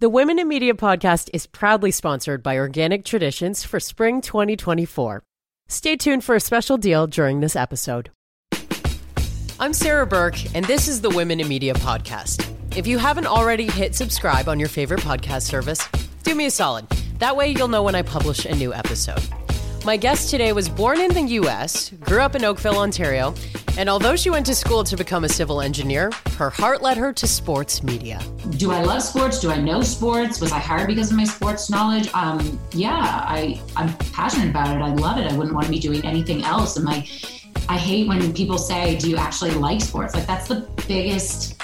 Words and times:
The 0.00 0.08
Women 0.08 0.38
in 0.38 0.48
Media 0.48 0.72
podcast 0.72 1.28
is 1.34 1.46
proudly 1.46 1.90
sponsored 1.90 2.42
by 2.42 2.56
Organic 2.56 3.04
Traditions 3.04 3.64
for 3.64 3.78
spring 3.78 4.22
2024. 4.22 5.22
Stay 5.68 5.94
tuned 5.94 6.24
for 6.24 6.34
a 6.34 6.40
special 6.40 6.78
deal 6.78 7.06
during 7.06 7.40
this 7.40 7.54
episode. 7.54 8.10
I'm 9.60 9.74
Sarah 9.74 10.06
Burke, 10.06 10.54
and 10.54 10.64
this 10.64 10.88
is 10.88 11.02
the 11.02 11.10
Women 11.10 11.38
in 11.38 11.48
Media 11.48 11.74
podcast. 11.74 12.50
If 12.74 12.86
you 12.86 12.96
haven't 12.96 13.26
already 13.26 13.66
hit 13.66 13.94
subscribe 13.94 14.48
on 14.48 14.58
your 14.58 14.70
favorite 14.70 15.00
podcast 15.00 15.42
service, 15.42 15.86
do 16.22 16.34
me 16.34 16.46
a 16.46 16.50
solid. 16.50 16.88
That 17.18 17.36
way, 17.36 17.50
you'll 17.50 17.68
know 17.68 17.82
when 17.82 17.94
I 17.94 18.00
publish 18.00 18.46
a 18.46 18.54
new 18.54 18.72
episode. 18.72 19.20
My 19.82 19.96
guest 19.96 20.28
today 20.28 20.52
was 20.52 20.68
born 20.68 21.00
in 21.00 21.14
the 21.14 21.22
US, 21.40 21.88
grew 22.00 22.20
up 22.20 22.34
in 22.34 22.44
Oakville, 22.44 22.78
Ontario, 22.78 23.34
and 23.78 23.88
although 23.88 24.14
she 24.14 24.28
went 24.28 24.44
to 24.46 24.54
school 24.54 24.84
to 24.84 24.94
become 24.94 25.24
a 25.24 25.28
civil 25.28 25.62
engineer, 25.62 26.10
her 26.36 26.50
heart 26.50 26.82
led 26.82 26.98
her 26.98 27.14
to 27.14 27.26
sports 27.26 27.82
media. 27.82 28.20
Do 28.58 28.72
I 28.72 28.82
love 28.82 29.02
sports? 29.02 29.40
Do 29.40 29.50
I 29.50 29.58
know 29.58 29.80
sports? 29.80 30.38
Was 30.38 30.52
I 30.52 30.58
hired 30.58 30.88
because 30.88 31.10
of 31.10 31.16
my 31.16 31.24
sports 31.24 31.70
knowledge? 31.70 32.10
Um, 32.12 32.60
yeah, 32.72 33.24
I, 33.26 33.58
I'm 33.74 33.96
passionate 34.12 34.50
about 34.50 34.76
it. 34.76 34.82
I 34.82 34.92
love 34.92 35.16
it. 35.16 35.32
I 35.32 35.34
wouldn't 35.34 35.54
want 35.54 35.64
to 35.64 35.72
be 35.72 35.78
doing 35.78 36.04
anything 36.04 36.44
else. 36.44 36.76
And 36.76 36.84
my, 36.84 37.08
I 37.70 37.78
hate 37.78 38.06
when 38.06 38.34
people 38.34 38.58
say, 38.58 38.98
Do 38.98 39.08
you 39.08 39.16
actually 39.16 39.52
like 39.52 39.80
sports? 39.80 40.14
Like, 40.14 40.26
that's 40.26 40.46
the 40.46 40.68
biggest 40.86 41.58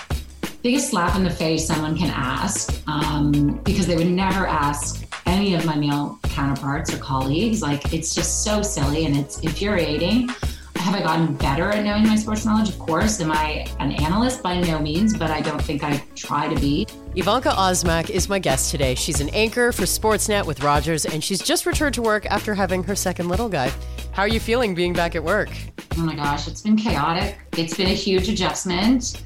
biggest 0.62 0.90
slap 0.90 1.14
in 1.14 1.22
the 1.22 1.30
face 1.30 1.64
someone 1.64 1.96
can 1.96 2.10
ask 2.10 2.82
um, 2.88 3.60
because 3.62 3.86
they 3.86 3.94
would 3.94 4.08
never 4.08 4.48
ask 4.48 5.05
any 5.26 5.54
of 5.54 5.64
my 5.64 5.76
male 5.76 6.18
counterparts 6.24 6.92
or 6.94 6.98
colleagues. 6.98 7.62
Like 7.62 7.92
it's 7.92 8.14
just 8.14 8.44
so 8.44 8.62
silly 8.62 9.06
and 9.06 9.16
it's 9.16 9.40
infuriating. 9.40 10.28
Have 10.76 10.94
I 10.94 11.02
gotten 11.02 11.34
better 11.34 11.70
at 11.70 11.84
knowing 11.84 12.06
my 12.06 12.14
sports 12.14 12.44
knowledge? 12.44 12.68
Of 12.68 12.78
course. 12.78 13.20
Am 13.20 13.32
I 13.32 13.66
an 13.80 13.92
analyst? 13.92 14.42
By 14.42 14.60
no 14.60 14.78
means, 14.78 15.16
but 15.16 15.30
I 15.30 15.40
don't 15.40 15.60
think 15.60 15.82
I 15.82 16.02
try 16.14 16.52
to 16.52 16.60
be. 16.60 16.86
Evanka 17.16 17.48
Osmak 17.48 18.10
is 18.10 18.28
my 18.28 18.38
guest 18.38 18.70
today. 18.70 18.94
She's 18.94 19.20
an 19.20 19.28
anchor 19.30 19.72
for 19.72 19.82
Sportsnet 19.82 20.46
with 20.46 20.62
Rogers, 20.62 21.04
and 21.04 21.24
she's 21.24 21.40
just 21.42 21.66
returned 21.66 21.94
to 21.94 22.02
work 22.02 22.26
after 22.26 22.54
having 22.54 22.84
her 22.84 22.94
second 22.94 23.28
little 23.28 23.48
guy. 23.48 23.72
How 24.12 24.22
are 24.22 24.28
you 24.28 24.38
feeling 24.38 24.74
being 24.74 24.92
back 24.92 25.16
at 25.16 25.24
work? 25.24 25.48
Oh 25.96 26.02
my 26.02 26.14
gosh, 26.14 26.46
it's 26.46 26.60
been 26.60 26.76
chaotic. 26.76 27.38
It's 27.56 27.76
been 27.76 27.88
a 27.88 27.94
huge 27.94 28.28
adjustment. 28.28 29.24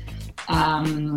Um, 0.48 1.16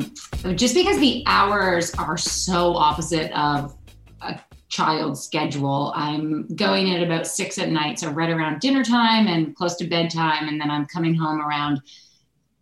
just 0.56 0.76
because 0.76 1.00
the 1.00 1.23
hours 1.26 1.94
are 1.95 2.17
so 2.17 2.76
opposite 2.76 3.31
of 3.31 3.78
a 4.22 4.39
child 4.74 5.16
schedule. 5.16 5.94
I'm 5.96 6.48
going 6.56 6.88
in 6.88 6.98
at 6.98 7.04
about 7.04 7.28
six 7.28 7.60
at 7.60 7.70
night, 7.70 8.00
so 8.00 8.10
right 8.10 8.32
around 8.32 8.60
dinner 8.60 8.84
time 8.84 9.28
and 9.28 9.56
close 9.56 9.76
to 9.76 9.86
bedtime, 9.86 10.48
and 10.48 10.60
then 10.60 10.72
I'm 10.72 10.88
coming 10.88 11.14
home 11.14 11.40
around 11.40 11.80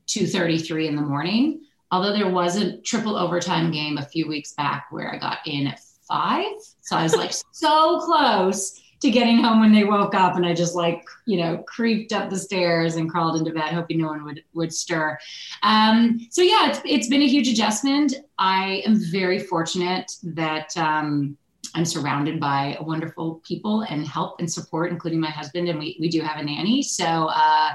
two 0.08 0.28
thirty-three 0.28 0.90
in 0.90 0.98
the 0.98 1.02
morning. 1.02 1.62
Although 1.90 2.12
there 2.12 2.30
was 2.30 2.58
a 2.58 2.78
triple 2.82 3.16
overtime 3.16 3.72
game 3.72 3.98
a 3.98 4.06
few 4.06 4.28
weeks 4.28 4.52
back 4.54 4.88
where 4.92 5.14
I 5.14 5.20
got 5.20 5.38
in 5.46 5.68
at 5.68 5.80
five, 6.06 6.52
so 6.82 6.98
I 6.98 7.04
was 7.04 7.16
like 7.16 7.32
so 7.54 8.02
close 8.02 8.82
to 9.00 9.10
getting 9.10 9.42
home 9.42 9.62
when 9.62 9.72
they 9.72 9.86
woke 9.86 10.14
up, 10.14 10.36
and 10.36 10.46
I 10.46 10.54
just 10.54 10.76
like 10.76 11.06
you 11.26 11.38
know 11.38 11.60
creeped 11.60 12.12
up 12.12 12.30
the 12.30 12.38
stairs 12.38 12.98
and 12.98 13.10
crawled 13.10 13.38
into 13.38 13.54
bed, 13.54 13.74
hoping 13.74 14.00
no 14.00 14.08
one 14.08 14.26
would 14.26 14.44
would 14.54 14.74
stir. 14.74 15.18
Um, 15.64 16.28
so 16.30 16.42
yeah, 16.42 16.72
it's 16.72 16.82
it's 16.84 17.08
been 17.08 17.22
a 17.22 17.28
huge 17.28 17.48
adjustment. 17.48 18.16
I 18.38 18.84
am 18.86 19.00
very 19.00 19.40
fortunate 19.40 20.12
that. 20.24 20.76
Um, 20.76 21.38
I'm 21.76 21.86
surrounded 21.86 22.40
by 22.40 22.78
wonderful 22.82 23.42
people 23.46 23.82
and 23.90 24.06
help 24.06 24.40
and 24.40 24.52
support, 24.52 24.92
including 24.92 25.20
my 25.20 25.30
husband, 25.30 25.70
and 25.70 25.80
we, 25.80 25.98
we 26.00 26.10
do 26.10 26.22
have 26.22 26.40
a 26.40 26.44
nanny. 26.44 26.84
So 26.84 27.06
uh, 27.06 27.74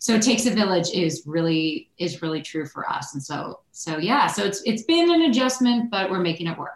so 0.00 0.14
it 0.14 0.22
takes 0.22 0.46
a 0.46 0.50
village 0.50 0.90
is 0.94 1.24
really 1.26 1.90
is 1.98 2.22
really 2.22 2.40
true 2.40 2.66
for 2.66 2.88
us. 2.88 3.14
And 3.14 3.22
so 3.22 3.60
so 3.72 3.98
yeah, 3.98 4.26
so 4.26 4.44
it's 4.44 4.62
it's 4.64 4.82
been 4.82 5.12
an 5.12 5.22
adjustment, 5.22 5.90
but 5.90 6.10
we're 6.10 6.20
making 6.20 6.46
it 6.46 6.58
work. 6.58 6.70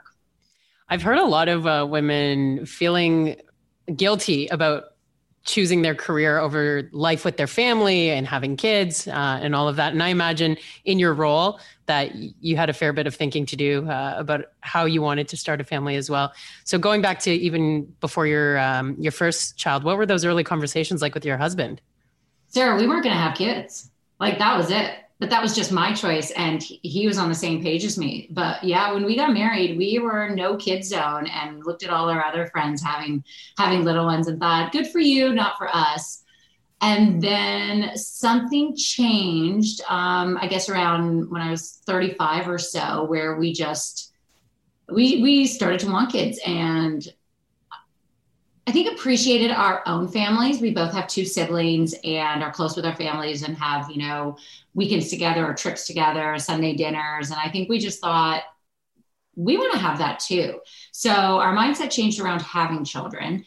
I've 0.89 1.03
heard 1.03 1.19
a 1.19 1.25
lot 1.25 1.49
of 1.49 1.67
uh, 1.67 1.87
women 1.89 2.67
feeling 2.67 3.37
guilty 3.97 4.49
about 4.49 4.92
choosing 5.45 5.83
their 5.83 5.95
career 5.95 6.39
over 6.39 6.89
life 6.93 7.25
with 7.25 7.37
their 7.37 7.47
family 7.47 8.11
and 8.11 8.27
having 8.27 8.57
kids 8.57 9.09
uh, 9.09 9.41
and 9.43 9.55
all 9.55 9.69
of 9.69 9.77
that. 9.77 9.93
And 9.93 10.03
I 10.03 10.09
imagine 10.09 10.57
in 10.85 10.99
your 10.99 11.15
role 11.15 11.59
that 11.87 12.15
you 12.15 12.57
had 12.57 12.71
a 12.71 12.73
fair 12.73 12.93
bit 12.93 13.07
of 13.07 13.15
thinking 13.15 13.45
to 13.47 13.57
do 13.57 13.89
uh, 13.89 14.15
about 14.17 14.45
how 14.61 14.85
you 14.85 15.03
wanted 15.03 15.29
to 15.29 15.37
start 15.37 15.61
a 15.61 15.65
family 15.65 15.97
as 15.97 16.09
well. 16.09 16.33
So 16.65 16.79
going 16.79 17.03
back 17.03 17.19
to 17.21 17.33
even 17.33 17.85
before 18.01 18.27
your 18.27 18.59
um, 18.59 18.97
your 18.99 19.13
first 19.13 19.57
child, 19.57 19.83
what 19.85 19.97
were 19.97 20.07
those 20.07 20.25
early 20.25 20.45
conversations 20.45 21.03
like 21.03 21.15
with 21.15 21.25
your 21.25 21.37
husband? 21.37 21.81
Sarah, 22.49 22.77
we 22.77 22.87
weren't 22.87 23.03
going 23.03 23.15
to 23.15 23.21
have 23.21 23.37
kids. 23.37 23.91
Like 24.21 24.39
that 24.39 24.57
was 24.57 24.71
it 24.71 25.02
but 25.23 25.31
that 25.31 25.41
was 25.41 25.55
just 25.55 25.71
my 25.71 25.93
choice 25.93 26.33
and 26.33 26.61
he 26.65 27.07
was 27.07 27.17
on 27.17 27.29
the 27.29 27.35
same 27.37 27.63
page 27.63 27.85
as 27.85 27.97
me. 27.97 28.27
But 28.33 28.65
yeah 28.65 28.93
when 28.93 29.05
we 29.05 29.15
got 29.15 29.33
married 29.33 29.79
we 29.79 30.01
were 30.01 30.29
no 30.31 30.57
kid 30.57 30.85
zone 30.85 31.29
and 31.29 31.65
looked 31.65 31.85
at 31.85 31.91
all 31.91 32.11
our 32.11 32.25
other 32.25 32.49
friends 32.49 32.83
having 32.83 33.23
having 33.57 33.85
little 33.85 34.05
ones 34.05 34.27
and 34.27 34.41
thought 34.41 34.73
good 34.73 34.89
for 34.89 34.99
you 34.99 35.33
not 35.33 35.57
for 35.59 35.69
us. 35.73 36.25
And 36.81 37.23
then 37.23 37.97
something 37.97 38.75
changed 38.75 39.81
um, 39.89 40.39
i 40.41 40.49
guess 40.49 40.69
around 40.69 41.31
when 41.31 41.41
i 41.41 41.53
was 41.53 41.81
35 41.87 42.49
or 42.49 42.59
so 42.59 43.05
where 43.05 43.37
we 43.37 43.53
just 43.53 44.13
we 44.89 45.23
we 45.23 45.47
started 45.47 45.79
to 45.81 45.91
want 45.93 46.11
kids 46.11 46.41
and 46.45 47.07
I 48.67 48.71
think 48.71 48.93
appreciated 48.93 49.51
our 49.51 49.83
own 49.87 50.07
families. 50.07 50.61
We 50.61 50.73
both 50.73 50.93
have 50.93 51.09
two 51.09 51.25
siblings 51.25 51.95
and 52.05 52.43
are 52.43 52.53
close 52.53 52.77
with 52.77 52.87
our 52.87 52.95
families 52.95 53.43
and 53.43 53.57
have, 53.57 53.91
you 53.91 53.99
know, 53.99 54.37
weekends 54.75 55.11
together 55.11 55.45
or 55.45 55.55
trips 55.55 55.87
together, 55.87 56.39
Sunday 56.39 56.75
dinners. 56.75 57.31
And 57.31 57.41
I 57.41 57.51
think 57.51 57.69
we 57.69 57.79
just 57.79 58.01
thought 58.01 58.45
we 59.35 59.57
want 59.57 59.73
to 59.73 59.79
have 59.79 59.99
that 59.99 60.21
too. 60.21 60.61
So 60.93 61.11
our 61.11 61.57
mindset 61.57 61.91
changed 61.91 62.21
around 62.21 62.43
having 62.43 62.85
children. 62.85 63.45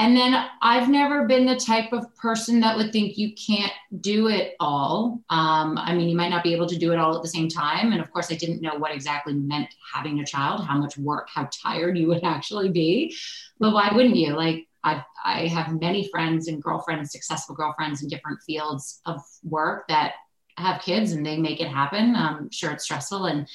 And 0.00 0.16
then 0.16 0.46
I've 0.62 0.88
never 0.88 1.26
been 1.26 1.44
the 1.44 1.56
type 1.56 1.92
of 1.92 2.16
person 2.16 2.58
that 2.60 2.74
would 2.74 2.90
think 2.90 3.18
you 3.18 3.34
can't 3.34 3.72
do 4.00 4.28
it 4.28 4.54
all. 4.58 5.20
Um, 5.28 5.76
I 5.76 5.94
mean, 5.94 6.08
you 6.08 6.16
might 6.16 6.30
not 6.30 6.42
be 6.42 6.54
able 6.54 6.66
to 6.68 6.78
do 6.78 6.92
it 6.92 6.98
all 6.98 7.14
at 7.14 7.20
the 7.20 7.28
same 7.28 7.50
time. 7.50 7.92
And 7.92 8.00
of 8.00 8.10
course, 8.10 8.32
I 8.32 8.36
didn't 8.36 8.62
know 8.62 8.76
what 8.78 8.94
exactly 8.94 9.34
meant 9.34 9.68
having 9.92 10.20
a 10.20 10.24
child, 10.24 10.64
how 10.64 10.78
much 10.78 10.96
work, 10.96 11.28
how 11.30 11.50
tired 11.52 11.98
you 11.98 12.06
would 12.06 12.24
actually 12.24 12.70
be. 12.70 13.14
But 13.58 13.74
why 13.74 13.90
wouldn't 13.94 14.16
you? 14.16 14.32
Like, 14.32 14.66
I, 14.82 15.04
I 15.22 15.48
have 15.48 15.78
many 15.78 16.08
friends 16.08 16.48
and 16.48 16.62
girlfriends, 16.62 17.12
successful 17.12 17.54
girlfriends 17.54 18.02
in 18.02 18.08
different 18.08 18.40
fields 18.46 19.02
of 19.04 19.20
work 19.44 19.86
that 19.88 20.14
have 20.56 20.80
kids 20.80 21.12
and 21.12 21.26
they 21.26 21.36
make 21.36 21.60
it 21.60 21.68
happen. 21.68 22.16
I'm 22.16 22.50
sure 22.50 22.70
it's 22.70 22.84
stressful 22.84 23.26
and 23.26 23.46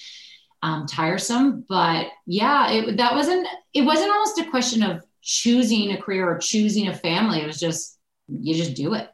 um, 0.61 0.85
tiresome, 0.85 1.65
but 1.67 2.05
yeah, 2.27 2.69
it, 2.69 2.97
that 2.97 3.15
wasn't, 3.15 3.47
it 3.73 3.81
wasn't 3.81 4.11
almost 4.11 4.39
a 4.39 4.49
question 4.49 4.83
of 4.83 5.03
choosing 5.25 5.91
a 5.91 6.01
career 6.01 6.29
or 6.29 6.37
choosing 6.37 6.87
a 6.87 6.93
family. 6.93 7.41
It 7.41 7.47
was 7.47 7.59
just, 7.59 7.97
you 8.29 8.53
just 8.53 8.75
do 8.75 8.93
it. 8.93 9.09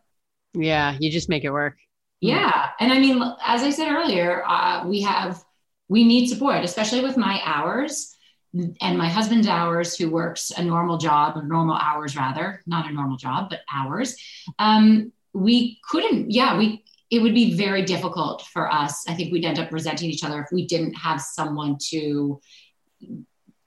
Yeah. 0.53 0.97
You 0.99 1.09
just 1.09 1.29
make 1.29 1.45
it 1.45 1.51
work. 1.51 1.77
Yeah. 2.19 2.69
And 2.79 2.91
I 2.91 2.99
mean, 2.99 3.23
as 3.43 3.63
I 3.63 3.71
said 3.71 3.91
earlier, 3.91 4.43
uh, 4.45 4.85
we 4.85 5.01
have, 5.01 5.43
we 5.87 6.03
need 6.03 6.27
support, 6.27 6.63
especially 6.63 7.01
with 7.01 7.17
my 7.17 7.41
hours 7.43 8.15
and 8.53 8.97
my 8.97 9.07
husband's 9.07 9.47
hours, 9.47 9.95
who 9.95 10.11
works 10.11 10.51
a 10.51 10.61
normal 10.61 10.97
job, 10.97 11.37
or 11.37 11.43
normal 11.43 11.75
hours 11.75 12.17
rather, 12.17 12.61
not 12.67 12.89
a 12.89 12.93
normal 12.93 13.15
job, 13.17 13.49
but 13.49 13.61
hours. 13.73 14.15
Um, 14.59 15.13
we 15.33 15.79
couldn't, 15.89 16.29
yeah, 16.29 16.57
we, 16.57 16.83
it 17.09 17.21
would 17.21 17.33
be 17.33 17.55
very 17.55 17.83
difficult 17.83 18.41
for 18.53 18.71
us. 18.71 19.05
I 19.07 19.13
think 19.13 19.31
we'd 19.31 19.45
end 19.45 19.59
up 19.59 19.71
resenting 19.71 20.09
each 20.09 20.23
other 20.23 20.41
if 20.41 20.47
we 20.51 20.67
didn't 20.67 20.93
have 20.93 21.21
someone 21.21 21.77
to 21.89 22.41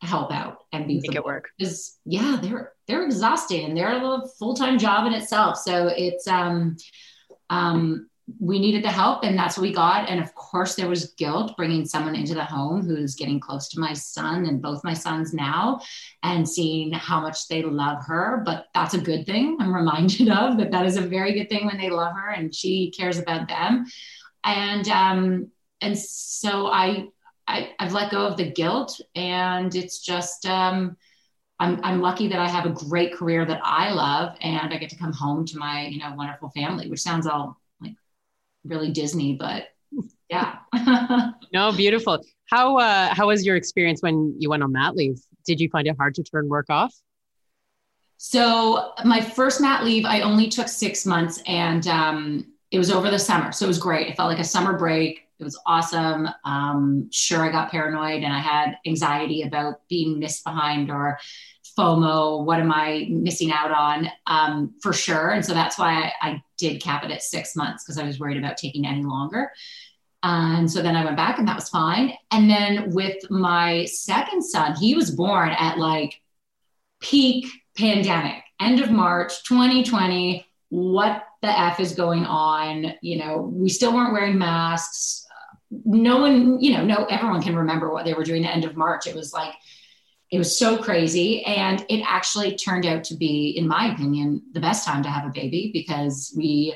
help 0.05 0.33
out 0.33 0.59
and 0.73 0.87
be 0.87 1.01
make 1.01 1.15
it 1.15 1.25
work. 1.25 1.51
Because 1.59 1.99
yeah, 2.05 2.39
they're 2.41 2.73
they're 2.87 3.05
exhausting 3.05 3.65
and 3.65 3.77
they're 3.77 3.93
a 3.93 4.23
full 4.39 4.55
time 4.55 4.79
job 4.79 5.07
in 5.07 5.13
itself. 5.13 5.59
So 5.59 5.89
it's 5.89 6.27
um 6.27 6.77
um 7.51 8.09
we 8.41 8.59
needed 8.59 8.83
the 8.83 8.91
help 8.91 9.23
and 9.23 9.39
that's 9.39 9.59
what 9.59 9.63
we 9.63 9.73
got. 9.73 10.09
And 10.09 10.19
of 10.19 10.35
course 10.35 10.75
there 10.75 10.89
was 10.89 11.13
guilt 11.19 11.57
bringing 11.57 11.85
someone 11.85 12.15
into 12.15 12.35
the 12.35 12.45
home 12.45 12.87
who's 12.87 13.15
getting 13.15 13.39
close 13.39 13.69
to 13.69 13.81
my 13.81 13.93
son 13.93 14.47
and 14.47 14.63
both 14.63 14.83
my 14.83 14.95
sons 14.95 15.35
now 15.35 15.81
and 16.23 16.49
seeing 16.49 16.91
how 16.93 17.21
much 17.21 17.49
they 17.49 17.63
love 17.63 17.99
her. 18.07 18.43
But 18.45 18.67
that's 18.73 18.95
a 18.95 19.01
good 19.01 19.27
thing. 19.27 19.59
I'm 19.61 19.75
reminded 19.75 20.31
of 20.31 20.57
that 20.59 20.71
that 20.71 20.87
is 20.87 20.97
a 20.97 21.03
very 21.03 21.35
good 21.35 21.51
thing 21.51 21.67
when 21.67 21.79
they 21.79 21.91
love 21.91 22.15
her 22.15 22.31
and 22.31 22.55
she 22.55 22.93
cares 22.97 23.19
about 23.19 23.49
them. 23.49 23.85
And 24.43 24.89
um 24.89 25.51
and 25.81 25.99
so 25.99 26.69
i, 26.69 27.09
I 27.47 27.75
i've 27.79 27.93
let 27.93 28.11
go 28.11 28.27
of 28.27 28.37
the 28.37 28.51
guilt 28.51 29.01
and 29.15 29.75
it's 29.75 30.01
just 30.01 30.47
um 30.47 30.97
I'm, 31.61 31.81
I'm 31.85 32.01
lucky 32.01 32.29
that 32.29 32.39
I 32.39 32.49
have 32.49 32.67
a 32.67 32.71
great 32.71 33.15
career 33.15 33.45
that 33.45 33.61
I 33.63 33.91
love 33.93 34.37
and 34.41 34.73
I 34.73 34.77
get 34.77 34.91
to 34.91 34.97
come 34.97 35.13
home 35.13 35.47
to 35.47 35.57
my, 35.57 35.87
you 35.87 36.01
know, 36.01 36.13
wonderful 36.17 36.51
family, 36.51 36.91
which 36.91 37.01
sounds 37.01 37.27
all 37.27 37.61
like 37.81 37.95
really 38.65 38.91
Disney, 38.91 39.35
but 39.35 39.69
yeah. 40.29 40.59
no, 41.53 41.73
beautiful. 41.73 42.21
How 42.47 42.79
uh, 42.79 43.15
how 43.15 43.29
was 43.29 43.47
your 43.47 43.57
experience 43.57 44.03
when 44.03 44.35
you 44.39 44.51
went 44.51 44.63
on 44.63 44.73
mat 44.73 44.97
leave? 44.97 45.19
Did 45.47 45.61
you 45.61 45.69
find 45.71 45.87
it 45.87 45.97
hard 45.97 46.15
to 46.17 46.23
turn 46.23 46.49
work 46.49 46.69
off? 46.69 46.95
So 48.17 48.93
my 49.05 49.21
first 49.21 49.61
mat 49.61 49.85
leave, 49.85 50.05
I 50.05 50.21
only 50.21 50.49
took 50.49 50.69
six 50.69 51.05
months, 51.07 51.43
and 51.47 51.87
um, 51.87 52.47
it 52.71 52.79
was 52.79 52.91
over 52.91 53.11
the 53.11 53.19
summer, 53.19 53.53
so 53.53 53.65
it 53.65 53.69
was 53.69 53.79
great. 53.79 54.09
It 54.09 54.17
felt 54.17 54.31
like 54.31 54.39
a 54.39 54.45
summer 54.45 54.77
break. 54.77 55.24
It 55.39 55.45
was 55.45 55.61
awesome. 55.67 56.29
Um, 56.45 57.09
sure, 57.11 57.43
I 57.45 57.51
got 57.51 57.71
paranoid 57.71 58.23
and 58.23 58.33
I 58.33 58.39
had 58.39 58.79
anxiety 58.87 59.43
about 59.43 59.87
being 59.89 60.19
missed 60.19 60.45
behind 60.45 60.91
or 60.91 61.19
FOMO. 61.77 62.45
What 62.45 62.61
am 62.61 62.73
I 62.73 63.07
missing 63.11 63.51
out 63.53 63.73
on? 63.73 64.09
Um, 64.27 64.75
for 64.81 64.93
sure. 64.93 65.31
And 65.31 65.45
so 65.45 65.55
that's 65.55 65.79
why 65.79 66.13
I, 66.23 66.29
I 66.29 66.43
did 66.57 66.81
cap 66.81 67.05
it 67.05 67.11
at 67.11 67.23
six 67.23 67.57
months 67.57 67.85
because 67.85 67.99
I 67.99 68.05
was 68.05 68.21
worried 68.21 68.37
about 68.37 68.57
taking 68.57 68.87
any 68.87 69.03
longer. 69.03 69.51
And 70.23 70.71
so 70.71 70.81
then 70.81 70.97
I 70.97 71.05
went 71.05 71.19
back 71.19 71.39
and 71.39 71.47
that 71.49 71.57
was 71.57 71.69
fine. 71.69 72.15
And 72.31 72.49
then 72.49 72.91
with 72.93 73.31
my 73.31 73.85
second 73.85 74.43
son, 74.43 74.75
he 74.75 74.95
was 74.95 75.11
born 75.11 75.51
at 75.51 75.79
like 75.79 76.21
peak 77.01 77.47
pandemic, 77.77 78.43
end 78.61 78.81
of 78.81 78.91
March 78.91 79.45
2020. 79.45 80.47
What 80.71 81.25
the 81.43 81.61
F 81.61 81.79
is 81.79 81.93
going 81.93 82.25
on? 82.25 82.95
You 83.03 83.19
know, 83.19 83.51
we 83.53 83.69
still 83.69 83.93
weren't 83.93 84.15
wearing 84.15 84.39
masks. 84.39 85.24
No 85.85 86.19
one, 86.19 86.61
you 86.61 86.73
know, 86.73 86.85
no, 86.85 87.05
everyone 87.07 87.43
can 87.43 87.57
remember 87.57 87.93
what 87.93 88.05
they 88.05 88.15
were 88.15 88.25
doing 88.25 88.45
at 88.45 88.49
the 88.49 88.55
end 88.55 88.65
of 88.65 88.77
March. 88.77 89.07
It 89.07 89.15
was 89.15 89.33
like, 89.33 89.55
it 90.31 90.39
was 90.39 90.59
so 90.59 90.79
crazy. 90.79 91.45
And 91.45 91.85
it 91.89 92.03
actually 92.07 92.57
turned 92.57 92.87
out 92.87 93.05
to 93.05 93.17
be, 93.17 93.51
in 93.57 93.69
my 93.69 93.93
opinion, 93.93 94.43
the 94.53 94.61
best 94.61 94.87
time 94.87 95.03
to 95.03 95.09
have 95.09 95.27
a 95.27 95.31
baby 95.31 95.71
because 95.73 96.35
we 96.37 96.75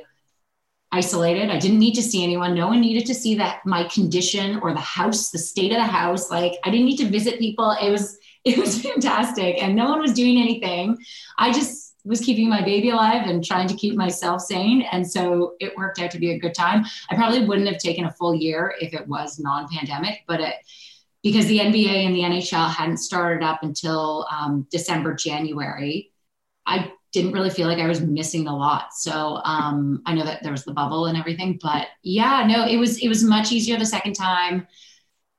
isolated. 0.90 1.50
I 1.50 1.58
didn't 1.58 1.78
need 1.78 1.94
to 1.94 2.02
see 2.02 2.22
anyone. 2.22 2.54
No 2.54 2.68
one 2.68 2.80
needed 2.80 3.06
to 3.06 3.14
see 3.14 3.34
that 3.36 3.60
my 3.66 3.84
condition 3.84 4.58
or 4.60 4.72
the 4.72 4.80
house, 4.80 5.30
the 5.30 5.38
state 5.38 5.72
of 5.72 5.78
the 5.78 5.84
house. 5.84 6.30
Like 6.30 6.54
I 6.64 6.70
didn't 6.70 6.86
need 6.86 6.96
to 6.98 7.08
visit 7.08 7.38
people. 7.38 7.76
It 7.80 7.90
was 7.90 8.18
it 8.44 8.56
was 8.56 8.80
fantastic, 8.80 9.62
and 9.62 9.74
no 9.74 9.90
one 9.90 10.00
was 10.00 10.12
doing 10.12 10.38
anything. 10.38 10.96
I 11.36 11.52
just 11.52 11.87
was 12.08 12.20
keeping 12.20 12.48
my 12.48 12.62
baby 12.62 12.90
alive 12.90 13.26
and 13.26 13.44
trying 13.44 13.68
to 13.68 13.74
keep 13.74 13.94
myself 13.94 14.40
sane, 14.40 14.82
and 14.90 15.08
so 15.08 15.54
it 15.60 15.76
worked 15.76 16.00
out 16.00 16.10
to 16.12 16.18
be 16.18 16.32
a 16.32 16.38
good 16.38 16.54
time. 16.54 16.84
I 17.10 17.14
probably 17.14 17.44
wouldn't 17.44 17.68
have 17.68 17.78
taken 17.78 18.06
a 18.06 18.12
full 18.12 18.34
year 18.34 18.74
if 18.80 18.94
it 18.94 19.06
was 19.06 19.38
non-pandemic, 19.38 20.22
but 20.26 20.40
it 20.40 20.54
because 21.22 21.46
the 21.46 21.58
NBA 21.58 22.06
and 22.06 22.14
the 22.14 22.20
NHL 22.20 22.70
hadn't 22.70 22.98
started 22.98 23.44
up 23.44 23.62
until 23.62 24.26
um, 24.30 24.66
December, 24.70 25.14
January. 25.14 26.12
I 26.64 26.92
didn't 27.12 27.32
really 27.32 27.50
feel 27.50 27.66
like 27.66 27.78
I 27.78 27.88
was 27.88 28.00
missing 28.00 28.46
a 28.46 28.56
lot. 28.56 28.92
So 28.92 29.40
um, 29.44 30.02
I 30.06 30.14
know 30.14 30.24
that 30.24 30.42
there 30.42 30.52
was 30.52 30.64
the 30.64 30.74
bubble 30.74 31.06
and 31.06 31.18
everything, 31.18 31.58
but 31.60 31.88
yeah, 32.02 32.46
no, 32.46 32.66
it 32.66 32.76
was 32.76 32.98
it 32.98 33.08
was 33.08 33.24
much 33.24 33.52
easier 33.52 33.78
the 33.78 33.86
second 33.86 34.14
time. 34.14 34.66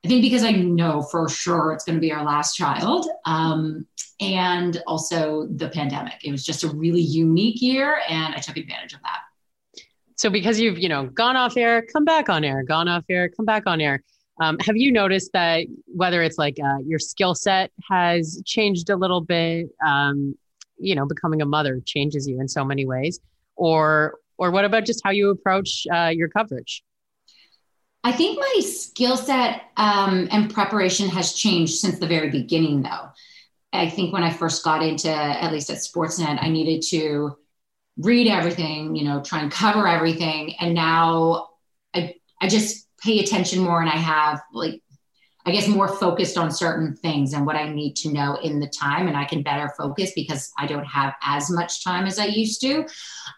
I 0.05 0.07
think 0.07 0.21
because 0.21 0.43
I 0.43 0.51
know 0.51 1.01
for 1.01 1.27
sure 1.27 1.73
it's 1.73 1.83
going 1.83 1.97
to 1.97 2.01
be 2.01 2.11
our 2.11 2.23
last 2.23 2.55
child, 2.55 3.05
um, 3.25 3.85
and 4.21 4.81
also 4.87 5.47
the 5.47 5.69
pandemic. 5.69 6.23
It 6.23 6.31
was 6.31 6.45
just 6.45 6.63
a 6.63 6.69
really 6.69 7.01
unique 7.01 7.61
year, 7.61 7.99
and 8.07 8.33
I 8.33 8.39
took 8.39 8.57
advantage 8.57 8.93
of 8.93 9.01
that. 9.01 9.83
So 10.15 10.29
because 10.29 10.59
you've 10.59 10.77
you 10.77 10.89
know 10.89 11.07
gone 11.07 11.35
off 11.35 11.57
air, 11.57 11.81
come 11.81 12.05
back 12.05 12.29
on 12.29 12.43
air, 12.43 12.63
gone 12.63 12.87
off 12.87 13.05
air, 13.09 13.29
come 13.29 13.45
back 13.45 13.63
on 13.65 13.81
air. 13.81 14.01
Um, 14.41 14.57
have 14.59 14.77
you 14.77 14.89
noticed 14.89 15.31
that 15.33 15.65
whether 15.85 16.23
it's 16.23 16.37
like 16.37 16.57
uh, 16.63 16.77
your 16.85 16.99
skill 16.99 17.35
set 17.35 17.71
has 17.89 18.41
changed 18.45 18.89
a 18.89 18.95
little 18.95 19.21
bit? 19.21 19.67
Um, 19.85 20.35
you 20.79 20.95
know 20.95 21.05
becoming 21.05 21.41
a 21.41 21.45
mother 21.45 21.81
changes 21.85 22.27
you 22.27 22.39
in 22.39 22.47
so 22.47 22.63
many 22.63 22.85
ways 22.85 23.19
or 23.55 24.15
or 24.37 24.51
what 24.51 24.65
about 24.65 24.85
just 24.85 25.01
how 25.03 25.11
you 25.11 25.29
approach 25.29 25.85
uh, 25.93 26.11
your 26.13 26.29
coverage 26.29 26.83
i 28.03 28.11
think 28.11 28.39
my 28.39 28.61
skill 28.61 29.17
set 29.17 29.63
um, 29.77 30.27
and 30.31 30.53
preparation 30.53 31.07
has 31.09 31.33
changed 31.33 31.75
since 31.75 31.99
the 31.99 32.07
very 32.07 32.29
beginning 32.29 32.81
though. 32.81 33.09
I 33.71 33.89
think 33.89 34.13
when 34.13 34.23
i 34.23 34.31
first 34.31 34.63
got 34.63 34.83
into 34.83 35.09
at 35.11 35.51
least 35.51 35.69
at 35.69 35.77
sportsnet 35.77 36.41
i 36.41 36.49
needed 36.49 36.81
to 36.89 37.37
read 37.97 38.27
everything 38.27 38.95
you 38.95 39.05
know 39.05 39.21
try 39.21 39.41
and 39.41 39.51
cover 39.51 39.87
everything. 39.87 40.55
And 40.59 40.73
now 40.73 41.49
i 41.93 42.15
i 42.41 42.47
just 42.47 42.87
pay 43.01 43.19
attention 43.19 43.59
more 43.63 43.81
and 43.81 43.89
i 43.89 43.95
have 43.95 44.41
like 44.53 44.81
I 45.45 45.51
guess 45.51 45.68
more 45.68 45.88
focused 45.88 46.38
on 46.38 46.51
certain 46.51 46.95
things 46.95 47.33
and 47.33 47.45
what 47.45 47.56
I 47.56 47.69
need 47.69 47.95
to 47.97 48.12
know 48.12 48.36
in 48.44 48.59
the 48.59 48.68
time, 48.68 49.07
and 49.07 49.15
I 49.15 49.25
can 49.25 49.41
better 49.41 49.74
focus 49.77 50.12
because 50.13 50.51
I 50.57 50.68
don't 50.68 50.86
have 50.86 51.13
as 51.24 51.50
much 51.50 51.83
time 51.83 52.06
as 52.06 52.19
I 52.19 52.25
used 52.25 52.62
to. 52.62 52.86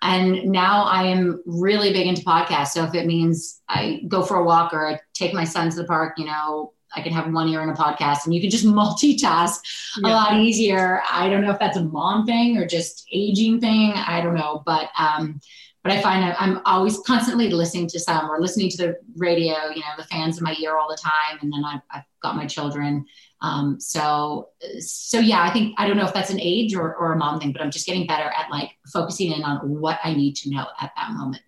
And 0.01 0.45
now 0.45 0.83
I 0.83 1.03
am 1.03 1.42
really 1.45 1.94
big 1.94 2.07
into 2.07 2.24
podcasts. 2.24 2.69
So 2.69 2.83
if 2.83 2.95
it 2.95 3.06
means 3.06 3.62
I 3.69 4.01
go 4.07 4.24
for 4.24 4.38
a 4.38 4.44
walk 4.44 4.74
or 4.74 4.88
I 4.88 5.00
take 5.13 5.33
my 5.33 5.44
son 5.44 5.69
to 5.69 5.75
the 5.75 5.86
park, 5.86 6.18
you 6.18 6.25
know, 6.25 6.74
I 6.94 7.01
can 7.01 7.13
have 7.13 7.31
one 7.31 7.48
ear 7.48 7.62
in 7.62 7.69
a 7.69 7.74
podcast 7.74 8.25
and 8.25 8.33
you 8.33 8.42
can 8.42 8.50
just 8.50 8.65
multitask 8.65 9.59
yeah. 10.00 10.09
a 10.09 10.09
lot 10.09 10.39
easier. 10.39 11.01
I 11.09 11.30
don't 11.30 11.42
know 11.42 11.51
if 11.51 11.59
that's 11.59 11.77
a 11.77 11.83
mom 11.83 12.25
thing 12.25 12.57
or 12.57 12.65
just 12.65 13.07
aging 13.12 13.62
thing. 13.62 13.94
I 13.94 14.21
don't 14.21 14.36
know. 14.36 14.63
But 14.65 14.89
um, 14.97 15.39
but 15.83 15.92
I 15.92 16.01
find 16.01 16.36
I'm 16.38 16.62
always 16.66 17.00
constantly 17.00 17.50
listening 17.50 17.88
to 17.88 18.00
some 18.00 18.30
or 18.30 18.39
listening 18.39 18.69
to 18.72 18.78
the 18.78 18.95
radio, 19.16 19.69
you 19.74 19.80
know, 19.80 19.94
the 19.98 20.04
fans 20.04 20.38
in 20.38 20.44
my 20.44 20.56
ear 20.60 20.78
all 20.78 20.88
the 20.88 20.98
time. 20.98 21.39
And 21.42 21.51
then 21.51 21.66
I've, 21.66 21.81
I've 21.89 22.04
got 22.22 22.36
my 22.36 22.45
children. 22.45 23.06
Um, 23.42 23.80
so, 23.80 24.50
so 24.80 25.19
yeah, 25.19 25.42
I 25.42 25.50
think, 25.51 25.74
I 25.80 25.88
don't 25.88 25.98
know 25.98 26.06
if 26.06 26.13
that's 26.13 26.30
an 26.30 26.39
age 26.39 26.75
or, 26.75 26.95
or 26.95 27.13
a 27.13 27.18
mom 27.18 27.39
thing, 27.39 27.51
but 27.51 27.62
I'm 27.62 27.72
just 27.72 27.88
getting 27.88 28.06
better 28.06 28.30
at 28.30 28.51
like 28.51 28.72
focusing 28.94 29.31
in 29.31 29.44
on 29.44 29.57
what 29.80 30.00
I 30.04 30.13
need 30.13 30.36
to 30.38 30.51
know 30.51 30.68
at 30.80 30.92
that 30.95 31.12
moment. 31.13 31.42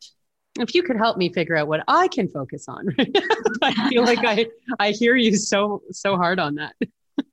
If 0.60 0.74
you 0.74 0.82
could 0.82 0.98
help 0.98 1.18
me 1.18 1.32
figure 1.32 1.56
out 1.56 1.68
what 1.68 1.84
I 1.88 2.08
can 2.08 2.28
focus 2.28 2.66
on, 2.68 2.88
I 3.62 3.90
feel 3.90 4.04
like 4.04 4.20
I, 4.24 4.48
I 4.80 4.92
hear 4.92 5.16
you 5.16 5.36
so, 5.38 5.84
so 5.92 6.16
hard 6.16 6.40
on 6.40 6.56
that. 6.56 6.76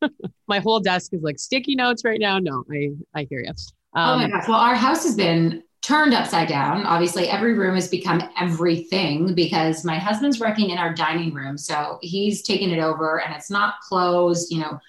my 0.49 0.59
whole 0.59 0.81
desk 0.81 1.15
is 1.15 1.23
like 1.23 1.39
sticky 1.39 1.77
notes 1.77 2.05
right 2.05 2.21
now. 2.21 2.39
No, 2.39 2.65
I, 2.71 2.91
I 3.15 3.27
hear 3.31 3.41
you. 3.41 3.49
Um, 3.49 3.55
oh 3.95 4.17
my 4.17 4.25
um, 4.25 4.31
gosh. 4.31 4.49
Well, 4.49 4.59
our 4.59 4.75
house 4.75 5.05
has 5.05 5.17
been 5.17 5.63
turned 5.83 6.15
upside 6.15 6.49
down. 6.49 6.85
Obviously, 6.85 7.29
every 7.29 7.55
room 7.55 7.75
has 7.75 7.89
become 7.89 8.23
everything 8.39 9.35
because 9.35 9.85
my 9.85 9.99
husband's 9.99 10.39
working 10.39 10.71
in 10.71 10.79
our 10.79 10.93
dining 10.93 11.33
room. 11.33 11.57
So 11.57 11.99
he's 12.03 12.43
taken 12.43 12.71
it 12.71 12.81
over 12.81 13.21
and 13.21 13.35
it's 13.35 13.51
not 13.51 13.81
closed. 13.81 14.53
You 14.53 14.61
know, 14.61 14.81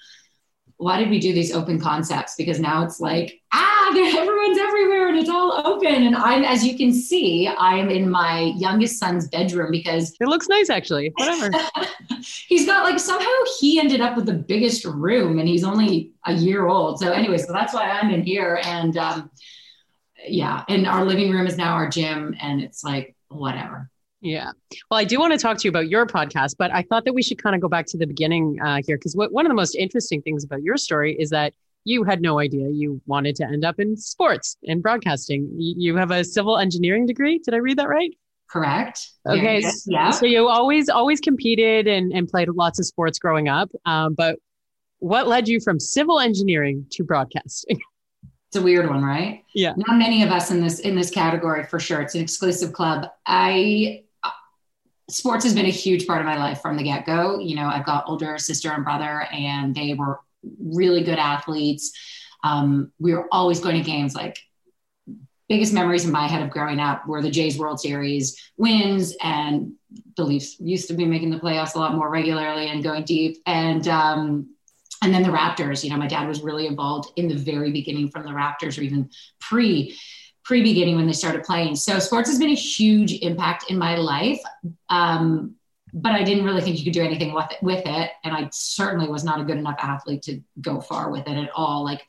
why 0.76 0.98
did 0.98 1.10
we 1.10 1.18
do 1.18 1.32
these 1.32 1.52
open 1.54 1.80
concepts? 1.80 2.34
Because 2.34 2.58
now 2.58 2.84
it's 2.84 3.00
like, 3.00 3.40
ah, 3.52 3.88
everyone's 3.96 4.58
everywhere 4.58 5.08
and 5.08 5.18
it's 5.18 5.30
all 5.30 5.66
open. 5.66 6.02
And 6.02 6.16
I'm, 6.16 6.44
as 6.44 6.66
you 6.66 6.76
can 6.76 6.92
see, 6.92 7.48
I'm 7.48 7.88
in 7.88 8.10
my 8.10 8.52
youngest 8.56 8.98
son's 8.98 9.28
bedroom 9.28 9.70
because 9.70 10.14
it 10.20 10.26
looks 10.26 10.48
nice 10.48 10.70
actually. 10.70 11.12
Whatever. 11.16 11.50
he's 12.48 12.66
got 12.66 12.84
like 12.84 12.98
somehow 12.98 13.28
he 13.60 13.78
ended 13.78 14.00
up 14.00 14.16
with 14.16 14.26
the 14.26 14.34
biggest 14.34 14.84
room 14.84 15.38
and 15.38 15.48
he's 15.48 15.64
only 15.64 16.12
a 16.26 16.32
year 16.32 16.66
old. 16.66 16.98
So, 16.98 17.12
anyway, 17.12 17.38
so 17.38 17.52
that's 17.52 17.72
why 17.72 17.88
I'm 17.88 18.10
in 18.10 18.22
here. 18.22 18.60
And, 18.64 18.96
um, 18.96 19.30
yeah. 20.26 20.64
And 20.68 20.86
our 20.86 21.04
living 21.04 21.30
room 21.30 21.46
is 21.46 21.56
now 21.56 21.72
our 21.74 21.88
gym 21.88 22.34
and 22.40 22.62
it's 22.62 22.84
like 22.84 23.14
whatever. 23.28 23.90
Yeah. 24.20 24.52
Well 24.90 25.00
i 25.00 25.04
do 25.04 25.18
want 25.18 25.32
to 25.32 25.38
talk 25.38 25.58
to 25.58 25.64
you 25.64 25.70
about 25.70 25.88
your 25.88 26.06
podcast 26.06 26.54
but 26.56 26.70
i 26.72 26.82
thought 26.82 27.04
that 27.06 27.12
we 27.12 27.24
should 27.24 27.42
kind 27.42 27.56
of 27.56 27.60
go 27.60 27.68
back 27.68 27.86
to 27.86 27.98
the 27.98 28.06
beginning 28.06 28.56
uh, 28.64 28.80
here 28.86 28.96
because 28.96 29.16
one 29.16 29.44
of 29.44 29.50
the 29.50 29.54
most 29.54 29.74
interesting 29.74 30.22
things 30.22 30.44
about 30.44 30.62
your 30.62 30.76
story 30.76 31.16
is 31.18 31.30
that 31.30 31.52
you 31.84 32.04
had 32.04 32.22
no 32.22 32.38
idea 32.38 32.68
you 32.70 33.00
wanted 33.06 33.34
to 33.36 33.44
end 33.44 33.64
up 33.64 33.80
in 33.80 33.96
sports 33.96 34.56
and 34.68 34.80
broadcasting. 34.80 35.48
You 35.56 35.96
have 35.96 36.12
a 36.12 36.22
civil 36.22 36.56
engineering 36.56 37.06
degree? 37.06 37.40
Did 37.40 37.54
i 37.54 37.56
read 37.56 37.78
that 37.78 37.88
right? 37.88 38.16
Correct. 38.48 39.08
Okay. 39.26 39.60
Yeah, 39.60 39.70
yeah. 39.86 40.10
so 40.10 40.26
you 40.26 40.46
always 40.46 40.88
always 40.88 41.20
competed 41.20 41.88
and, 41.88 42.12
and 42.12 42.28
played 42.28 42.48
lots 42.48 42.78
of 42.78 42.86
sports 42.86 43.18
growing 43.18 43.48
up 43.48 43.70
um, 43.86 44.14
but 44.14 44.38
what 44.98 45.26
led 45.26 45.48
you 45.48 45.58
from 45.58 45.80
civil 45.80 46.20
engineering 46.20 46.86
to 46.90 47.02
broadcasting 47.02 47.80
It's 48.52 48.58
a 48.58 48.62
weird 48.62 48.90
one, 48.90 49.02
right? 49.02 49.44
Yeah. 49.54 49.72
Not 49.78 49.96
many 49.96 50.22
of 50.22 50.28
us 50.28 50.50
in 50.50 50.60
this 50.60 50.80
in 50.80 50.94
this 50.94 51.08
category 51.08 51.64
for 51.64 51.80
sure. 51.80 52.02
It's 52.02 52.14
an 52.14 52.20
exclusive 52.20 52.74
club. 52.74 53.08
I 53.24 54.02
sports 55.08 55.44
has 55.44 55.54
been 55.54 55.64
a 55.64 55.70
huge 55.70 56.06
part 56.06 56.20
of 56.20 56.26
my 56.26 56.36
life 56.36 56.60
from 56.60 56.76
the 56.76 56.82
get 56.82 57.06
go. 57.06 57.38
You 57.38 57.56
know, 57.56 57.64
I've 57.64 57.86
got 57.86 58.04
older 58.06 58.36
sister 58.36 58.70
and 58.70 58.84
brother, 58.84 59.26
and 59.32 59.74
they 59.74 59.94
were 59.94 60.20
really 60.62 61.02
good 61.02 61.18
athletes. 61.18 61.98
Um, 62.44 62.92
we 63.00 63.14
were 63.14 63.26
always 63.32 63.58
going 63.58 63.82
to 63.82 63.90
games. 63.90 64.14
Like 64.14 64.38
biggest 65.48 65.72
memories 65.72 66.04
in 66.04 66.12
my 66.12 66.26
head 66.26 66.42
of 66.42 66.50
growing 66.50 66.78
up 66.78 67.06
were 67.06 67.22
the 67.22 67.30
Jays 67.30 67.56
World 67.56 67.80
Series 67.80 68.36
wins, 68.58 69.16
and 69.22 69.72
the 70.18 70.24
Leafs 70.24 70.60
used 70.60 70.88
to 70.88 70.94
be 70.94 71.06
making 71.06 71.30
the 71.30 71.40
playoffs 71.40 71.74
a 71.74 71.78
lot 71.78 71.94
more 71.94 72.10
regularly 72.10 72.68
and 72.68 72.84
going 72.84 73.04
deep. 73.04 73.38
And 73.46 73.88
um, 73.88 74.54
and 75.02 75.12
then 75.12 75.22
the 75.22 75.28
Raptors, 75.28 75.82
you 75.82 75.90
know, 75.90 75.96
my 75.96 76.06
dad 76.06 76.28
was 76.28 76.42
really 76.42 76.66
involved 76.66 77.10
in 77.16 77.28
the 77.28 77.34
very 77.34 77.72
beginning 77.72 78.08
from 78.08 78.24
the 78.24 78.30
Raptors 78.30 78.78
or 78.78 78.82
even 78.82 79.10
pre 79.40 79.98
pre 80.44 80.62
beginning 80.62 80.96
when 80.96 81.06
they 81.06 81.12
started 81.12 81.42
playing. 81.42 81.76
So 81.76 81.98
sports 81.98 82.28
has 82.28 82.38
been 82.38 82.50
a 82.50 82.54
huge 82.54 83.12
impact 83.20 83.70
in 83.70 83.78
my 83.78 83.96
life. 83.96 84.40
Um, 84.88 85.56
but 85.92 86.12
I 86.12 86.22
didn't 86.22 86.44
really 86.44 86.62
think 86.62 86.78
you 86.78 86.84
could 86.84 86.94
do 86.94 87.02
anything 87.02 87.34
with 87.34 87.50
it, 87.50 87.62
with 87.62 87.82
it. 87.84 88.10
And 88.24 88.34
I 88.34 88.48
certainly 88.52 89.08
was 89.08 89.24
not 89.24 89.40
a 89.40 89.44
good 89.44 89.58
enough 89.58 89.76
athlete 89.78 90.22
to 90.22 90.40
go 90.60 90.80
far 90.80 91.10
with 91.10 91.28
it 91.28 91.36
at 91.36 91.50
all. 91.54 91.84
Like 91.84 92.02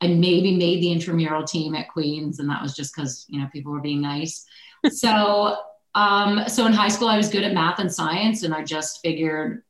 I 0.00 0.08
maybe 0.08 0.56
made 0.56 0.82
the 0.82 0.92
intramural 0.92 1.44
team 1.44 1.74
at 1.74 1.88
Queen's 1.88 2.40
and 2.40 2.50
that 2.50 2.60
was 2.60 2.74
just 2.74 2.94
cause, 2.94 3.24
you 3.28 3.40
know, 3.40 3.48
people 3.52 3.72
were 3.72 3.80
being 3.80 4.02
nice. 4.02 4.44
so, 4.90 5.56
um, 5.94 6.46
so 6.48 6.66
in 6.66 6.72
high 6.72 6.88
school, 6.88 7.08
I 7.08 7.16
was 7.16 7.30
good 7.30 7.44
at 7.44 7.54
math 7.54 7.78
and 7.78 7.92
science 7.92 8.42
and 8.42 8.52
I 8.52 8.64
just 8.64 9.00
figured 9.00 9.62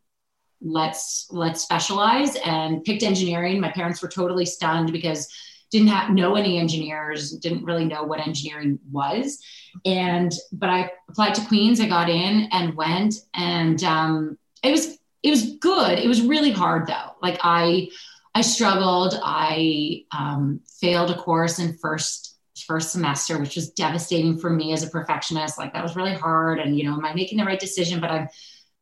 let's 0.62 1.26
let's 1.30 1.62
specialize 1.62 2.36
and 2.44 2.84
picked 2.84 3.02
engineering 3.02 3.60
my 3.60 3.70
parents 3.70 4.00
were 4.00 4.08
totally 4.08 4.46
stunned 4.46 4.92
because 4.92 5.28
didn't 5.72 5.88
have 5.88 6.10
know 6.10 6.36
any 6.36 6.58
engineers, 6.58 7.32
didn't 7.32 7.64
really 7.64 7.86
know 7.86 8.04
what 8.04 8.20
engineering 8.20 8.78
was. 8.92 9.42
And 9.86 10.30
but 10.52 10.68
I 10.68 10.92
applied 11.08 11.34
to 11.36 11.46
Queen's, 11.46 11.80
I 11.80 11.88
got 11.88 12.10
in 12.10 12.48
and 12.52 12.74
went, 12.74 13.14
and 13.34 13.82
um, 13.82 14.38
it 14.62 14.70
was 14.70 14.98
it 15.22 15.30
was 15.30 15.56
good. 15.56 15.98
It 15.98 16.06
was 16.08 16.20
really 16.20 16.52
hard 16.52 16.86
though. 16.86 17.16
Like 17.22 17.40
I 17.42 17.88
I 18.34 18.42
struggled. 18.42 19.18
I 19.22 20.04
um, 20.16 20.60
failed 20.80 21.10
a 21.10 21.16
course 21.16 21.58
in 21.58 21.78
first 21.78 22.36
first 22.66 22.92
semester, 22.92 23.40
which 23.40 23.56
was 23.56 23.70
devastating 23.70 24.38
for 24.38 24.50
me 24.50 24.74
as 24.74 24.82
a 24.82 24.90
perfectionist. 24.90 25.56
Like 25.56 25.72
that 25.72 25.82
was 25.82 25.96
really 25.96 26.14
hard. 26.14 26.60
And 26.60 26.78
you 26.78 26.84
know, 26.84 26.92
am 26.92 27.04
I 27.04 27.14
making 27.14 27.38
the 27.38 27.44
right 27.44 27.58
decision? 27.58 27.98
But 27.98 28.10
I'm 28.10 28.28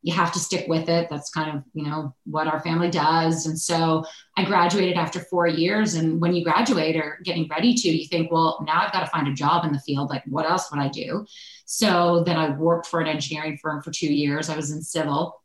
you 0.03 0.15
have 0.15 0.33
to 0.33 0.39
stick 0.39 0.67
with 0.67 0.89
it. 0.89 1.09
That's 1.11 1.31
kind 1.31 1.57
of, 1.57 1.63
you 1.75 1.85
know, 1.85 2.15
what 2.25 2.47
our 2.47 2.61
family 2.61 2.91
does. 2.91 3.47
And 3.47 3.59
so 3.59 4.05
I 4.37 4.45
graduated 4.45 4.97
after 4.97 5.21
four 5.21 5.47
years. 5.47 5.95
And 5.95 6.21
when 6.21 6.35
you 6.35 6.43
graduate 6.43 6.97
or 6.97 7.19
getting 7.23 7.47
ready 7.49 7.75
to, 7.75 7.89
you 7.89 8.07
think, 8.07 8.33
well, 8.33 8.65
now 8.67 8.81
I've 8.83 8.93
got 8.93 9.01
to 9.01 9.11
find 9.11 9.29
a 9.29 9.35
job 9.35 9.65
in 9.65 9.73
the 9.73 9.79
field. 9.81 10.09
Like, 10.09 10.23
what 10.27 10.49
else 10.49 10.71
would 10.71 10.81
I 10.81 10.89
do? 10.89 11.27
So 11.67 12.23
then 12.25 12.37
I 12.37 12.51
worked 12.51 12.87
for 12.87 13.01
an 13.01 13.09
engineering 13.09 13.59
firm 13.61 13.83
for 13.83 13.91
two 13.91 14.13
years. 14.13 14.49
I 14.49 14.57
was 14.57 14.71
in 14.71 14.83
civil. 14.83 15.43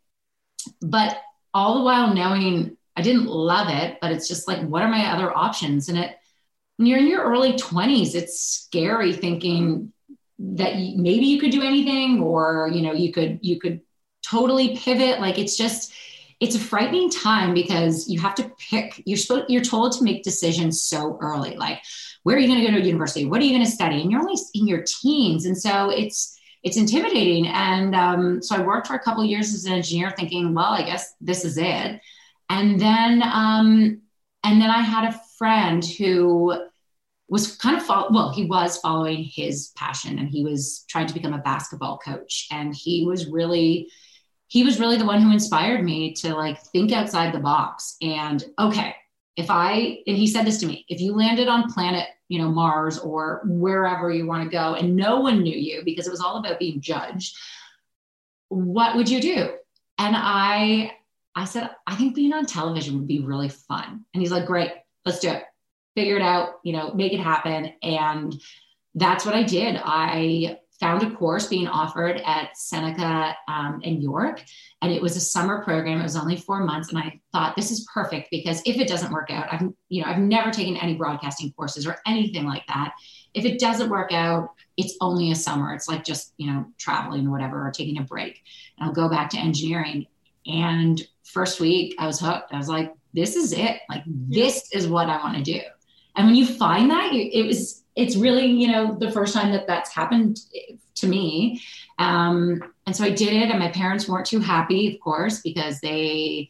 But 0.81 1.17
all 1.53 1.75
the 1.77 1.83
while 1.83 2.13
knowing 2.13 2.77
I 2.95 3.01
didn't 3.01 3.25
love 3.25 3.67
it, 3.69 3.97
but 4.01 4.11
it's 4.11 4.27
just 4.27 4.47
like, 4.47 4.61
what 4.61 4.81
are 4.81 4.89
my 4.89 5.11
other 5.11 5.35
options? 5.35 5.89
And 5.89 5.97
it, 5.97 6.15
when 6.77 6.87
you're 6.87 6.99
in 6.99 7.07
your 7.07 7.23
early 7.23 7.53
20s, 7.53 8.15
it's 8.15 8.39
scary 8.39 9.11
thinking 9.11 9.91
that 10.39 10.75
maybe 10.75 11.25
you 11.25 11.39
could 11.39 11.51
do 11.51 11.61
anything 11.61 12.21
or, 12.21 12.69
you 12.73 12.81
know, 12.81 12.93
you 12.93 13.11
could, 13.11 13.39
you 13.41 13.59
could 13.59 13.81
totally 14.25 14.77
pivot. 14.77 15.19
Like 15.19 15.37
it's 15.37 15.57
just, 15.57 15.93
it's 16.39 16.55
a 16.55 16.59
frightening 16.59 17.09
time 17.09 17.53
because 17.53 18.09
you 18.09 18.19
have 18.19 18.35
to 18.35 18.51
pick, 18.57 19.01
you're 19.05 19.17
supposed, 19.17 19.45
you're 19.49 19.63
told 19.63 19.93
to 19.93 20.03
make 20.03 20.23
decisions 20.23 20.83
so 20.83 21.17
early. 21.21 21.55
Like, 21.55 21.81
where 22.23 22.35
are 22.35 22.39
you 22.39 22.47
going 22.47 22.59
to 22.59 22.71
go 22.71 22.77
to 22.77 22.85
university? 22.85 23.25
What 23.25 23.41
are 23.41 23.43
you 23.43 23.51
going 23.51 23.65
to 23.65 23.71
study? 23.71 24.01
And 24.01 24.11
you're 24.11 24.21
only 24.21 24.39
in 24.53 24.67
your 24.67 24.83
teens. 24.85 25.45
And 25.45 25.57
so 25.57 25.89
it's, 25.89 26.39
it's 26.63 26.77
intimidating. 26.77 27.47
And 27.47 27.95
um, 27.95 28.41
so 28.41 28.55
I 28.55 28.61
worked 28.61 28.87
for 28.87 28.95
a 28.95 28.99
couple 28.99 29.23
years 29.23 29.53
as 29.53 29.65
an 29.65 29.73
engineer 29.73 30.11
thinking, 30.11 30.53
well, 30.53 30.71
I 30.71 30.81
guess 30.81 31.13
this 31.21 31.45
is 31.45 31.57
it. 31.57 32.01
And 32.49 32.79
then, 32.79 33.21
um, 33.23 34.01
and 34.43 34.61
then 34.61 34.69
I 34.69 34.81
had 34.81 35.13
a 35.13 35.19
friend 35.37 35.83
who 35.83 36.53
was 37.27 37.55
kind 37.57 37.75
of 37.75 37.83
follow, 37.83 38.07
well 38.11 38.31
he 38.31 38.45
was 38.45 38.77
following 38.77 39.23
his 39.23 39.71
passion 39.75 40.19
and 40.19 40.29
he 40.29 40.43
was 40.43 40.85
trying 40.87 41.07
to 41.07 41.13
become 41.13 41.33
a 41.33 41.39
basketball 41.39 41.97
coach 41.97 42.47
and 42.51 42.75
he 42.75 43.05
was 43.05 43.27
really 43.27 43.89
he 44.47 44.63
was 44.63 44.79
really 44.79 44.97
the 44.97 45.05
one 45.05 45.21
who 45.21 45.31
inspired 45.31 45.83
me 45.83 46.13
to 46.13 46.33
like 46.33 46.61
think 46.61 46.91
outside 46.91 47.33
the 47.33 47.39
box. 47.39 47.97
And 48.01 48.43
okay 48.59 48.95
if 49.35 49.49
i 49.49 49.99
and 50.07 50.17
he 50.17 50.27
said 50.27 50.45
this 50.45 50.59
to 50.59 50.65
me 50.65 50.85
if 50.87 51.01
you 51.01 51.15
landed 51.15 51.47
on 51.47 51.71
planet 51.71 52.07
you 52.29 52.39
know 52.39 52.49
mars 52.49 52.97
or 52.99 53.41
wherever 53.45 54.11
you 54.11 54.25
want 54.25 54.43
to 54.43 54.49
go 54.49 54.75
and 54.75 54.95
no 54.95 55.19
one 55.19 55.41
knew 55.41 55.57
you 55.57 55.83
because 55.83 56.07
it 56.07 56.11
was 56.11 56.21
all 56.21 56.37
about 56.37 56.59
being 56.59 56.81
judged 56.81 57.37
what 58.49 58.95
would 58.95 59.09
you 59.09 59.21
do? 59.21 59.49
And 59.97 60.15
i 60.17 60.93
i 61.35 61.45
said 61.45 61.69
i 61.87 61.95
think 61.95 62.15
being 62.15 62.33
on 62.33 62.45
television 62.45 62.97
would 62.97 63.07
be 63.07 63.19
really 63.19 63.49
fun. 63.49 64.05
And 64.13 64.21
he's 64.21 64.31
like 64.31 64.45
great 64.45 64.71
let's 65.05 65.19
do 65.19 65.29
it. 65.29 65.43
Figure 65.95 66.17
it 66.17 66.21
out 66.21 66.59
you 66.63 66.73
know 66.73 66.93
make 66.93 67.13
it 67.13 67.19
happen. 67.19 67.73
And 67.81 68.33
that's 68.93 69.25
what 69.25 69.35
i 69.35 69.43
did. 69.43 69.79
I 69.83 70.59
found 70.79 71.03
a 71.03 71.15
course 71.15 71.47
being 71.47 71.67
offered 71.67 72.21
at 72.25 72.57
Seneca 72.57 73.35
um, 73.47 73.81
in 73.83 74.01
York, 74.01 74.43
and 74.81 74.91
it 74.91 75.01
was 75.01 75.15
a 75.15 75.21
summer 75.21 75.63
program. 75.63 75.99
It 75.99 76.03
was 76.03 76.15
only 76.15 76.35
four 76.35 76.61
months, 76.61 76.89
and 76.89 76.97
I 76.97 77.19
thought 77.31 77.55
this 77.55 77.71
is 77.71 77.87
perfect 77.93 78.29
because 78.31 78.61
if 78.65 78.77
it 78.77 78.87
doesn't 78.87 79.11
work 79.11 79.29
out, 79.31 79.47
I've 79.51 79.69
you 79.89 80.01
know 80.01 80.09
I've 80.09 80.19
never 80.19 80.51
taken 80.51 80.77
any 80.77 80.95
broadcasting 80.95 81.51
courses 81.53 81.87
or 81.87 81.97
anything 82.05 82.45
like 82.45 82.65
that. 82.67 82.93
If 83.33 83.45
it 83.45 83.59
doesn't 83.59 83.89
work 83.89 84.11
out, 84.11 84.49
it's 84.77 84.95
only 85.01 85.31
a 85.31 85.35
summer. 85.35 85.73
It's 85.73 85.87
like 85.87 86.03
just 86.03 86.33
you 86.37 86.51
know 86.51 86.65
traveling 86.77 87.27
or 87.27 87.31
whatever 87.31 87.65
or 87.65 87.71
taking 87.71 87.97
a 87.99 88.03
break, 88.03 88.41
and 88.77 88.87
I'll 88.87 88.95
go 88.95 89.09
back 89.09 89.29
to 89.31 89.37
engineering. 89.37 90.07
And 90.45 91.01
first 91.23 91.59
week, 91.59 91.95
I 91.97 92.05
was 92.05 92.19
hooked. 92.19 92.53
I 92.53 92.57
was 92.57 92.69
like, 92.69 92.93
this 93.13 93.35
is 93.35 93.53
it. 93.53 93.79
Like 93.89 94.03
this 94.05 94.69
is 94.73 94.87
what 94.87 95.09
I 95.09 95.17
want 95.17 95.37
to 95.37 95.43
do. 95.43 95.61
And 96.15 96.27
when 96.27 96.35
you 96.35 96.45
find 96.45 96.91
that, 96.91 97.11
it 97.13 97.45
was 97.45 97.83
it's 97.95 98.15
really 98.15 98.45
you 98.45 98.67
know 98.71 98.95
the 98.99 99.11
first 99.11 99.33
time 99.33 99.51
that 99.51 99.67
that's 99.67 99.93
happened 99.93 100.39
to 100.95 101.07
me. 101.07 101.61
Um, 101.97 102.61
and 102.85 102.95
so 102.95 103.03
i 103.03 103.09
did 103.09 103.33
it 103.33 103.49
and 103.49 103.59
my 103.59 103.69
parents 103.69 104.07
weren't 104.07 104.25
too 104.25 104.39
happy 104.39 104.93
of 104.93 104.99
course 104.99 105.41
because 105.41 105.79
they 105.79 106.49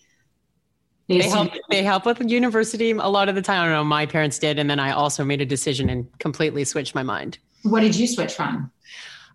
they, 1.07 1.19
they 1.19 1.29
help 1.29 1.51
they 1.69 1.83
help 1.83 2.05
with 2.05 2.19
university 2.29 2.91
a 2.91 3.07
lot 3.07 3.29
of 3.29 3.35
the 3.35 3.41
time. 3.41 3.61
I 3.61 3.65
don't 3.65 3.73
know 3.73 3.83
my 3.83 4.05
parents 4.05 4.39
did 4.39 4.59
and 4.59 4.69
then 4.69 4.79
i 4.79 4.91
also 4.91 5.23
made 5.23 5.41
a 5.41 5.45
decision 5.45 5.89
and 5.89 6.07
completely 6.19 6.63
switched 6.63 6.95
my 6.95 7.03
mind. 7.03 7.37
What 7.63 7.81
did 7.81 7.95
you 7.95 8.07
switch 8.07 8.33
from? 8.33 8.71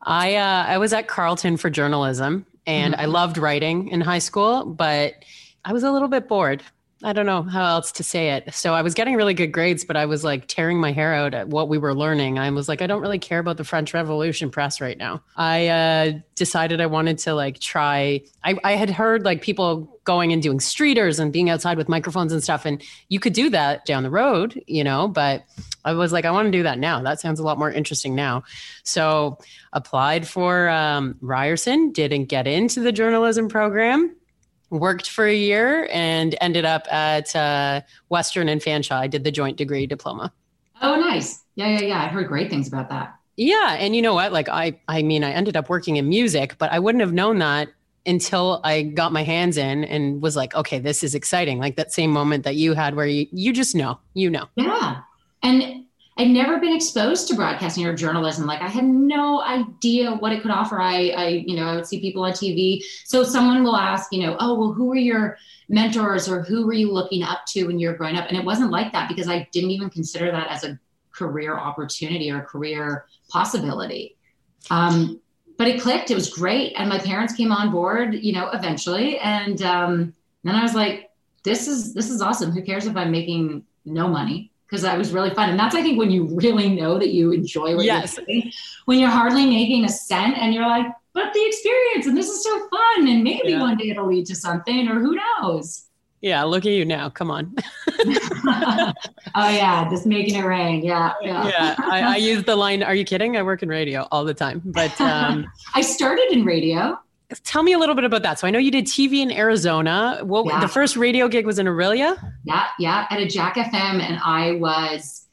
I 0.02 0.36
uh, 0.36 0.64
i 0.66 0.78
was 0.78 0.92
at 0.92 1.08
carleton 1.08 1.56
for 1.56 1.70
journalism 1.70 2.46
and 2.66 2.94
mm-hmm. 2.94 3.02
i 3.02 3.06
loved 3.06 3.38
writing 3.38 3.88
in 3.88 4.00
high 4.00 4.18
school 4.18 4.64
but 4.64 5.14
i 5.64 5.72
was 5.72 5.82
a 5.82 5.92
little 5.92 6.08
bit 6.08 6.28
bored 6.28 6.62
I 7.02 7.14
don't 7.14 7.24
know 7.24 7.42
how 7.42 7.64
else 7.64 7.92
to 7.92 8.04
say 8.04 8.30
it. 8.32 8.52
So 8.52 8.74
I 8.74 8.82
was 8.82 8.92
getting 8.92 9.14
really 9.14 9.32
good 9.32 9.52
grades, 9.52 9.84
but 9.84 9.96
I 9.96 10.04
was 10.04 10.22
like 10.22 10.46
tearing 10.46 10.78
my 10.78 10.92
hair 10.92 11.14
out 11.14 11.32
at 11.32 11.48
what 11.48 11.68
we 11.68 11.78
were 11.78 11.94
learning. 11.94 12.38
I 12.38 12.50
was 12.50 12.68
like, 12.68 12.82
I 12.82 12.86
don't 12.86 13.00
really 13.00 13.18
care 13.18 13.38
about 13.38 13.56
the 13.56 13.64
French 13.64 13.94
Revolution 13.94 14.50
press 14.50 14.82
right 14.82 14.98
now. 14.98 15.22
I 15.34 15.68
uh, 15.68 16.12
decided 16.34 16.80
I 16.80 16.86
wanted 16.86 17.16
to 17.18 17.34
like 17.34 17.58
try. 17.58 18.20
I, 18.44 18.58
I 18.64 18.72
had 18.72 18.90
heard 18.90 19.24
like 19.24 19.40
people 19.40 19.98
going 20.04 20.32
and 20.32 20.42
doing 20.42 20.58
streeters 20.58 21.18
and 21.18 21.32
being 21.32 21.48
outside 21.48 21.78
with 21.78 21.88
microphones 21.88 22.34
and 22.34 22.42
stuff, 22.42 22.66
and 22.66 22.82
you 23.08 23.18
could 23.18 23.32
do 23.32 23.48
that 23.48 23.86
down 23.86 24.02
the 24.02 24.10
road, 24.10 24.62
you 24.66 24.84
know. 24.84 25.08
But 25.08 25.44
I 25.86 25.94
was 25.94 26.12
like, 26.12 26.26
I 26.26 26.30
want 26.30 26.46
to 26.46 26.52
do 26.52 26.64
that 26.64 26.78
now. 26.78 27.00
That 27.00 27.18
sounds 27.18 27.40
a 27.40 27.42
lot 27.42 27.58
more 27.58 27.70
interesting 27.70 28.14
now. 28.14 28.44
So 28.82 29.38
applied 29.72 30.28
for 30.28 30.68
um, 30.68 31.16
Ryerson, 31.22 31.92
didn't 31.92 32.26
get 32.26 32.46
into 32.46 32.80
the 32.80 32.92
journalism 32.92 33.48
program 33.48 34.14
worked 34.70 35.10
for 35.10 35.26
a 35.26 35.34
year 35.34 35.88
and 35.92 36.36
ended 36.40 36.64
up 36.64 36.90
at 36.92 37.34
uh, 37.36 37.82
Western 38.08 38.48
and 38.48 38.60
Fanshawe. 38.60 38.96
I 38.96 39.06
did 39.06 39.24
the 39.24 39.32
joint 39.32 39.56
degree 39.56 39.86
diploma. 39.86 40.32
Oh, 40.80 40.96
nice. 40.96 41.42
Yeah, 41.56 41.66
yeah, 41.68 41.80
yeah. 41.80 42.02
I 42.02 42.06
heard 42.06 42.28
great 42.28 42.48
things 42.48 42.68
about 42.68 42.88
that. 42.88 43.14
Yeah, 43.36 43.74
and 43.78 43.94
you 43.96 44.02
know 44.02 44.14
what? 44.14 44.32
Like 44.32 44.48
I, 44.48 44.78
I 44.88 45.02
mean, 45.02 45.24
I 45.24 45.30
ended 45.30 45.56
up 45.56 45.68
working 45.68 45.96
in 45.96 46.08
music, 46.08 46.56
but 46.58 46.70
I 46.72 46.78
wouldn't 46.78 47.00
have 47.00 47.12
known 47.12 47.38
that 47.38 47.68
until 48.06 48.60
I 48.64 48.82
got 48.82 49.12
my 49.12 49.22
hands 49.22 49.56
in 49.56 49.84
and 49.84 50.22
was 50.22 50.36
like, 50.36 50.54
okay, 50.54 50.78
this 50.78 51.02
is 51.02 51.14
exciting. 51.14 51.58
Like 51.58 51.76
that 51.76 51.92
same 51.92 52.10
moment 52.10 52.44
that 52.44 52.56
you 52.56 52.74
had 52.74 52.94
where 52.94 53.06
you, 53.06 53.26
you 53.30 53.52
just 53.52 53.74
know, 53.74 53.98
you 54.14 54.30
know. 54.30 54.46
Yeah. 54.56 55.00
And 55.42 55.84
I'd 56.20 56.28
never 56.28 56.58
been 56.58 56.76
exposed 56.76 57.28
to 57.28 57.34
broadcasting 57.34 57.86
or 57.86 57.96
journalism. 57.96 58.44
Like 58.44 58.60
I 58.60 58.68
had 58.68 58.84
no 58.84 59.40
idea 59.40 60.12
what 60.12 60.32
it 60.32 60.42
could 60.42 60.50
offer. 60.50 60.78
I, 60.78 61.08
I, 61.16 61.28
you 61.46 61.56
know, 61.56 61.64
I 61.64 61.76
would 61.76 61.86
see 61.86 61.98
people 61.98 62.24
on 62.24 62.32
TV. 62.32 62.82
So 63.06 63.24
someone 63.24 63.64
will 63.64 63.74
ask, 63.74 64.12
you 64.12 64.26
know, 64.26 64.36
oh, 64.38 64.52
well, 64.60 64.72
who 64.74 64.84
were 64.84 64.96
your 64.96 65.38
mentors 65.70 66.28
or 66.28 66.42
who 66.42 66.66
were 66.66 66.74
you 66.74 66.92
looking 66.92 67.22
up 67.22 67.46
to 67.46 67.64
when 67.66 67.78
you 67.78 67.88
were 67.88 67.94
growing 67.94 68.16
up? 68.16 68.28
And 68.28 68.36
it 68.36 68.44
wasn't 68.44 68.70
like 68.70 68.92
that 68.92 69.08
because 69.08 69.30
I 69.30 69.48
didn't 69.50 69.70
even 69.70 69.88
consider 69.88 70.30
that 70.30 70.48
as 70.48 70.62
a 70.62 70.78
career 71.10 71.56
opportunity 71.56 72.30
or 72.30 72.42
career 72.42 73.06
possibility. 73.30 74.18
Um, 74.68 75.22
but 75.56 75.68
it 75.68 75.80
clicked. 75.80 76.10
It 76.10 76.16
was 76.16 76.28
great. 76.28 76.74
And 76.76 76.90
my 76.90 76.98
parents 76.98 77.32
came 77.32 77.50
on 77.50 77.70
board, 77.70 78.12
you 78.12 78.34
know, 78.34 78.50
eventually. 78.50 79.16
And 79.20 79.62
um, 79.62 80.14
then 80.44 80.54
I 80.54 80.62
was 80.62 80.74
like, 80.74 81.08
this 81.44 81.66
is, 81.66 81.94
this 81.94 82.10
is 82.10 82.20
awesome. 82.20 82.50
Who 82.50 82.60
cares 82.60 82.84
if 82.84 82.94
I'm 82.94 83.10
making 83.10 83.64
no 83.86 84.06
money? 84.06 84.49
Because 84.70 84.82
that 84.82 84.96
was 84.96 85.12
really 85.12 85.30
fun. 85.30 85.50
And 85.50 85.58
that's, 85.58 85.74
I 85.74 85.82
think, 85.82 85.98
when 85.98 86.10
you 86.10 86.26
really 86.26 86.68
know 86.68 86.98
that 86.98 87.10
you 87.10 87.32
enjoy 87.32 87.74
what 87.74 87.84
yes. 87.84 88.16
you're 88.16 88.26
doing. 88.26 88.52
When 88.84 89.00
you're 89.00 89.10
hardly 89.10 89.46
making 89.46 89.84
a 89.84 89.88
cent 89.88 90.38
and 90.38 90.54
you're 90.54 90.66
like, 90.66 90.86
but 91.12 91.32
the 91.34 91.44
experience 91.44 92.06
and 92.06 92.16
this 92.16 92.28
is 92.28 92.44
so 92.44 92.68
fun. 92.68 93.08
And 93.08 93.24
maybe 93.24 93.50
yeah. 93.50 93.60
one 93.60 93.76
day 93.76 93.90
it'll 93.90 94.06
lead 94.06 94.26
to 94.26 94.36
something 94.36 94.88
or 94.88 95.00
who 95.00 95.16
knows. 95.16 95.86
Yeah, 96.20 96.42
look 96.44 96.66
at 96.66 96.72
you 96.72 96.84
now. 96.84 97.08
Come 97.08 97.30
on. 97.30 97.54
oh 98.04 98.92
yeah, 99.34 99.88
just 99.88 100.06
making 100.06 100.36
it 100.36 100.44
rain. 100.44 100.84
Yeah, 100.84 101.14
yeah. 101.22 101.48
yeah 101.48 101.74
I, 101.78 102.02
I, 102.02 102.16
use 102.16 102.44
the 102.44 102.54
line. 102.54 102.82
Are 102.82 102.94
you 102.94 103.06
kidding? 103.06 103.38
I 103.38 103.42
work 103.42 103.62
in 103.62 103.70
radio 103.70 104.06
all 104.12 104.24
the 104.24 104.34
time. 104.34 104.60
But 104.66 105.00
um, 105.00 105.50
I 105.74 105.80
started 105.80 106.30
in 106.30 106.44
radio. 106.44 106.98
Tell 107.44 107.62
me 107.62 107.72
a 107.72 107.78
little 107.78 107.94
bit 107.94 108.04
about 108.04 108.22
that. 108.22 108.38
So 108.38 108.46
I 108.46 108.50
know 108.50 108.58
you 108.58 108.70
did 108.70 108.86
TV 108.86 109.18
in 109.18 109.30
Arizona. 109.30 110.20
What 110.22 110.46
yeah. 110.46 110.60
the 110.60 110.68
first 110.68 110.96
radio 110.96 111.28
gig 111.28 111.46
was 111.46 111.58
in 111.58 111.66
Orillia? 111.66 112.16
Yeah, 112.44 112.66
yeah, 112.78 113.06
at 113.10 113.20
a 113.20 113.26
Jack 113.26 113.54
FM, 113.54 114.00
and 114.00 114.18
I 114.24 114.52
was. 114.52 115.26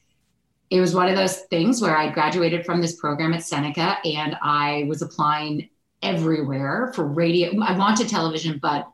It 0.70 0.82
was 0.82 0.94
one 0.94 1.08
of 1.08 1.16
those 1.16 1.38
things 1.44 1.82
where 1.82 1.96
I 1.96 2.10
graduated 2.10 2.66
from 2.66 2.82
this 2.82 2.98
program 2.98 3.34
at 3.34 3.42
Seneca, 3.42 3.98
and 4.04 4.38
I 4.42 4.86
was 4.90 5.02
applying 5.02 5.70
everywhere 6.04 6.92
for 6.94 7.06
radio. 7.06 7.62
I 7.62 7.76
wanted 7.78 8.10
television, 8.10 8.60
but 8.62 8.88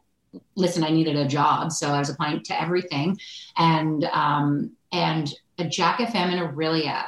listen, 0.56 0.84
I 0.84 0.90
needed 0.90 1.16
a 1.16 1.28
job, 1.28 1.72
so 1.72 1.90
I 1.90 2.00
was 2.00 2.10
applying 2.10 2.44
to 2.44 2.62
everything, 2.62 3.18
and 3.58 4.06
um, 4.06 4.72
and 4.92 5.34
a 5.58 5.68
Jack 5.68 5.98
FM 5.98 6.32
in 6.32 6.40
Orillia, 6.40 7.06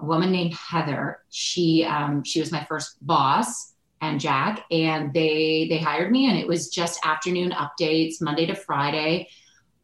a 0.00 0.04
woman 0.04 0.30
named 0.30 0.54
Heather. 0.54 1.20
She 1.30 1.84
um, 1.84 2.22
she 2.22 2.40
was 2.40 2.52
my 2.52 2.64
first 2.64 3.04
boss 3.04 3.73
and 4.10 4.20
Jack, 4.20 4.64
and 4.70 5.12
they 5.12 5.66
they 5.68 5.78
hired 5.78 6.10
me, 6.10 6.28
and 6.28 6.38
it 6.38 6.46
was 6.46 6.68
just 6.68 7.00
afternoon 7.04 7.50
updates, 7.52 8.20
Monday 8.20 8.46
to 8.46 8.54
Friday. 8.54 9.28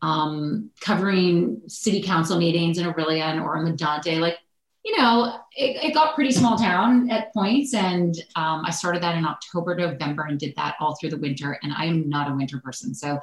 um, 0.02 0.70
covering 0.80 1.60
city 1.66 2.02
council 2.02 2.38
meetings 2.38 2.78
in 2.78 2.86
Orillia 2.86 3.22
and 3.22 3.40
Oro-Medonte. 3.40 4.18
Like, 4.18 4.38
you 4.84 4.96
know, 4.96 5.40
it, 5.54 5.84
it, 5.84 5.94
got 5.94 6.14
pretty 6.14 6.32
small 6.32 6.56
town 6.56 7.10
at 7.10 7.32
points. 7.34 7.74
And 7.74 8.14
um, 8.34 8.62
I 8.64 8.70
started 8.70 9.02
that 9.02 9.16
in 9.16 9.26
October, 9.26 9.74
November, 9.74 10.24
and 10.24 10.38
did 10.38 10.54
that 10.56 10.76
all 10.80 10.96
through 10.96 11.10
the 11.10 11.18
winter. 11.18 11.58
And 11.62 11.72
I 11.76 11.84
am 11.84 12.08
not 12.08 12.30
a 12.30 12.34
winter 12.34 12.58
person. 12.58 12.94
So 12.94 13.20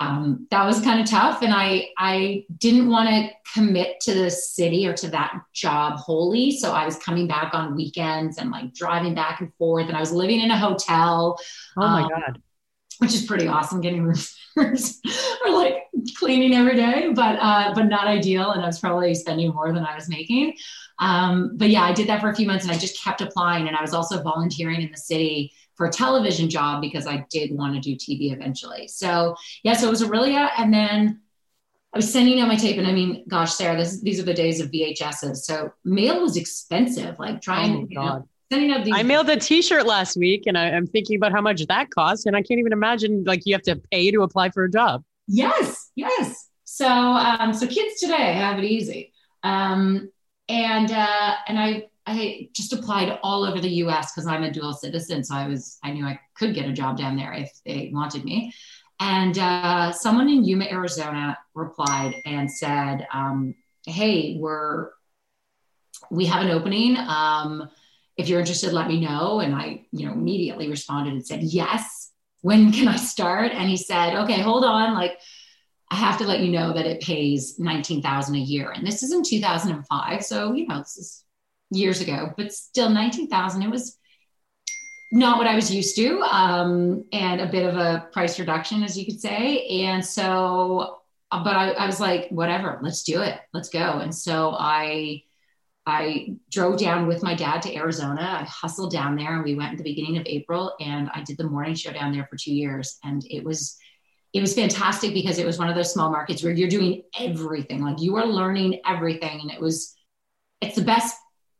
um, 0.00 0.46
that 0.50 0.64
was 0.64 0.80
kind 0.80 1.00
of 1.00 1.08
tough. 1.08 1.42
And 1.42 1.52
I, 1.54 1.88
I 1.98 2.44
didn't 2.58 2.88
want 2.90 3.08
to 3.08 3.30
commit 3.52 4.00
to 4.00 4.14
the 4.14 4.30
city 4.30 4.86
or 4.86 4.92
to 4.94 5.08
that 5.08 5.40
job 5.52 5.98
wholly. 5.98 6.50
So 6.50 6.72
I 6.72 6.84
was 6.84 6.96
coming 6.96 7.28
back 7.28 7.54
on 7.54 7.76
weekends 7.76 8.38
and 8.38 8.50
like 8.50 8.74
driving 8.74 9.14
back 9.14 9.40
and 9.40 9.54
forth. 9.54 9.86
And 9.86 9.96
I 9.96 10.00
was 10.00 10.12
living 10.12 10.40
in 10.40 10.50
a 10.50 10.58
hotel. 10.58 11.38
Oh 11.76 11.80
my 11.80 12.02
um, 12.02 12.08
God. 12.08 12.42
Which 12.98 13.14
is 13.14 13.26
pretty 13.26 13.48
awesome 13.48 13.80
getting 13.80 14.04
rooms 14.04 14.36
or 14.56 14.72
like 15.50 15.78
cleaning 16.16 16.54
every 16.54 16.76
day, 16.76 17.10
but 17.12 17.38
uh, 17.40 17.72
but 17.74 17.84
not 17.84 18.06
ideal. 18.06 18.52
And 18.52 18.62
I 18.62 18.66
was 18.66 18.78
probably 18.78 19.14
spending 19.16 19.52
more 19.52 19.72
than 19.72 19.84
I 19.84 19.96
was 19.96 20.08
making. 20.08 20.54
Um, 21.00 21.56
but 21.56 21.70
yeah, 21.70 21.82
I 21.82 21.92
did 21.92 22.06
that 22.08 22.20
for 22.20 22.30
a 22.30 22.34
few 22.34 22.46
months 22.46 22.64
and 22.64 22.72
I 22.72 22.78
just 22.78 23.02
kept 23.02 23.20
applying. 23.20 23.66
And 23.66 23.76
I 23.76 23.82
was 23.82 23.94
also 23.94 24.22
volunteering 24.22 24.80
in 24.80 24.92
the 24.92 24.96
city 24.96 25.52
for 25.76 25.86
a 25.86 25.90
television 25.90 26.48
job 26.48 26.80
because 26.80 27.06
I 27.06 27.24
did 27.30 27.52
want 27.52 27.74
to 27.74 27.80
do 27.80 27.96
TV 27.96 28.32
eventually. 28.32 28.88
So 28.88 29.34
yeah, 29.62 29.74
so 29.74 29.88
it 29.88 29.90
was 29.90 30.02
Orillia, 30.02 30.50
and 30.56 30.72
then 30.72 31.20
I 31.94 31.98
was 31.98 32.12
sending 32.12 32.40
out 32.40 32.48
my 32.48 32.56
tape, 32.56 32.76
and 32.76 32.86
I 32.86 32.92
mean, 32.92 33.24
gosh, 33.28 33.54
Sarah, 33.54 33.76
this, 33.76 34.00
these 34.00 34.18
are 34.18 34.24
the 34.24 34.34
days 34.34 34.60
of 34.60 34.70
VHSs. 34.70 35.36
So 35.36 35.72
mail 35.84 36.20
was 36.20 36.36
expensive. 36.36 37.18
Like 37.20 37.40
trying, 37.40 37.72
oh, 37.72 37.86
you 37.88 37.98
know, 38.00 38.28
sending 38.50 38.72
out 38.72 38.84
these. 38.84 38.94
I 38.96 39.04
mailed 39.04 39.28
a 39.28 39.36
T-shirt 39.36 39.86
last 39.86 40.16
week, 40.16 40.42
and 40.46 40.58
I, 40.58 40.70
am 40.70 40.86
thinking 40.86 41.16
about 41.16 41.30
how 41.30 41.40
much 41.40 41.64
that 41.66 41.90
cost, 41.90 42.26
and 42.26 42.36
I 42.36 42.42
can't 42.42 42.58
even 42.58 42.72
imagine 42.72 43.22
like 43.24 43.42
you 43.44 43.54
have 43.54 43.62
to 43.62 43.76
pay 43.92 44.10
to 44.10 44.22
apply 44.22 44.50
for 44.50 44.64
a 44.64 44.70
job. 44.70 45.04
Yes, 45.28 45.90
yes. 45.94 46.48
So, 46.64 46.88
um, 46.88 47.54
so 47.54 47.66
kids 47.66 48.00
today 48.00 48.32
have 48.34 48.58
it 48.58 48.64
easy, 48.64 49.12
um, 49.44 50.10
and 50.48 50.90
uh, 50.90 51.34
and 51.46 51.58
I 51.58 51.86
I 52.06 52.48
just 52.52 52.72
applied 52.72 53.18
all 53.22 53.44
over 53.44 53.60
the 53.60 53.68
US 53.84 54.12
because 54.12 54.26
I'm 54.26 54.42
a 54.42 54.52
dual 54.52 54.72
citizen. 54.72 55.24
So 55.24 55.34
I 55.34 55.48
was, 55.48 55.78
I 55.82 55.90
knew 55.90 56.04
I 56.04 56.20
could 56.34 56.54
get 56.54 56.68
a 56.68 56.72
job 56.72 56.98
down 56.98 57.16
there 57.16 57.32
if 57.32 57.50
they 57.64 57.90
wanted 57.92 58.24
me. 58.24 58.52
And 59.00 59.38
uh, 59.38 59.92
someone 59.92 60.28
in 60.28 60.44
Yuma, 60.44 60.66
Arizona 60.70 61.38
replied 61.54 62.16
and 62.24 62.50
said, 62.50 63.06
um, 63.12 63.54
Hey, 63.86 64.36
we're, 64.38 64.90
we 66.10 66.26
have 66.26 66.42
an 66.42 66.50
opening. 66.50 66.96
Um, 66.96 67.68
if 68.16 68.28
you're 68.28 68.40
interested, 68.40 68.72
let 68.72 68.88
me 68.88 69.00
know. 69.00 69.40
And 69.40 69.54
I, 69.54 69.86
you 69.90 70.06
know, 70.06 70.12
immediately 70.12 70.68
responded 70.68 71.12
and 71.12 71.26
said, 71.26 71.42
Yes. 71.42 72.12
When 72.42 72.72
can 72.72 72.88
I 72.88 72.96
start? 72.96 73.52
And 73.52 73.68
he 73.68 73.76
said, 73.76 74.14
Okay, 74.24 74.40
hold 74.40 74.64
on. 74.64 74.94
Like, 74.94 75.18
I 75.90 75.96
have 75.96 76.18
to 76.18 76.26
let 76.26 76.40
you 76.40 76.50
know 76.50 76.72
that 76.72 76.86
it 76.86 77.00
pays 77.00 77.58
19,000 77.58 78.34
a 78.34 78.38
year. 78.38 78.70
And 78.70 78.86
this 78.86 79.02
is 79.02 79.12
in 79.12 79.22
2005. 79.22 80.24
So, 80.24 80.52
you 80.52 80.66
know, 80.66 80.78
this 80.78 80.96
is 80.96 81.23
years 81.70 82.00
ago, 82.00 82.32
but 82.36 82.52
still 82.52 82.90
19,000. 82.90 83.62
It 83.62 83.70
was 83.70 83.98
not 85.14 85.38
what 85.38 85.46
I 85.46 85.54
was 85.54 85.72
used 85.72 85.94
to, 85.96 86.20
um, 86.22 87.04
and 87.12 87.40
a 87.40 87.46
bit 87.46 87.64
of 87.64 87.76
a 87.76 88.08
price 88.12 88.38
reduction, 88.40 88.82
as 88.82 88.98
you 88.98 89.06
could 89.06 89.20
say. 89.20 89.64
And 89.84 90.04
so, 90.04 90.98
uh, 91.30 91.44
but 91.44 91.54
I, 91.54 91.70
I 91.70 91.86
was 91.86 92.00
like, 92.00 92.28
whatever, 92.30 92.80
let's 92.82 93.04
do 93.04 93.22
it, 93.22 93.38
let's 93.52 93.68
go. 93.68 93.98
And 94.00 94.12
so 94.12 94.56
I, 94.58 95.22
I 95.86 96.34
drove 96.50 96.78
down 96.78 97.06
with 97.06 97.22
my 97.22 97.34
dad 97.34 97.62
to 97.62 97.76
Arizona. 97.76 98.38
I 98.40 98.44
hustled 98.44 98.90
down 98.90 99.14
there, 99.14 99.34
and 99.34 99.44
we 99.44 99.54
went 99.54 99.72
at 99.72 99.78
the 99.78 99.84
beginning 99.84 100.16
of 100.16 100.24
April, 100.26 100.74
and 100.80 101.08
I 101.14 101.22
did 101.22 101.36
the 101.36 101.44
morning 101.44 101.74
show 101.74 101.92
down 101.92 102.12
there 102.12 102.26
for 102.28 102.36
two 102.36 102.54
years, 102.54 102.98
and 103.04 103.24
it 103.30 103.44
was. 103.44 103.76
It 104.32 104.40
was 104.40 104.52
fantastic 104.52 105.14
because 105.14 105.38
it 105.38 105.46
was 105.46 105.60
one 105.60 105.68
of 105.68 105.76
those 105.76 105.92
small 105.92 106.10
markets 106.10 106.42
where 106.42 106.52
you're 106.52 106.68
doing 106.68 107.02
everything. 107.16 107.84
Like 107.84 108.00
you 108.00 108.16
are 108.16 108.26
learning 108.26 108.80
everything. 108.84 109.40
And 109.40 109.48
it 109.48 109.60
was, 109.60 109.94
it's 110.60 110.74
the 110.74 110.82
best 110.82 111.14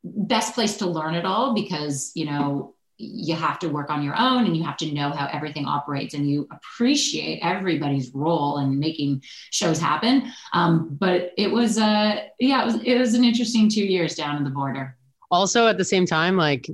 best 0.04 0.54
place 0.54 0.76
to 0.76 0.86
learn 0.86 1.14
it 1.14 1.24
all 1.24 1.54
because 1.54 2.12
you 2.14 2.26
know 2.26 2.74
you 2.96 3.34
have 3.34 3.58
to 3.58 3.68
work 3.68 3.90
on 3.90 4.02
your 4.02 4.14
own 4.16 4.46
and 4.46 4.56
you 4.56 4.62
have 4.62 4.76
to 4.76 4.92
know 4.92 5.10
how 5.10 5.26
everything 5.32 5.66
operates 5.66 6.14
and 6.14 6.30
you 6.30 6.46
appreciate 6.52 7.40
everybody's 7.42 8.14
role 8.14 8.58
in 8.58 8.78
making 8.78 9.20
shows 9.50 9.80
happen. 9.80 10.30
Um, 10.52 10.96
but 11.00 11.32
it 11.36 11.50
was 11.50 11.78
uh 11.78 12.20
yeah 12.38 12.62
it 12.62 12.66
was, 12.66 12.74
it 12.84 12.98
was 12.98 13.14
an 13.14 13.24
interesting 13.24 13.68
two 13.68 13.84
years 13.84 14.14
down 14.14 14.36
in 14.36 14.44
the 14.44 14.50
border. 14.50 14.96
Also 15.30 15.66
at 15.66 15.78
the 15.78 15.84
same 15.84 16.06
time 16.06 16.36
like 16.36 16.68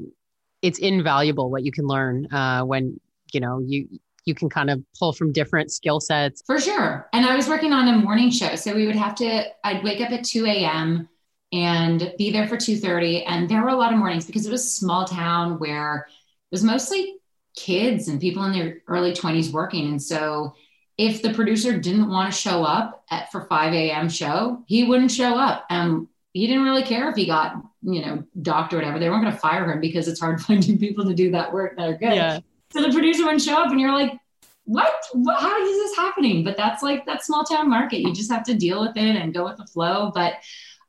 it's 0.60 0.78
invaluable 0.78 1.50
what 1.50 1.62
you 1.62 1.72
can 1.72 1.86
learn 1.86 2.30
uh, 2.32 2.62
when 2.62 3.00
you 3.32 3.40
know 3.40 3.60
you 3.60 3.88
you 4.26 4.34
can 4.34 4.50
kind 4.50 4.68
of 4.68 4.82
pull 4.98 5.14
from 5.14 5.32
different 5.32 5.72
skill 5.72 5.98
sets. 5.98 6.42
For 6.46 6.60
sure. 6.60 7.08
And 7.14 7.24
i 7.24 7.34
was 7.34 7.48
working 7.48 7.72
on 7.72 7.88
a 7.88 7.96
morning 7.96 8.30
show 8.30 8.56
so 8.56 8.74
we 8.74 8.86
would 8.86 8.96
have 8.96 9.14
to 9.16 9.44
i'd 9.64 9.82
wake 9.82 10.02
up 10.02 10.10
at 10.10 10.24
2 10.24 10.44
a.m 10.46 11.08
and 11.52 12.12
be 12.16 12.30
there 12.30 12.46
for 12.46 12.56
2.30 12.56 13.24
and 13.26 13.48
there 13.48 13.62
were 13.62 13.70
a 13.70 13.76
lot 13.76 13.92
of 13.92 13.98
mornings 13.98 14.24
because 14.24 14.46
it 14.46 14.52
was 14.52 14.64
a 14.64 14.68
small 14.68 15.04
town 15.04 15.58
where 15.58 16.06
it 16.08 16.54
was 16.54 16.62
mostly 16.62 17.16
kids 17.56 18.08
and 18.08 18.20
people 18.20 18.44
in 18.44 18.52
their 18.52 18.78
early 18.86 19.12
20s 19.12 19.52
working. 19.52 19.88
And 19.88 20.02
so 20.02 20.54
if 20.96 21.22
the 21.22 21.32
producer 21.34 21.78
didn't 21.78 22.08
want 22.08 22.32
to 22.32 22.38
show 22.38 22.62
up 22.62 23.04
at 23.10 23.32
for 23.32 23.42
5 23.42 23.72
a.m 23.72 24.08
show 24.08 24.62
he 24.66 24.84
wouldn't 24.84 25.10
show 25.10 25.36
up. 25.36 25.64
And 25.70 26.06
he 26.32 26.46
didn't 26.46 26.62
really 26.62 26.84
care 26.84 27.08
if 27.10 27.16
he 27.16 27.26
got 27.26 27.56
you 27.82 28.04
know 28.04 28.24
docked 28.42 28.72
or 28.72 28.76
whatever. 28.76 28.98
They 28.98 29.10
weren't 29.10 29.22
going 29.22 29.34
to 29.34 29.40
fire 29.40 29.70
him 29.70 29.80
because 29.80 30.06
it's 30.06 30.20
hard 30.20 30.40
finding 30.46 30.78
people 30.78 31.04
to 31.04 31.14
do 31.14 31.32
that 31.32 31.52
work 31.52 31.76
that 31.76 31.88
are 31.88 31.96
good. 31.96 32.14
Yeah. 32.14 32.40
so 32.70 32.82
the 32.82 32.92
producer 32.92 33.24
wouldn't 33.24 33.42
show 33.42 33.60
up 33.60 33.70
and 33.70 33.80
you're 33.80 33.92
like 33.92 34.20
what? 34.64 34.92
what? 35.14 35.40
How 35.40 35.60
is 35.66 35.76
this 35.76 35.96
happening? 35.96 36.44
But 36.44 36.56
that's 36.56 36.80
like 36.80 37.04
that 37.06 37.24
small 37.24 37.42
town 37.42 37.68
market. 37.68 38.00
You 38.00 38.14
just 38.14 38.30
have 38.30 38.44
to 38.44 38.54
deal 38.54 38.80
with 38.80 38.96
it 38.96 39.16
and 39.16 39.34
go 39.34 39.44
with 39.44 39.56
the 39.56 39.66
flow. 39.66 40.12
But 40.14 40.34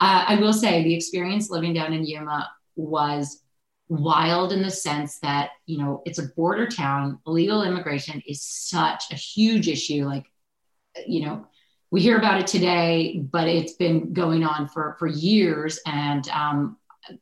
uh, 0.01 0.25
I 0.27 0.35
will 0.35 0.51
say 0.51 0.83
the 0.83 0.95
experience 0.95 1.51
living 1.51 1.73
down 1.73 1.93
in 1.93 2.03
Yuma 2.03 2.49
was 2.75 3.43
wild 3.87 4.51
in 4.51 4.63
the 4.63 4.71
sense 4.71 5.19
that 5.19 5.51
you 5.67 5.77
know 5.77 6.01
it's 6.05 6.17
a 6.17 6.29
border 6.35 6.67
town. 6.67 7.19
Illegal 7.27 7.63
immigration 7.63 8.21
is 8.25 8.41
such 8.41 9.11
a 9.11 9.15
huge 9.15 9.67
issue. 9.67 10.05
Like 10.05 10.25
you 11.05 11.25
know 11.25 11.45
we 11.91 12.01
hear 12.01 12.17
about 12.17 12.39
it 12.39 12.47
today 12.47 13.21
but 13.31 13.47
it's 13.47 13.73
been 13.73 14.11
going 14.11 14.43
on 14.43 14.67
for 14.67 14.95
for 14.97 15.07
years. 15.07 15.79
And 15.85 16.27
um, 16.29 16.77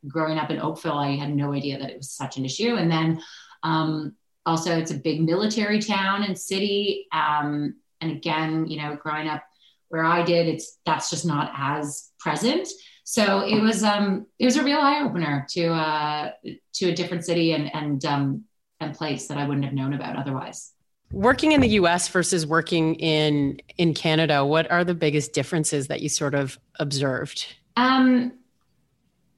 growing 0.07 0.37
up 0.37 0.49
in 0.51 0.59
oakville 0.59 0.97
i 0.97 1.15
had 1.15 1.33
no 1.33 1.53
idea 1.53 1.79
that 1.79 1.89
it 1.89 1.97
was 1.97 2.11
such 2.11 2.37
an 2.37 2.45
issue. 2.45 2.75
And 2.75 2.89
then 2.89 3.21
um, 3.63 4.15
also 4.45 4.77
it's 4.77 4.91
a 4.91 4.95
big 4.95 5.21
military 5.21 5.79
town 5.79 6.23
and 6.23 6.37
city. 6.37 7.07
Um, 7.11 7.75
and 7.99 8.11
again 8.11 8.67
you 8.67 8.77
know 8.81 8.95
growing 8.95 9.27
up 9.27 9.43
where 9.89 10.03
I 10.03 10.23
did, 10.23 10.47
it's 10.47 10.77
that's 10.85 11.09
just 11.09 11.25
not 11.25 11.51
as 11.55 12.11
present. 12.19 12.67
So 13.03 13.41
it 13.41 13.59
was 13.59 13.83
um 13.83 14.27
it 14.37 14.45
was 14.45 14.55
a 14.55 14.63
real 14.63 14.79
eye 14.79 15.01
opener 15.03 15.45
to 15.51 15.73
uh 15.73 16.31
to 16.73 16.89
a 16.89 16.95
different 16.95 17.25
city 17.25 17.53
and 17.53 17.73
and 17.75 18.05
um 18.05 18.43
and 18.79 18.95
place 18.95 19.27
that 19.27 19.37
I 19.37 19.47
wouldn't 19.47 19.65
have 19.65 19.73
known 19.73 19.93
about 19.93 20.15
otherwise. 20.15 20.71
Working 21.11 21.53
in 21.53 21.61
the 21.61 21.69
US 21.69 22.07
versus 22.07 22.45
working 22.45 22.95
in 22.95 23.59
in 23.77 23.93
Canada, 23.93 24.45
what 24.45 24.69
are 24.71 24.83
the 24.83 24.93
biggest 24.93 25.33
differences 25.33 25.87
that 25.87 26.01
you 26.01 26.09
sort 26.09 26.35
of 26.35 26.59
observed? 26.79 27.47
Um 27.75 28.33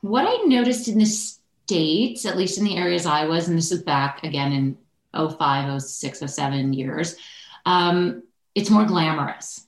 what 0.02 0.26
I 0.28 0.44
noticed 0.46 0.88
in 0.88 0.98
the 0.98 1.06
States, 1.06 2.26
at 2.26 2.36
least 2.36 2.58
in 2.58 2.66
the 2.66 2.76
areas 2.76 3.06
I 3.06 3.26
was, 3.26 3.48
and 3.48 3.58
this 3.58 3.72
is 3.72 3.84
back 3.84 4.24
again 4.24 4.52
in 4.52 4.78
05, 5.14 5.82
06, 5.82 6.20
07 6.20 6.74
years, 6.74 7.16
um, 7.66 8.24
it's 8.56 8.70
more 8.70 8.84
glamorous 8.84 9.68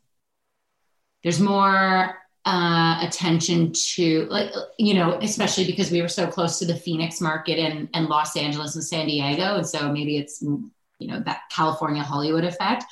there's 1.23 1.39
more 1.39 2.17
uh, 2.45 2.99
attention 3.01 3.71
to 3.71 4.27
like 4.29 4.51
you 4.77 4.93
know 4.93 5.17
especially 5.21 5.65
because 5.65 5.91
we 5.91 6.01
were 6.01 6.09
so 6.09 6.27
close 6.27 6.59
to 6.59 6.65
the 6.65 6.75
phoenix 6.75 7.21
market 7.21 7.57
and, 7.57 7.87
and 7.93 8.07
los 8.07 8.35
angeles 8.35 8.75
and 8.75 8.83
san 8.83 9.07
diego. 9.07 9.55
And 9.55 9.67
so 9.67 9.91
maybe 9.91 10.17
it's 10.17 10.41
you 10.41 11.07
know 11.07 11.21
that 11.21 11.41
california 11.49 12.03
hollywood 12.03 12.43
effect 12.43 12.85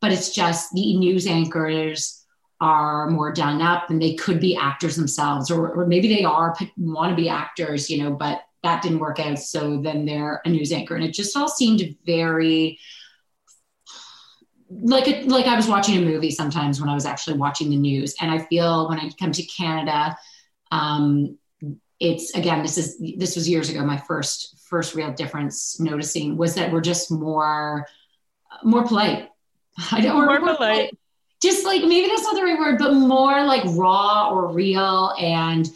but 0.00 0.12
it's 0.12 0.32
just 0.32 0.72
the 0.72 0.96
news 0.96 1.26
anchors 1.26 2.24
are 2.60 3.10
more 3.10 3.32
done 3.32 3.60
up 3.60 3.90
and 3.90 4.00
they 4.00 4.14
could 4.14 4.40
be 4.40 4.56
actors 4.56 4.94
themselves 4.94 5.50
or, 5.50 5.70
or 5.70 5.86
maybe 5.86 6.12
they 6.14 6.22
are 6.22 6.56
want 6.76 7.10
to 7.10 7.20
be 7.20 7.28
actors 7.28 7.90
you 7.90 8.02
know 8.02 8.12
but 8.12 8.42
that 8.62 8.82
didn't 8.82 9.00
work 9.00 9.18
out. 9.18 9.38
So 9.38 9.78
then 9.78 10.04
they're 10.04 10.40
a 10.44 10.48
news 10.48 10.72
anchor. 10.72 10.94
And 10.94 11.04
it 11.04 11.12
just 11.12 11.36
all 11.36 11.48
seemed 11.48 11.96
very 12.06 12.78
like 14.80 15.08
a, 15.08 15.24
like 15.24 15.46
I 15.46 15.56
was 15.56 15.68
watching 15.68 15.96
a 15.98 16.00
movie 16.00 16.30
sometimes 16.30 16.80
when 16.80 16.88
I 16.88 16.94
was 16.94 17.06
actually 17.06 17.38
watching 17.38 17.70
the 17.70 17.76
news, 17.76 18.14
and 18.20 18.30
I 18.30 18.38
feel 18.38 18.88
when 18.88 18.98
I 18.98 19.10
come 19.18 19.32
to 19.32 19.42
Canada, 19.44 20.16
um, 20.70 21.38
it's 22.00 22.34
again 22.34 22.62
this 22.62 22.78
is 22.78 22.98
this 23.16 23.36
was 23.36 23.48
years 23.48 23.70
ago. 23.70 23.84
My 23.84 23.98
first 23.98 24.60
first 24.68 24.94
real 24.94 25.12
difference 25.12 25.78
noticing 25.78 26.36
was 26.36 26.54
that 26.54 26.72
we're 26.72 26.80
just 26.80 27.10
more 27.10 27.86
more 28.62 28.86
polite. 28.86 29.28
I 29.90 30.00
don't 30.00 30.14
more, 30.14 30.26
more 30.26 30.38
polite. 30.38 30.56
polite. 30.56 30.98
Just 31.42 31.64
like 31.64 31.82
maybe 31.82 32.08
that's 32.08 32.22
not 32.22 32.36
the 32.36 32.42
right 32.42 32.58
word, 32.58 32.78
but 32.78 32.94
more 32.94 33.44
like 33.44 33.62
raw 33.66 34.30
or 34.30 34.52
real 34.52 35.14
and 35.18 35.68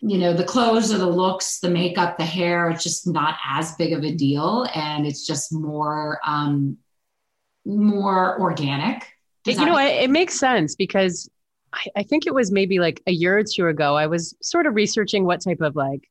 you 0.00 0.18
know 0.18 0.32
the 0.32 0.44
clothes 0.44 0.92
or 0.92 0.98
the 0.98 1.06
looks 1.06 1.60
the 1.60 1.68
makeup 1.68 2.16
the 2.16 2.24
hair 2.24 2.70
it's 2.70 2.82
just 2.82 3.06
not 3.06 3.34
as 3.46 3.74
big 3.76 3.92
of 3.92 4.02
a 4.02 4.14
deal 4.14 4.66
and 4.74 5.06
it's 5.06 5.26
just 5.26 5.52
more 5.52 6.18
um 6.24 6.78
more 7.64 8.40
organic. 8.40 9.06
It, 9.46 9.58
you 9.58 9.64
know, 9.64 9.78
it, 9.78 10.04
it 10.04 10.10
makes 10.10 10.38
sense 10.38 10.74
because 10.74 11.28
I, 11.72 11.86
I, 11.96 12.02
think 12.02 12.26
it 12.26 12.34
was 12.34 12.50
maybe 12.50 12.78
like 12.78 13.02
a 13.06 13.12
year 13.12 13.38
or 13.38 13.44
two 13.44 13.66
ago. 13.68 13.96
I 13.96 14.06
was 14.06 14.34
sort 14.42 14.66
of 14.66 14.74
researching 14.74 15.24
what 15.24 15.42
type 15.42 15.60
of 15.60 15.76
like 15.76 16.08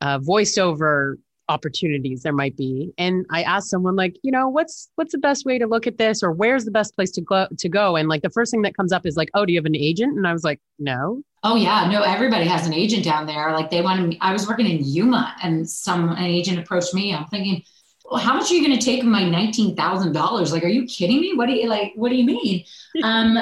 uh, 0.00 0.18
voiceover 0.18 1.14
opportunities 1.48 2.22
there 2.22 2.32
might 2.32 2.56
be, 2.56 2.92
and 2.98 3.26
I 3.30 3.42
asked 3.42 3.70
someone 3.70 3.96
like, 3.96 4.16
you 4.22 4.32
know, 4.32 4.48
what's 4.48 4.90
what's 4.96 5.12
the 5.12 5.18
best 5.18 5.44
way 5.44 5.58
to 5.58 5.66
look 5.66 5.86
at 5.86 5.98
this, 5.98 6.22
or 6.22 6.32
where's 6.32 6.64
the 6.64 6.70
best 6.70 6.96
place 6.96 7.10
to 7.12 7.20
go 7.20 7.46
to 7.56 7.68
go? 7.68 7.96
And 7.96 8.08
like 8.08 8.22
the 8.22 8.30
first 8.30 8.50
thing 8.50 8.62
that 8.62 8.76
comes 8.76 8.92
up 8.92 9.06
is 9.06 9.16
like, 9.16 9.30
oh, 9.34 9.44
do 9.46 9.52
you 9.52 9.58
have 9.58 9.66
an 9.66 9.76
agent? 9.76 10.16
And 10.16 10.26
I 10.26 10.32
was 10.32 10.42
like, 10.42 10.60
no. 10.78 11.22
Oh 11.44 11.56
yeah, 11.56 11.88
no. 11.90 12.02
Everybody 12.02 12.46
has 12.46 12.66
an 12.66 12.72
agent 12.72 13.04
down 13.04 13.26
there. 13.26 13.52
Like 13.52 13.70
they 13.70 13.82
wanted 13.82 14.08
me. 14.08 14.18
I 14.20 14.32
was 14.32 14.48
working 14.48 14.66
in 14.66 14.82
Yuma, 14.82 15.36
and 15.42 15.68
some 15.68 16.10
an 16.10 16.24
agent 16.24 16.58
approached 16.58 16.92
me. 16.92 17.14
I'm 17.14 17.26
thinking, 17.26 17.62
well, 18.04 18.20
how 18.20 18.34
much 18.34 18.50
are 18.50 18.54
you 18.54 18.66
going 18.66 18.78
to 18.78 18.84
take 18.84 19.02
my 19.02 19.28
nineteen 19.28 19.74
thousand 19.74 20.12
dollars? 20.12 20.52
Like, 20.52 20.64
are 20.64 20.68
you 20.68 20.86
kidding 20.86 21.20
me? 21.20 21.34
What 21.34 21.46
do 21.46 21.52
you 21.52 21.68
like? 21.68 21.92
What 21.96 22.10
do 22.10 22.16
you 22.16 22.24
mean? 22.24 22.64
um, 23.02 23.38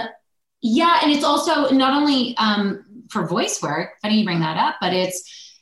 yeah, 0.61 1.01
and 1.03 1.11
it's 1.11 1.25
also 1.25 1.71
not 1.71 1.95
only 1.95 2.37
um, 2.39 2.85
for 3.11 3.27
voice 3.27 3.61
work. 3.61 3.95
Funny 4.03 4.21
you 4.21 4.25
bring 4.25 4.41
that 4.41 4.57
up, 4.57 4.77
but 4.81 4.93
it's 4.93 5.59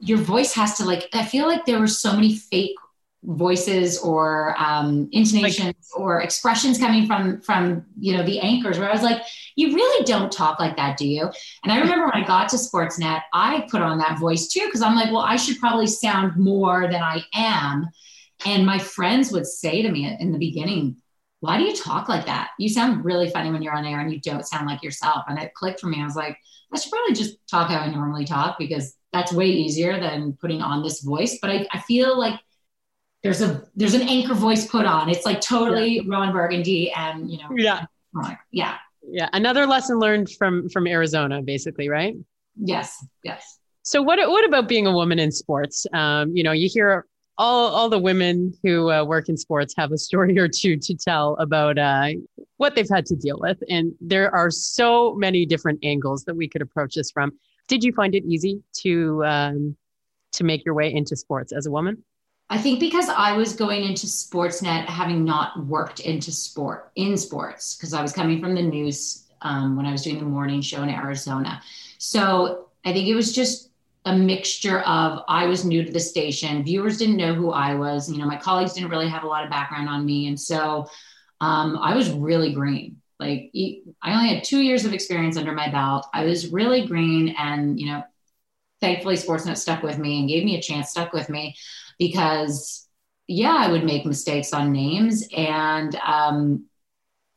your 0.00 0.18
voice 0.18 0.54
has 0.54 0.76
to 0.78 0.84
like. 0.84 1.08
I 1.14 1.24
feel 1.24 1.46
like 1.46 1.64
there 1.64 1.80
were 1.80 1.86
so 1.86 2.12
many 2.12 2.34
fake 2.34 2.76
voices 3.24 3.98
or 3.98 4.54
um, 4.58 5.08
intonations 5.12 5.90
like, 5.92 6.00
or 6.00 6.20
expressions 6.20 6.78
coming 6.78 7.06
from 7.06 7.40
from 7.40 7.84
you 7.98 8.16
know 8.16 8.22
the 8.22 8.40
anchors 8.40 8.78
where 8.78 8.88
I 8.88 8.92
was 8.92 9.02
like, 9.02 9.22
you 9.56 9.74
really 9.74 10.04
don't 10.04 10.30
talk 10.30 10.60
like 10.60 10.76
that, 10.76 10.96
do 10.96 11.06
you? 11.06 11.30
And 11.64 11.72
I 11.72 11.78
remember 11.80 12.06
when 12.06 12.22
I 12.22 12.26
got 12.26 12.48
to 12.50 12.56
Sportsnet, 12.56 13.22
I 13.32 13.66
put 13.70 13.82
on 13.82 13.98
that 13.98 14.18
voice 14.18 14.48
too 14.48 14.64
because 14.66 14.82
I'm 14.82 14.94
like, 14.94 15.10
well, 15.10 15.22
I 15.22 15.36
should 15.36 15.58
probably 15.58 15.86
sound 15.86 16.36
more 16.36 16.82
than 16.82 17.02
I 17.02 17.22
am. 17.34 17.88
And 18.46 18.64
my 18.64 18.78
friends 18.78 19.32
would 19.32 19.46
say 19.46 19.82
to 19.82 19.90
me 19.90 20.16
in 20.18 20.32
the 20.32 20.38
beginning, 20.38 20.96
why 21.40 21.58
do 21.58 21.64
you 21.64 21.74
talk 21.74 22.08
like 22.08 22.26
that? 22.26 22.50
You 22.58 22.68
sound 22.68 23.04
really 23.04 23.30
funny 23.30 23.50
when 23.50 23.62
you're 23.62 23.74
on 23.74 23.84
air 23.84 24.00
and 24.00 24.12
you 24.12 24.20
don't 24.20 24.46
sound 24.46 24.66
like 24.66 24.82
yourself. 24.82 25.24
And 25.28 25.38
it 25.38 25.54
clicked 25.54 25.80
for 25.80 25.86
me. 25.86 26.00
I 26.00 26.04
was 26.04 26.16
like, 26.16 26.36
I 26.72 26.78
should 26.78 26.90
probably 26.90 27.14
just 27.14 27.36
talk 27.48 27.70
how 27.70 27.78
I 27.78 27.88
normally 27.88 28.24
talk 28.24 28.58
because 28.58 28.94
that's 29.12 29.32
way 29.32 29.46
easier 29.46 30.00
than 30.00 30.36
putting 30.40 30.62
on 30.62 30.82
this 30.82 31.00
voice. 31.00 31.38
But 31.40 31.50
I, 31.50 31.66
I 31.72 31.80
feel 31.80 32.18
like 32.18 32.40
there's 33.22 33.40
a 33.40 33.64
there's 33.74 33.94
an 33.94 34.02
anchor 34.02 34.34
voice 34.34 34.66
put 34.66 34.86
on. 34.86 35.08
It's 35.08 35.24
like 35.24 35.40
totally 35.40 35.96
yeah. 35.96 36.02
Ron 36.06 36.32
Burgundy 36.32 36.92
and 36.92 37.30
you 37.30 37.38
know 37.38 37.48
yeah 37.56 37.86
yeah 38.52 38.76
yeah 39.02 39.28
another 39.32 39.66
lesson 39.66 39.98
learned 39.98 40.30
from 40.30 40.68
from 40.68 40.86
Arizona 40.86 41.42
basically 41.42 41.88
right 41.88 42.14
yes 42.56 43.04
yes 43.22 43.58
so 43.82 44.02
what 44.02 44.18
what 44.28 44.44
about 44.44 44.68
being 44.68 44.86
a 44.86 44.92
woman 44.92 45.18
in 45.18 45.30
sports 45.32 45.86
um, 45.92 46.34
you 46.34 46.42
know 46.42 46.52
you 46.52 46.68
hear 46.68 47.06
all, 47.38 47.68
all 47.68 47.88
the 47.88 47.98
women 47.98 48.52
who 48.62 48.90
uh, 48.90 49.04
work 49.04 49.28
in 49.28 49.36
sports 49.36 49.72
have 49.76 49.92
a 49.92 49.98
story 49.98 50.38
or 50.38 50.48
two 50.48 50.76
to 50.76 50.94
tell 50.94 51.36
about 51.36 51.78
uh, 51.78 52.08
what 52.56 52.74
they've 52.74 52.88
had 52.88 53.06
to 53.06 53.16
deal 53.16 53.38
with. 53.40 53.58
And 53.70 53.92
there 54.00 54.34
are 54.34 54.50
so 54.50 55.14
many 55.14 55.46
different 55.46 55.78
angles 55.82 56.24
that 56.24 56.34
we 56.34 56.48
could 56.48 56.62
approach 56.62 56.94
this 56.94 57.10
from. 57.10 57.32
Did 57.68 57.84
you 57.84 57.92
find 57.92 58.14
it 58.14 58.24
easy 58.24 58.62
to 58.78 59.24
um, 59.24 59.76
to 60.32 60.44
make 60.44 60.64
your 60.64 60.74
way 60.74 60.92
into 60.92 61.16
sports 61.16 61.52
as 61.52 61.66
a 61.66 61.70
woman? 61.70 62.02
I 62.50 62.58
think 62.58 62.80
because 62.80 63.08
I 63.10 63.32
was 63.32 63.54
going 63.54 63.84
into 63.84 64.06
Sportsnet 64.06 64.86
having 64.86 65.22
not 65.24 65.66
worked 65.66 66.00
into 66.00 66.32
sport 66.32 66.90
in 66.96 67.16
sports 67.16 67.76
because 67.76 67.92
I 67.92 68.00
was 68.00 68.12
coming 68.12 68.40
from 68.40 68.54
the 68.54 68.62
news 68.62 69.26
um, 69.42 69.76
when 69.76 69.84
I 69.84 69.92
was 69.92 70.02
doing 70.02 70.18
the 70.18 70.24
morning 70.24 70.62
show 70.62 70.82
in 70.82 70.88
Arizona. 70.88 71.62
So 71.98 72.68
I 72.86 72.92
think 72.92 73.06
it 73.06 73.14
was 73.14 73.34
just 73.34 73.67
a 74.08 74.16
mixture 74.16 74.80
of 74.80 75.22
I 75.28 75.46
was 75.46 75.66
new 75.66 75.84
to 75.84 75.92
the 75.92 76.00
station, 76.00 76.64
viewers 76.64 76.96
didn't 76.96 77.18
know 77.18 77.34
who 77.34 77.50
I 77.50 77.74
was. 77.74 78.10
You 78.10 78.16
know, 78.16 78.24
my 78.24 78.38
colleagues 78.38 78.72
didn't 78.72 78.88
really 78.88 79.08
have 79.08 79.22
a 79.22 79.26
lot 79.26 79.44
of 79.44 79.50
background 79.50 79.86
on 79.86 80.06
me, 80.06 80.28
and 80.28 80.40
so 80.40 80.86
um, 81.42 81.76
I 81.76 81.94
was 81.94 82.10
really 82.10 82.54
green. 82.54 83.02
Like 83.20 83.50
I 83.54 84.14
only 84.14 84.34
had 84.34 84.44
two 84.44 84.60
years 84.60 84.86
of 84.86 84.94
experience 84.94 85.36
under 85.36 85.52
my 85.52 85.70
belt. 85.70 86.06
I 86.14 86.24
was 86.24 86.50
really 86.50 86.86
green, 86.86 87.34
and 87.38 87.78
you 87.78 87.88
know, 87.88 88.02
thankfully 88.80 89.16
Sportsnet 89.16 89.58
stuck 89.58 89.82
with 89.82 89.98
me 89.98 90.20
and 90.20 90.28
gave 90.28 90.42
me 90.42 90.56
a 90.56 90.62
chance, 90.62 90.88
stuck 90.88 91.12
with 91.12 91.28
me, 91.28 91.54
because 91.98 92.88
yeah, 93.26 93.56
I 93.58 93.70
would 93.70 93.84
make 93.84 94.06
mistakes 94.06 94.54
on 94.54 94.72
names, 94.72 95.28
and 95.36 95.94
um, 95.96 96.64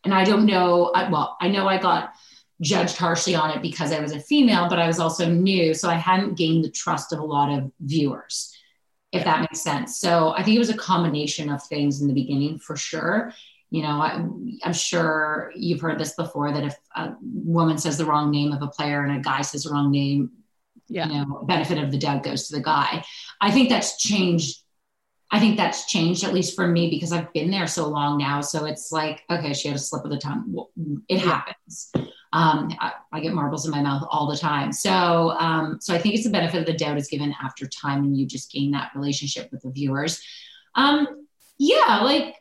and 0.05 0.13
I 0.13 0.23
don't 0.23 0.45
know. 0.45 0.93
I, 0.95 1.10
well, 1.10 1.36
I 1.41 1.49
know 1.49 1.67
I 1.67 1.79
got 1.79 2.13
judged 2.62 2.97
harshly 2.97 3.36
on 3.36 3.50
it 3.52 3.62
because 3.62 3.91
I 3.91 4.00
was 4.00 4.12
a 4.12 4.19
female, 4.19 4.69
but 4.69 4.80
I 4.80 4.88
was 4.88 5.00
also 5.00 5.30
new. 5.30 5.74
So 5.74 5.89
I 5.89 5.95
hadn't 5.95 6.38
gained 6.38 6.63
the 6.63 6.69
trust 6.71 7.12
of 7.12 7.19
a 7.19 7.26
lot 7.26 7.52
of 7.52 7.71
viewers, 7.80 8.56
if 9.12 9.24
that 9.24 9.41
makes 9.41 9.62
sense. 9.62 9.97
So 9.97 10.34
I 10.38 10.43
think 10.43 10.56
it 10.56 10.60
was 10.60 10.69
a 10.69 10.78
combination 10.78 11.50
of 11.50 11.63
things 11.63 12.02
in 12.02 12.08
the 12.08 12.13
beginning 12.13 12.60
for 12.60 12.76
sure. 12.76 13.34
You 13.71 13.84
know, 13.84 14.02
I, 14.02 14.12
am 14.65 14.74
sure 14.74 15.52
you've 15.56 15.82
heard 15.82 16.00
this 16.00 16.13
before 16.13 16.52
that 16.52 16.63
if 16.63 16.76
a 16.95 17.13
woman 17.21 17.78
says 17.78 17.97
the 17.97 18.06
wrong 18.06 18.30
name 18.30 18.52
of 18.52 18.62
a 18.62 18.67
player 18.67 19.04
and 19.04 19.17
a 19.17 19.21
guy 19.21 19.41
says 19.41 19.63
the 19.63 19.71
wrong 19.71 19.91
name, 19.91 20.32
yeah. 20.88 21.08
you 21.08 21.13
know, 21.13 21.43
benefit 21.47 21.78
of 21.78 21.89
the 21.89 21.97
doubt 21.97 22.24
goes 22.24 22.47
to 22.47 22.56
the 22.56 22.63
guy. 22.63 23.04
I 23.39 23.50
think 23.52 23.69
that's 23.69 23.97
changed 23.97 24.62
I 25.34 25.39
think 25.39 25.56
that's 25.56 25.86
changed, 25.86 26.26
at 26.26 26.34
least 26.34 26.56
for 26.56 26.67
me, 26.67 26.89
because 26.89 27.13
I've 27.13 27.32
been 27.32 27.52
there 27.52 27.65
so 27.65 27.88
long 27.88 28.17
now. 28.17 28.41
So 28.41 28.65
it's 28.65 28.91
like, 28.91 29.24
okay, 29.30 29.54
she 29.54 29.69
had 29.69 29.78
a 29.78 29.80
slip 29.80 30.04
of 30.04 30.12
the 30.12 30.17
tongue. 30.17 30.65
It 31.08 31.19
happens. 31.19 31.93
Um, 32.34 32.74
I, 32.80 32.94
I, 33.12 33.20
get 33.20 33.34
marbles 33.34 33.65
in 33.65 33.72
my 33.72 33.82
mouth 33.82 34.08
all 34.10 34.26
the 34.26 34.38
time. 34.38 34.72
So, 34.72 35.32
um, 35.32 35.80
so 35.82 35.94
I 35.94 35.98
think 35.98 36.15
it's 36.15 36.24
the 36.24 36.30
benefit 36.30 36.62
of 36.62 36.65
the 36.65 36.74
doubt 36.74 36.98
is 36.98 37.10
given 37.10 37.36
after 37.44 37.67
time, 37.67 38.04
and 38.06 38.17
you 38.17 38.26
just 38.26 38.52
gain 38.52 38.72
that 38.72 38.91
relationship 38.96 39.52
with 39.52 39.63
the 39.63 39.70
viewers. 39.70 40.24
Um, 40.76 41.28
yeah, 41.58 42.00
like, 42.04 42.36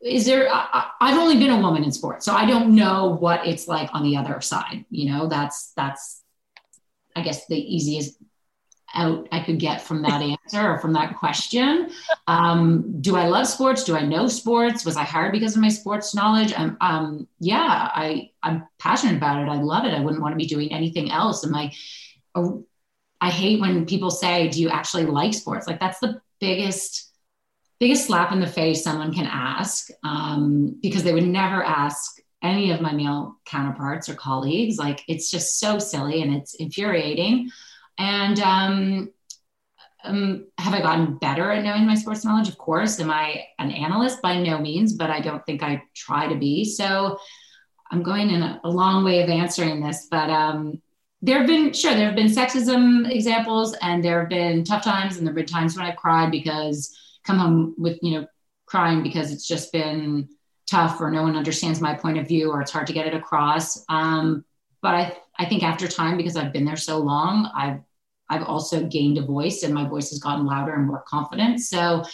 is 0.00 0.24
there? 0.24 0.48
I, 0.52 0.90
I've 1.00 1.18
only 1.18 1.36
been 1.36 1.50
a 1.50 1.60
woman 1.60 1.82
in 1.82 1.90
sports, 1.90 2.24
so 2.24 2.32
I 2.32 2.46
don't 2.46 2.76
know 2.76 3.16
what 3.18 3.44
it's 3.46 3.66
like 3.66 3.90
on 3.92 4.04
the 4.04 4.16
other 4.16 4.40
side. 4.40 4.84
You 4.90 5.10
know, 5.10 5.26
that's 5.26 5.72
that's, 5.76 6.22
I 7.16 7.22
guess, 7.22 7.46
the 7.48 7.58
easiest 7.58 8.18
out 8.94 9.28
I 9.32 9.40
could 9.40 9.58
get 9.58 9.82
from 9.82 10.02
that 10.02 10.22
answer 10.22 10.72
or 10.72 10.78
from 10.78 10.92
that 10.94 11.16
question. 11.16 11.90
Um, 12.26 13.00
do 13.00 13.16
I 13.16 13.26
love 13.26 13.46
sports? 13.46 13.84
Do 13.84 13.96
I 13.96 14.04
know 14.04 14.28
sports? 14.28 14.84
Was 14.84 14.96
I 14.96 15.04
hired 15.04 15.32
because 15.32 15.56
of 15.56 15.62
my 15.62 15.68
sports 15.68 16.14
knowledge? 16.14 16.52
Um, 16.56 16.76
um, 16.80 17.28
yeah, 17.40 17.90
I 17.94 18.30
I'm 18.42 18.66
passionate 18.78 19.16
about 19.16 19.42
it. 19.42 19.48
I 19.48 19.60
love 19.60 19.84
it. 19.84 19.94
I 19.94 20.00
wouldn't 20.00 20.22
want 20.22 20.32
to 20.32 20.38
be 20.38 20.46
doing 20.46 20.72
anything 20.72 21.10
else. 21.10 21.44
My, 21.46 21.72
oh, 22.34 22.64
I 23.20 23.30
hate 23.30 23.60
when 23.60 23.86
people 23.86 24.10
say, 24.10 24.48
"Do 24.48 24.60
you 24.60 24.68
actually 24.68 25.06
like 25.06 25.34
sports?" 25.34 25.66
Like 25.66 25.80
that's 25.80 25.98
the 25.98 26.20
biggest 26.40 27.06
biggest 27.78 28.06
slap 28.06 28.32
in 28.32 28.40
the 28.40 28.46
face 28.46 28.82
someone 28.82 29.12
can 29.12 29.26
ask 29.26 29.88
um, 30.02 30.78
because 30.80 31.02
they 31.02 31.12
would 31.12 31.26
never 31.26 31.62
ask 31.62 32.18
any 32.42 32.70
of 32.70 32.80
my 32.80 32.92
male 32.92 33.36
counterparts 33.44 34.08
or 34.08 34.14
colleagues. 34.14 34.78
Like 34.78 35.02
it's 35.08 35.30
just 35.30 35.58
so 35.58 35.78
silly 35.78 36.22
and 36.22 36.34
it's 36.34 36.54
infuriating. 36.54 37.50
And 37.98 38.40
um, 38.40 39.12
um, 40.04 40.46
have 40.58 40.74
I 40.74 40.80
gotten 40.80 41.16
better 41.18 41.50
at 41.50 41.64
knowing 41.64 41.86
my 41.86 41.94
sports 41.94 42.24
knowledge? 42.24 42.48
Of 42.48 42.58
course. 42.58 43.00
Am 43.00 43.10
I 43.10 43.44
an 43.58 43.70
analyst? 43.70 44.22
By 44.22 44.40
no 44.40 44.58
means, 44.58 44.94
but 44.94 45.10
I 45.10 45.20
don't 45.20 45.44
think 45.46 45.62
I 45.62 45.82
try 45.94 46.28
to 46.28 46.36
be. 46.36 46.64
So 46.64 47.18
I'm 47.90 48.02
going 48.02 48.30
in 48.30 48.42
a, 48.42 48.60
a 48.64 48.70
long 48.70 49.04
way 49.04 49.22
of 49.22 49.30
answering 49.30 49.80
this, 49.80 50.08
but 50.10 50.30
um, 50.30 50.80
there 51.22 51.38
have 51.38 51.46
been, 51.46 51.72
sure, 51.72 51.94
there 51.94 52.06
have 52.06 52.16
been 52.16 52.26
sexism 52.26 53.10
examples 53.10 53.76
and 53.82 54.04
there 54.04 54.20
have 54.20 54.28
been 54.28 54.64
tough 54.64 54.84
times 54.84 55.16
and 55.16 55.26
there 55.26 55.32
have 55.32 55.36
been 55.36 55.46
times 55.46 55.76
when 55.76 55.86
I've 55.86 55.96
cried 55.96 56.30
because 56.30 56.96
come 57.24 57.38
home 57.38 57.74
with, 57.78 57.98
you 58.02 58.20
know, 58.20 58.26
crying 58.66 59.02
because 59.02 59.32
it's 59.32 59.46
just 59.46 59.72
been 59.72 60.28
tough 60.68 61.00
or 61.00 61.10
no 61.10 61.22
one 61.22 61.36
understands 61.36 61.80
my 61.80 61.94
point 61.94 62.18
of 62.18 62.28
view 62.28 62.50
or 62.50 62.60
it's 62.60 62.72
hard 62.72 62.86
to 62.88 62.92
get 62.92 63.06
it 63.06 63.14
across. 63.14 63.84
Um, 63.88 64.44
but 64.82 64.94
I, 64.94 65.16
I 65.38 65.46
think 65.46 65.62
after 65.62 65.88
time, 65.88 66.16
because 66.16 66.36
I've 66.36 66.52
been 66.52 66.64
there 66.64 66.76
so 66.76 66.98
long, 66.98 67.50
I've 67.56 67.80
I've 68.28 68.44
also 68.44 68.84
gained 68.84 69.18
a 69.18 69.22
voice 69.22 69.62
and 69.62 69.74
my 69.74 69.88
voice 69.88 70.10
has 70.10 70.18
gotten 70.18 70.46
louder 70.46 70.74
and 70.74 70.86
more 70.86 71.04
confident. 71.06 71.60
So 71.60 72.04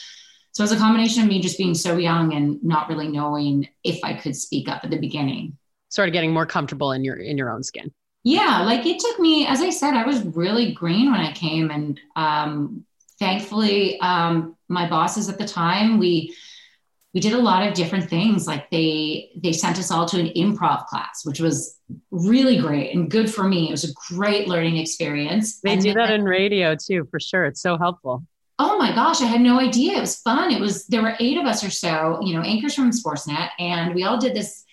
so 0.52 0.62
it's 0.62 0.72
a 0.72 0.76
combination 0.76 1.22
of 1.22 1.28
me 1.28 1.40
just 1.40 1.56
being 1.56 1.74
so 1.74 1.96
young 1.96 2.34
and 2.34 2.62
not 2.62 2.88
really 2.88 3.08
knowing 3.08 3.68
if 3.84 4.00
I 4.04 4.12
could 4.12 4.36
speak 4.36 4.68
up 4.68 4.84
at 4.84 4.90
the 4.90 4.98
beginning. 4.98 5.56
Sort 5.88 6.08
of 6.08 6.12
getting 6.12 6.32
more 6.32 6.46
comfortable 6.46 6.92
in 6.92 7.04
your 7.04 7.16
in 7.16 7.38
your 7.38 7.50
own 7.50 7.62
skin. 7.62 7.90
Yeah, 8.24 8.62
like 8.62 8.86
it 8.86 9.00
took 9.00 9.18
me, 9.18 9.46
as 9.46 9.60
I 9.60 9.70
said, 9.70 9.94
I 9.94 10.06
was 10.06 10.22
really 10.22 10.72
green 10.72 11.10
when 11.10 11.20
I 11.20 11.32
came, 11.32 11.70
and 11.70 11.98
um, 12.14 12.84
thankfully, 13.18 13.98
um, 14.00 14.56
my 14.68 14.88
bosses 14.88 15.28
at 15.28 15.38
the 15.38 15.46
time 15.46 15.98
we 15.98 16.36
we 17.14 17.20
did 17.20 17.34
a 17.34 17.38
lot 17.38 17.66
of 17.66 17.74
different 17.74 18.08
things. 18.08 18.46
Like 18.46 18.70
they 18.70 19.30
they 19.36 19.52
sent 19.52 19.78
us 19.78 19.90
all 19.90 20.06
to 20.06 20.18
an 20.18 20.28
improv 20.28 20.86
class 20.86 21.24
which 21.24 21.40
was 21.40 21.78
really 22.10 22.58
great 22.58 22.94
and 22.94 23.10
good 23.10 23.32
for 23.32 23.44
me. 23.44 23.68
It 23.68 23.70
was 23.70 23.84
a 23.84 24.14
great 24.14 24.48
learning 24.48 24.78
experience. 24.78 25.60
They 25.60 25.74
and 25.74 25.82
do 25.82 25.94
that 25.94 26.10
in 26.10 26.24
radio 26.24 26.74
too 26.74 27.06
for 27.10 27.20
sure. 27.20 27.44
It's 27.44 27.60
so 27.60 27.76
helpful. 27.76 28.24
Oh 28.58 28.78
my 28.78 28.94
gosh 28.94 29.20
i 29.20 29.26
had 29.26 29.40
no 29.40 29.58
idea. 29.58 29.96
It 29.96 30.00
was 30.00 30.16
fun. 30.16 30.50
It 30.50 30.60
was 30.60 30.86
there 30.86 31.02
were 31.02 31.16
eight 31.20 31.38
of 31.38 31.46
us 31.46 31.62
or 31.64 31.70
so 31.70 32.20
you 32.22 32.34
know 32.34 32.42
anchors 32.42 32.74
from 32.74 32.90
sportsnet 32.90 33.50
and 33.58 33.94
we 33.94 34.04
all 34.04 34.18
did 34.18 34.34
this 34.34 34.64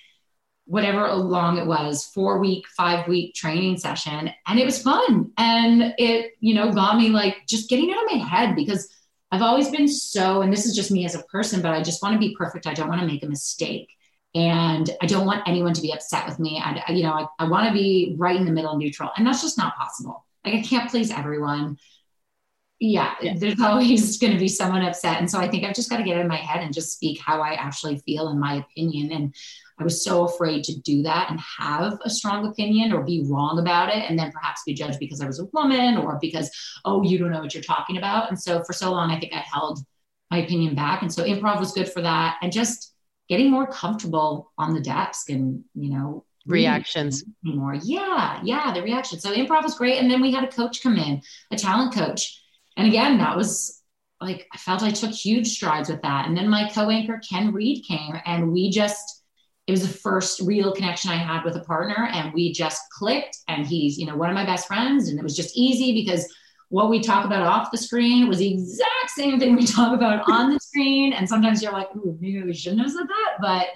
whatever 0.65 1.11
long 1.15 1.57
it 1.57 1.65
was 1.65 2.05
four 2.05 2.37
week 2.37 2.63
five 2.77 3.07
week 3.07 3.33
training 3.33 3.75
session 3.75 4.29
and 4.47 4.59
it 4.59 4.65
was 4.65 4.81
fun. 4.81 5.31
And 5.37 5.93
it 5.97 6.33
you 6.39 6.53
know 6.53 6.71
got 6.71 6.97
me 6.97 7.09
like 7.09 7.35
just 7.47 7.69
getting 7.69 7.91
out 7.91 8.03
of 8.03 8.11
my 8.11 8.25
head 8.25 8.55
because 8.55 8.87
I've 9.31 9.41
always 9.41 9.69
been 9.69 9.87
so, 9.87 10.41
and 10.41 10.51
this 10.51 10.65
is 10.65 10.75
just 10.75 10.91
me 10.91 11.05
as 11.05 11.15
a 11.15 11.23
person, 11.23 11.61
but 11.61 11.71
I 11.73 11.83
just 11.83 12.01
want 12.01 12.13
to 12.13 12.19
be 12.19 12.35
perfect. 12.35 12.67
I 12.67 12.73
don't 12.73 12.89
want 12.89 13.01
to 13.01 13.07
make 13.07 13.23
a 13.23 13.27
mistake. 13.27 13.89
and 14.35 14.89
I 15.01 15.05
don't 15.07 15.25
want 15.25 15.47
anyone 15.47 15.73
to 15.73 15.81
be 15.81 15.91
upset 15.93 16.27
with 16.27 16.39
me. 16.39 16.61
I, 16.63 16.91
you 16.91 17.03
know, 17.03 17.13
I, 17.13 17.25
I 17.39 17.47
want 17.49 17.67
to 17.67 17.73
be 17.73 18.15
right 18.17 18.35
in 18.35 18.45
the 18.45 18.51
middle, 18.51 18.77
neutral, 18.77 19.11
and 19.17 19.25
that's 19.25 19.41
just 19.41 19.57
not 19.57 19.75
possible. 19.75 20.25
Like 20.45 20.55
I 20.55 20.61
can't 20.61 20.89
please 20.89 21.11
everyone. 21.11 21.77
Yeah, 22.79 23.13
yeah. 23.21 23.33
there's 23.37 23.59
always 23.61 24.17
going 24.19 24.33
to 24.33 24.39
be 24.39 24.47
someone 24.47 24.83
upset, 24.83 25.17
and 25.19 25.29
so 25.29 25.39
I 25.39 25.47
think 25.49 25.65
I've 25.65 25.75
just 25.75 25.89
got 25.89 25.97
to 25.97 26.03
get 26.03 26.17
in 26.17 26.27
my 26.27 26.37
head 26.37 26.63
and 26.63 26.73
just 26.73 26.93
speak 26.93 27.19
how 27.19 27.41
I 27.41 27.53
actually 27.53 27.97
feel 27.99 28.29
in 28.29 28.39
my 28.39 28.55
opinion. 28.55 29.11
And 29.11 29.35
I 29.79 29.83
was 29.83 30.03
so 30.03 30.25
afraid 30.25 30.63
to 30.65 30.79
do 30.81 31.01
that 31.03 31.31
and 31.31 31.39
have 31.59 31.97
a 32.03 32.09
strong 32.09 32.47
opinion 32.47 32.91
or 32.91 33.03
be 33.03 33.25
wrong 33.27 33.59
about 33.59 33.89
it, 33.89 34.09
and 34.09 34.19
then 34.19 34.31
perhaps 34.31 34.63
be 34.65 34.73
judged 34.73 34.99
because 34.99 35.21
I 35.21 35.27
was 35.27 35.39
a 35.39 35.45
woman 35.53 35.97
or 35.97 36.17
because 36.19 36.51
oh 36.85 37.03
you 37.03 37.17
don't 37.17 37.31
know 37.31 37.39
what 37.39 37.53
you're 37.53 37.63
talking 37.63 37.97
about. 37.97 38.29
And 38.29 38.39
so 38.39 38.63
for 38.63 38.73
so 38.73 38.91
long, 38.91 39.11
I 39.11 39.19
think 39.19 39.33
I 39.33 39.43
held 39.51 39.79
my 40.29 40.39
opinion 40.39 40.75
back, 40.75 41.01
and 41.01 41.11
so 41.11 41.23
improv 41.23 41.59
was 41.59 41.71
good 41.71 41.91
for 41.91 42.01
that, 42.01 42.37
and 42.41 42.51
just 42.51 42.93
getting 43.29 43.51
more 43.51 43.67
comfortable 43.67 44.51
on 44.57 44.73
the 44.73 44.81
desk 44.81 45.29
and 45.29 45.63
you 45.75 45.91
know 45.91 46.25
reactions. 46.47 47.23
more 47.43 47.75
yeah 47.75 48.41
yeah 48.43 48.73
the 48.73 48.81
reaction 48.81 49.19
so 49.19 49.31
improv 49.33 49.63
was 49.63 49.75
great. 49.75 49.99
And 49.99 50.09
then 50.09 50.21
we 50.21 50.33
had 50.33 50.43
a 50.43 50.47
coach 50.47 50.81
come 50.81 50.97
in 50.97 51.21
a 51.51 51.55
talent 51.55 51.93
coach. 51.93 52.41
And 52.75 52.87
again 52.87 53.17
that 53.19 53.37
was 53.37 53.81
like 54.19 54.47
i 54.51 54.57
felt 54.57 54.83
i 54.83 54.89
took 54.89 55.11
huge 55.11 55.47
strides 55.47 55.89
with 55.89 56.01
that. 56.01 56.27
And 56.27 56.35
then 56.35 56.49
my 56.49 56.69
co-anchor 56.73 57.21
ken 57.29 57.53
reid 57.53 57.85
came 57.87 58.19
and 58.25 58.51
we 58.51 58.71
just 58.71 59.18
it 59.69 59.71
was 59.71 59.83
the 59.83 59.97
first 59.99 60.41
real 60.41 60.73
connection 60.73 61.11
i 61.11 61.15
had 61.15 61.43
with 61.43 61.55
a 61.55 61.61
partner 61.61 62.09
and 62.11 62.33
we 62.33 62.51
just 62.51 62.81
clicked 62.91 63.37
and 63.47 63.67
he's 63.67 63.97
you 63.97 64.05
know 64.05 64.15
one 64.15 64.29
of 64.29 64.35
my 64.35 64.45
best 64.45 64.67
friends 64.67 65.09
and 65.09 65.19
it 65.19 65.23
was 65.23 65.35
just 65.35 65.55
easy 65.55 65.93
because 65.93 66.27
what 66.69 66.89
we 66.89 66.99
talk 66.99 67.25
about 67.25 67.41
off 67.41 67.71
the 67.71 67.77
screen 67.77 68.27
was 68.27 68.37
the 68.37 68.51
exact 68.53 69.09
same 69.09 69.39
thing 69.39 69.55
we 69.55 69.65
talk 69.65 69.93
about 69.93 70.23
on 70.31 70.53
the 70.53 70.59
screen. 70.59 71.13
And 71.13 71.27
sometimes 71.27 71.61
you're 71.61 71.73
like, 71.73 71.93
ooh, 71.95 72.17
maybe 72.21 72.41
we 72.43 72.53
shouldn't 72.53 72.81
have 72.81 72.91
said 72.91 73.07
that, 73.07 73.37
but, 73.41 73.67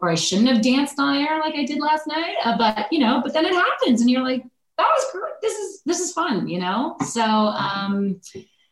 or 0.00 0.10
I 0.10 0.14
shouldn't 0.14 0.48
have 0.48 0.62
danced 0.62 0.98
on 0.98 1.16
air 1.16 1.38
like 1.38 1.54
I 1.54 1.64
did 1.64 1.78
last 1.78 2.06
night. 2.06 2.36
Uh, 2.44 2.56
but, 2.56 2.90
you 2.90 2.98
know, 2.98 3.20
but 3.22 3.34
then 3.34 3.44
it 3.44 3.52
happens 3.52 4.00
and 4.00 4.10
you're 4.10 4.24
like, 4.24 4.42
that 4.78 4.88
was 4.88 5.04
great. 5.12 5.34
This 5.42 5.52
is, 5.58 5.82
this 5.84 6.00
is 6.00 6.12
fun, 6.12 6.48
you 6.48 6.58
know? 6.58 6.96
So, 7.06 7.22
um, 7.22 8.20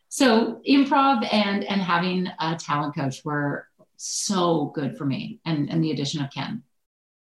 so 0.09 0.59
improv 0.67 1.31
and, 1.31 1.63
and 1.65 1.81
having 1.81 2.27
a 2.39 2.55
talent 2.55 2.95
coach 2.95 3.23
were 3.23 3.68
so 3.99 4.71
good 4.73 4.97
for 4.97 5.05
me 5.05 5.39
and, 5.45 5.69
and 5.69 5.83
the 5.83 5.91
addition 5.91 6.23
of 6.23 6.31
Ken. 6.31 6.63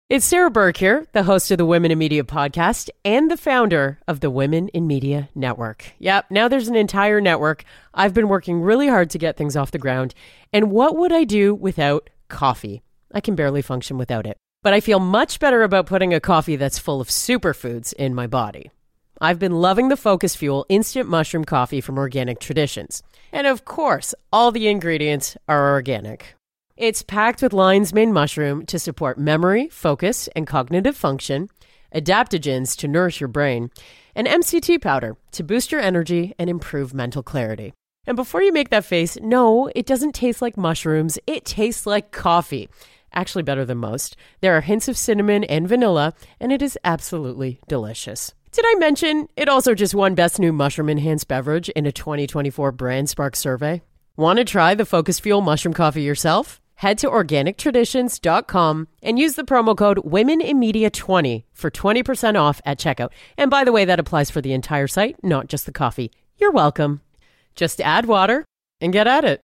It's 0.07 0.25
Sarah 0.25 0.51
Burke 0.51 0.77
here, 0.77 1.07
the 1.13 1.23
host 1.23 1.49
of 1.49 1.57
the 1.57 1.65
Women 1.65 1.89
in 1.91 1.97
Media 1.97 2.23
podcast 2.23 2.89
and 3.03 3.29
the 3.29 3.37
founder 3.37 3.99
of 4.07 4.19
the 4.19 4.29
Women 4.29 4.67
in 4.69 4.85
Media 4.85 5.29
Network. 5.33 5.93
Yep, 5.99 6.29
now 6.29 6.47
there's 6.47 6.67
an 6.67 6.75
entire 6.75 7.21
network. 7.21 7.63
I've 7.93 8.13
been 8.13 8.27
working 8.27 8.61
really 8.61 8.87
hard 8.87 9.09
to 9.11 9.17
get 9.17 9.35
things 9.35 9.55
off 9.55 9.71
the 9.71 9.79
ground. 9.79 10.13
And 10.53 10.71
what 10.71 10.95
would 10.95 11.11
I 11.11 11.23
do 11.23 11.55
without 11.55 12.09
coffee? 12.29 12.83
I 13.13 13.21
can 13.21 13.35
barely 13.35 13.63
function 13.63 13.97
without 13.97 14.27
it. 14.27 14.37
But 14.61 14.73
I 14.73 14.79
feel 14.79 14.99
much 14.99 15.39
better 15.39 15.63
about 15.63 15.87
putting 15.87 16.13
a 16.13 16.19
coffee 16.19 16.55
that's 16.55 16.79
full 16.79 17.01
of 17.01 17.07
superfoods 17.07 17.93
in 17.93 18.13
my 18.13 18.27
body. 18.27 18.71
I've 19.21 19.39
been 19.39 19.53
loving 19.53 19.89
the 19.89 19.97
Focus 19.97 20.35
Fuel 20.35 20.65
instant 20.69 21.07
mushroom 21.07 21.45
coffee 21.45 21.81
from 21.81 21.97
Organic 21.97 22.39
Traditions. 22.39 23.01
And 23.31 23.47
of 23.47 23.65
course, 23.65 24.13
all 24.31 24.51
the 24.51 24.67
ingredients 24.67 25.37
are 25.47 25.71
organic. 25.71 26.35
It's 26.77 27.03
packed 27.03 27.41
with 27.41 27.53
lion's 27.53 27.93
mane 27.93 28.11
mushroom 28.11 28.65
to 28.65 28.77
support 28.79 29.17
memory, 29.17 29.69
focus, 29.69 30.27
and 30.35 30.45
cognitive 30.45 30.97
function, 30.97 31.47
adaptogens 31.95 32.75
to 32.79 32.89
nourish 32.89 33.21
your 33.21 33.29
brain, 33.29 33.71
and 34.13 34.27
MCT 34.27 34.81
powder 34.81 35.15
to 35.31 35.43
boost 35.43 35.71
your 35.71 35.79
energy 35.79 36.33
and 36.37 36.49
improve 36.49 36.93
mental 36.93 37.23
clarity. 37.23 37.71
And 38.05 38.17
before 38.17 38.41
you 38.41 38.51
make 38.51 38.71
that 38.71 38.83
face, 38.83 39.17
no, 39.21 39.71
it 39.73 39.85
doesn't 39.85 40.15
taste 40.15 40.41
like 40.41 40.57
mushrooms. 40.57 41.17
It 41.25 41.45
tastes 41.45 41.85
like 41.85 42.11
coffee. 42.11 42.67
Actually, 43.13 43.43
better 43.43 43.63
than 43.63 43.77
most. 43.77 44.17
There 44.41 44.57
are 44.57 44.61
hints 44.61 44.89
of 44.89 44.97
cinnamon 44.97 45.45
and 45.45 45.69
vanilla, 45.69 46.13
and 46.41 46.51
it 46.51 46.61
is 46.61 46.77
absolutely 46.83 47.61
delicious. 47.69 48.33
Did 48.51 48.65
I 48.67 48.75
mention 48.79 49.29
it 49.37 49.47
also 49.47 49.75
just 49.75 49.95
won 49.95 50.13
Best 50.13 50.39
New 50.39 50.51
Mushroom 50.51 50.89
Enhanced 50.89 51.29
Beverage 51.29 51.69
in 51.69 51.85
a 51.85 51.93
2024 51.93 52.73
Brand 52.73 53.09
Spark 53.09 53.37
survey? 53.37 53.81
Want 54.17 54.39
to 54.39 54.45
try 54.45 54.75
the 54.75 54.85
Focus 54.85 55.21
Fuel 55.21 55.39
mushroom 55.39 55.73
coffee 55.73 56.01
yourself? 56.01 56.59
Head 56.75 56.97
to 56.99 57.09
organictraditions.com 57.09 58.87
and 59.01 59.19
use 59.19 59.35
the 59.35 59.43
promo 59.43 59.77
code 59.77 59.97
WomenInMedia20 59.97 61.43
for 61.53 61.71
20% 61.71 62.39
off 62.39 62.61
at 62.65 62.79
checkout. 62.79 63.09
And 63.37 63.49
by 63.51 63.63
the 63.63 63.71
way, 63.71 63.85
that 63.85 63.99
applies 63.99 64.29
for 64.29 64.41
the 64.41 64.53
entire 64.53 64.87
site, 64.87 65.21
not 65.23 65.47
just 65.47 65.65
the 65.65 65.71
coffee. 65.71 66.11
You're 66.37 66.51
welcome. 66.51 67.01
Just 67.55 67.79
add 67.81 68.05
water 68.05 68.45
and 68.81 68.91
get 68.91 69.07
at 69.07 69.23
it. 69.23 69.41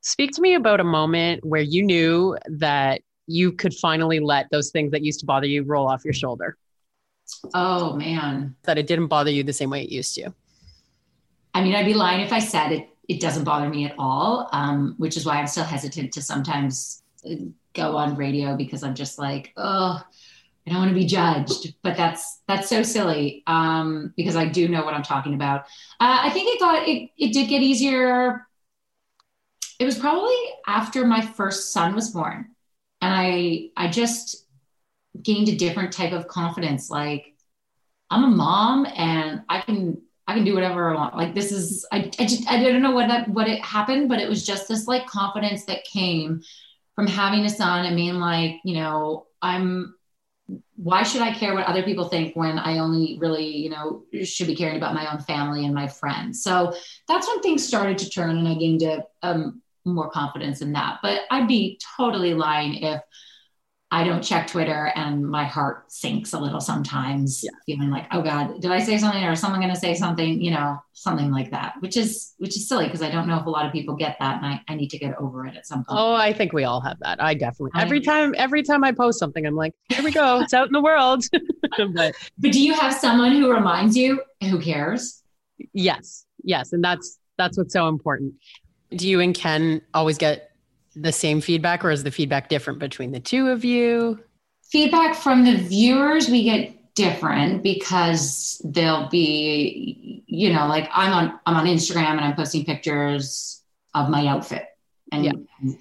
Speak 0.00 0.32
to 0.32 0.40
me 0.40 0.54
about 0.54 0.80
a 0.80 0.84
moment 0.84 1.44
where 1.44 1.62
you 1.62 1.82
knew 1.82 2.36
that 2.46 3.00
you 3.26 3.52
could 3.52 3.74
finally 3.74 4.20
let 4.20 4.48
those 4.50 4.70
things 4.70 4.92
that 4.92 5.02
used 5.02 5.20
to 5.20 5.26
bother 5.26 5.46
you 5.46 5.62
roll 5.62 5.88
off 5.88 6.04
your 6.04 6.14
shoulder. 6.14 6.56
Oh, 7.54 7.94
man. 7.94 8.54
That 8.62 8.78
it 8.78 8.86
didn't 8.86 9.08
bother 9.08 9.30
you 9.30 9.42
the 9.42 9.52
same 9.52 9.70
way 9.70 9.82
it 9.82 9.90
used 9.90 10.14
to. 10.14 10.32
I 11.54 11.62
mean, 11.62 11.74
I'd 11.74 11.86
be 11.86 11.94
lying 11.94 12.20
if 12.20 12.32
I 12.32 12.38
said 12.38 12.70
it 12.72 12.88
it 13.08 13.20
doesn't 13.20 13.44
bother 13.44 13.68
me 13.68 13.86
at 13.86 13.94
all, 13.98 14.48
um, 14.52 14.94
which 14.98 15.16
is 15.16 15.24
why 15.24 15.36
I'm 15.36 15.46
still 15.46 15.64
hesitant 15.64 16.12
to 16.14 16.22
sometimes 16.22 17.02
go 17.74 17.96
on 17.96 18.16
radio 18.16 18.56
because 18.56 18.82
I'm 18.82 18.94
just 18.94 19.18
like, 19.18 19.52
oh, 19.56 20.02
I 20.66 20.70
don't 20.70 20.78
want 20.80 20.88
to 20.90 20.94
be 20.94 21.06
judged. 21.06 21.74
But 21.82 21.96
that's 21.96 22.40
that's 22.48 22.68
so 22.68 22.82
silly 22.82 23.44
um, 23.46 24.12
because 24.16 24.34
I 24.34 24.46
do 24.46 24.68
know 24.68 24.84
what 24.84 24.94
I'm 24.94 25.02
talking 25.02 25.34
about. 25.34 25.62
Uh, 26.00 26.18
I 26.22 26.30
think 26.30 26.54
it 26.54 26.60
got 26.60 26.88
it 26.88 27.10
it 27.16 27.32
did 27.32 27.48
get 27.48 27.62
easier. 27.62 28.46
It 29.78 29.84
was 29.84 29.98
probably 29.98 30.36
after 30.66 31.06
my 31.06 31.20
first 31.20 31.72
son 31.72 31.94
was 31.94 32.10
born, 32.10 32.50
and 33.00 33.14
I 33.14 33.70
I 33.76 33.88
just 33.88 34.46
gained 35.22 35.48
a 35.48 35.56
different 35.56 35.92
type 35.92 36.12
of 36.12 36.26
confidence. 36.26 36.90
Like 36.90 37.34
I'm 38.10 38.24
a 38.24 38.28
mom 38.28 38.86
and 38.86 39.42
I 39.48 39.60
can 39.60 40.02
I 40.26 40.34
can 40.34 40.44
do 40.44 40.54
whatever 40.54 40.90
I 40.90 40.94
want. 40.94 41.16
Like 41.16 41.34
this 41.34 41.52
is, 41.52 41.86
I, 41.92 42.10
I 42.18 42.26
just, 42.26 42.50
I 42.50 42.62
don't 42.62 42.82
know 42.82 42.90
what 42.90 43.08
that, 43.08 43.28
what 43.28 43.48
it 43.48 43.60
happened, 43.60 44.08
but 44.08 44.18
it 44.18 44.28
was 44.28 44.44
just 44.44 44.68
this 44.68 44.86
like 44.86 45.06
confidence 45.06 45.64
that 45.66 45.84
came 45.84 46.42
from 46.94 47.06
having 47.06 47.44
a 47.44 47.50
son 47.50 47.86
and 47.86 47.94
being 47.94 48.14
like, 48.14 48.56
you 48.64 48.74
know, 48.74 49.26
I'm, 49.40 49.94
why 50.76 51.02
should 51.02 51.22
I 51.22 51.32
care 51.32 51.54
what 51.54 51.66
other 51.66 51.82
people 51.82 52.08
think 52.08 52.34
when 52.36 52.58
I 52.58 52.78
only 52.78 53.18
really, 53.20 53.48
you 53.48 53.70
know, 53.70 54.04
should 54.24 54.46
be 54.46 54.56
caring 54.56 54.76
about 54.76 54.94
my 54.94 55.12
own 55.12 55.20
family 55.20 55.64
and 55.64 55.74
my 55.74 55.88
friends? 55.88 56.42
So 56.42 56.74
that's 57.08 57.26
when 57.26 57.40
things 57.40 57.66
started 57.66 57.98
to 57.98 58.10
turn 58.10 58.38
and 58.38 58.48
I 58.48 58.54
gained 58.54 58.82
a, 58.82 59.04
um, 59.22 59.62
more 59.84 60.10
confidence 60.10 60.60
in 60.62 60.72
that. 60.72 60.98
But 61.02 61.22
I'd 61.30 61.48
be 61.48 61.80
totally 61.96 62.34
lying 62.34 62.74
if 62.82 63.00
I 63.92 64.02
don't 64.02 64.22
check 64.22 64.48
Twitter 64.48 64.90
and 64.96 65.24
my 65.24 65.44
heart 65.44 65.92
sinks 65.92 66.32
a 66.32 66.40
little 66.40 66.60
sometimes, 66.60 67.44
yeah. 67.44 67.50
feeling 67.66 67.88
like, 67.88 68.06
oh 68.10 68.20
God, 68.20 68.60
did 68.60 68.72
I 68.72 68.80
say 68.80 68.98
something 68.98 69.22
or 69.22 69.32
is 69.32 69.40
someone 69.40 69.60
going 69.60 69.72
to 69.72 69.78
say 69.78 69.94
something, 69.94 70.40
you 70.40 70.50
know, 70.50 70.78
something 70.92 71.30
like 71.30 71.52
that, 71.52 71.74
which 71.78 71.96
is, 71.96 72.34
which 72.38 72.56
is 72.56 72.68
silly 72.68 72.86
because 72.86 73.00
I 73.00 73.10
don't 73.10 73.28
know 73.28 73.38
if 73.38 73.46
a 73.46 73.50
lot 73.50 73.64
of 73.64 73.72
people 73.72 73.94
get 73.94 74.16
that 74.18 74.38
and 74.42 74.46
I, 74.46 74.60
I 74.66 74.74
need 74.74 74.90
to 74.90 74.98
get 74.98 75.16
over 75.20 75.46
it 75.46 75.56
at 75.56 75.68
some 75.68 75.84
point. 75.84 76.00
Oh, 76.00 76.14
I 76.14 76.32
think 76.32 76.52
we 76.52 76.64
all 76.64 76.80
have 76.80 76.98
that. 76.98 77.22
I 77.22 77.34
definitely, 77.34 77.70
I, 77.74 77.82
every 77.82 78.00
time, 78.00 78.34
every 78.36 78.64
time 78.64 78.82
I 78.82 78.90
post 78.90 79.20
something, 79.20 79.46
I'm 79.46 79.54
like, 79.54 79.72
here 79.88 80.02
we 80.02 80.10
go. 80.10 80.40
It's 80.40 80.52
out 80.52 80.66
in 80.66 80.72
the 80.72 80.82
world. 80.82 81.22
but, 81.94 82.16
but 82.38 82.52
do 82.52 82.60
you 82.60 82.74
have 82.74 82.92
someone 82.92 83.32
who 83.32 83.52
reminds 83.52 83.96
you 83.96 84.20
who 84.42 84.60
cares? 84.60 85.22
Yes. 85.72 86.26
Yes. 86.42 86.72
And 86.72 86.82
that's, 86.82 87.20
that's 87.38 87.56
what's 87.56 87.72
so 87.72 87.86
important. 87.86 88.34
Do 88.90 89.08
you 89.08 89.20
and 89.20 89.32
Ken 89.32 89.80
always 89.94 90.18
get 90.18 90.50
the 90.96 91.12
same 91.12 91.40
feedback 91.40 91.84
or 91.84 91.90
is 91.90 92.02
the 92.02 92.10
feedback 92.10 92.48
different 92.48 92.78
between 92.78 93.12
the 93.12 93.20
two 93.20 93.48
of 93.48 93.64
you? 93.64 94.18
Feedback 94.70 95.14
from 95.14 95.44
the 95.44 95.56
viewers, 95.56 96.28
we 96.28 96.42
get 96.42 96.94
different 96.94 97.62
because 97.62 98.60
they'll 98.64 99.08
be, 99.08 100.24
you 100.26 100.52
know, 100.52 100.66
like 100.66 100.88
I'm 100.92 101.12
on 101.12 101.40
I'm 101.46 101.54
on 101.54 101.66
Instagram 101.66 102.12
and 102.12 102.20
I'm 102.20 102.34
posting 102.34 102.64
pictures 102.64 103.62
of 103.94 104.08
my 104.08 104.26
outfit. 104.26 104.64
And 105.12 105.24
yeah. 105.24 105.32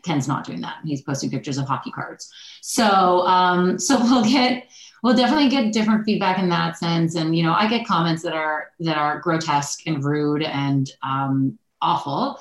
Ken's 0.03 0.27
not 0.27 0.45
doing 0.45 0.61
that. 0.61 0.75
He's 0.83 1.01
posting 1.01 1.31
pictures 1.31 1.57
of 1.57 1.67
hockey 1.67 1.89
cards. 1.89 2.31
So 2.61 3.25
um, 3.25 3.79
so 3.79 3.97
we'll 4.03 4.25
get 4.25 4.67
we'll 5.01 5.15
definitely 5.15 5.49
get 5.49 5.73
different 5.73 6.05
feedback 6.05 6.37
in 6.37 6.49
that 6.49 6.77
sense. 6.77 7.15
And 7.15 7.35
you 7.35 7.41
know, 7.41 7.53
I 7.53 7.67
get 7.67 7.87
comments 7.87 8.21
that 8.23 8.33
are 8.33 8.71
that 8.81 8.97
are 8.97 9.19
grotesque 9.19 9.87
and 9.87 10.03
rude 10.03 10.43
and 10.43 10.91
um, 11.01 11.57
awful 11.81 12.39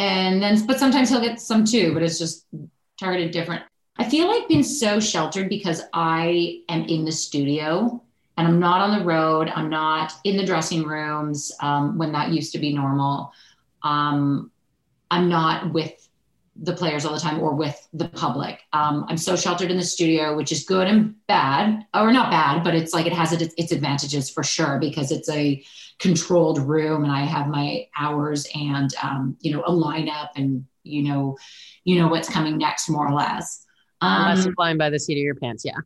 and 0.00 0.42
then 0.42 0.66
but 0.66 0.78
sometimes 0.78 1.10
he'll 1.10 1.20
get 1.20 1.38
some 1.38 1.62
too 1.62 1.92
but 1.92 2.02
it's 2.02 2.18
just 2.18 2.46
targeted 2.98 3.30
different. 3.30 3.62
I 3.98 4.08
feel 4.08 4.28
like 4.28 4.48
being 4.48 4.62
so 4.62 4.98
sheltered 4.98 5.48
because 5.48 5.82
i 5.92 6.62
am 6.68 6.84
in 6.84 7.04
the 7.04 7.12
studio 7.12 8.02
and 8.36 8.48
i'm 8.48 8.58
not 8.58 8.80
on 8.80 8.98
the 8.98 9.04
road. 9.04 9.52
I'm 9.54 9.68
not 9.68 10.12
in 10.24 10.38
the 10.38 10.46
dressing 10.46 10.84
rooms 10.84 11.52
um, 11.60 11.98
when 11.98 12.12
that 12.12 12.30
used 12.30 12.52
to 12.52 12.58
be 12.58 12.72
normal. 12.72 13.32
Um, 13.82 14.50
i'm 15.10 15.28
not 15.28 15.72
with 15.72 16.08
the 16.62 16.72
players 16.72 17.04
all 17.04 17.14
the 17.14 17.20
time 17.20 17.40
or 17.40 17.54
with 17.54 17.88
the 17.92 18.08
public 18.08 18.60
um, 18.72 19.06
i'm 19.08 19.16
so 19.16 19.34
sheltered 19.34 19.70
in 19.70 19.76
the 19.76 19.82
studio 19.82 20.36
which 20.36 20.52
is 20.52 20.64
good 20.64 20.86
and 20.86 21.14
bad 21.26 21.84
or 21.94 22.12
not 22.12 22.30
bad 22.30 22.62
but 22.62 22.74
it's 22.74 22.92
like 22.92 23.06
it 23.06 23.12
has 23.12 23.32
its, 23.32 23.54
its 23.56 23.72
advantages 23.72 24.28
for 24.30 24.42
sure 24.42 24.78
because 24.78 25.10
it's 25.10 25.28
a 25.30 25.62
controlled 26.00 26.58
room 26.58 27.04
and 27.04 27.12
I 27.12 27.20
have 27.20 27.46
my 27.46 27.86
hours 27.96 28.48
and 28.54 28.90
um, 29.02 29.36
you 29.40 29.52
know 29.52 29.62
a 29.64 29.70
lineup 29.70 30.30
and 30.34 30.64
you 30.82 31.02
know 31.02 31.36
you 31.84 32.00
know 32.00 32.08
what's 32.08 32.28
coming 32.28 32.58
next 32.58 32.88
more 32.88 33.06
or 33.06 33.12
less. 33.12 33.64
Um, 34.00 34.34
Less 34.34 34.48
flying 34.56 34.78
by 34.78 34.88
the 34.88 34.98
seat 34.98 35.18
of 35.18 35.22
your 35.22 35.34
pants. 35.34 35.62
Yeah. 35.64 35.76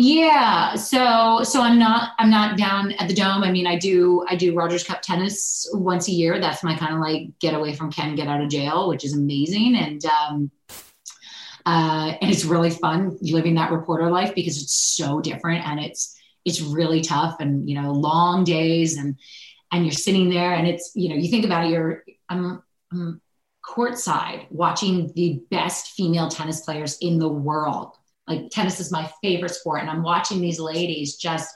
Yeah. 0.00 0.76
So 0.76 1.42
so 1.42 1.60
I'm 1.60 1.76
not 1.76 2.12
I'm 2.20 2.30
not 2.30 2.56
down 2.56 2.92
at 2.92 3.08
the 3.08 3.14
dome. 3.14 3.42
I 3.42 3.50
mean, 3.50 3.66
I 3.66 3.76
do 3.76 4.24
I 4.28 4.36
do 4.36 4.54
Rogers 4.54 4.84
Cup 4.84 5.02
tennis 5.02 5.68
once 5.72 6.06
a 6.06 6.12
year. 6.12 6.38
That's 6.38 6.62
my 6.62 6.76
kind 6.76 6.94
of 6.94 7.00
like 7.00 7.36
get 7.40 7.52
away 7.52 7.74
from 7.74 7.90
Ken, 7.90 8.14
get 8.14 8.28
out 8.28 8.40
of 8.40 8.48
jail, 8.48 8.88
which 8.88 9.04
is 9.04 9.14
amazing. 9.14 9.74
And 9.74 10.04
um 10.06 10.50
uh 11.66 12.12
and 12.22 12.30
it's 12.30 12.44
really 12.44 12.70
fun 12.70 13.18
living 13.22 13.56
that 13.56 13.72
reporter 13.72 14.08
life 14.08 14.36
because 14.36 14.62
it's 14.62 14.72
so 14.72 15.20
different 15.20 15.66
and 15.66 15.80
it's 15.80 16.16
it's 16.44 16.60
really 16.60 17.00
tough 17.00 17.40
and 17.40 17.68
you 17.68 17.74
know 17.74 17.90
long 17.90 18.44
days 18.44 18.96
and 18.96 19.16
and 19.72 19.84
you're 19.84 19.90
sitting 19.90 20.30
there 20.30 20.54
and 20.54 20.68
it's 20.68 20.92
you 20.94 21.08
know 21.08 21.16
you 21.16 21.28
think 21.28 21.44
about 21.44 21.64
it 21.66 21.70
you're 21.70 22.04
I'm, 22.28 22.62
I'm 22.92 23.20
courtside 23.68 24.46
watching 24.50 25.12
the 25.16 25.42
best 25.50 25.88
female 25.88 26.28
tennis 26.28 26.60
players 26.60 26.98
in 27.00 27.18
the 27.18 27.28
world 27.28 27.97
like 28.28 28.50
tennis 28.50 28.80
is 28.80 28.92
my 28.92 29.10
favorite 29.22 29.54
sport 29.54 29.80
and 29.80 29.90
i'm 29.90 30.02
watching 30.02 30.40
these 30.40 30.60
ladies 30.60 31.16
just 31.16 31.54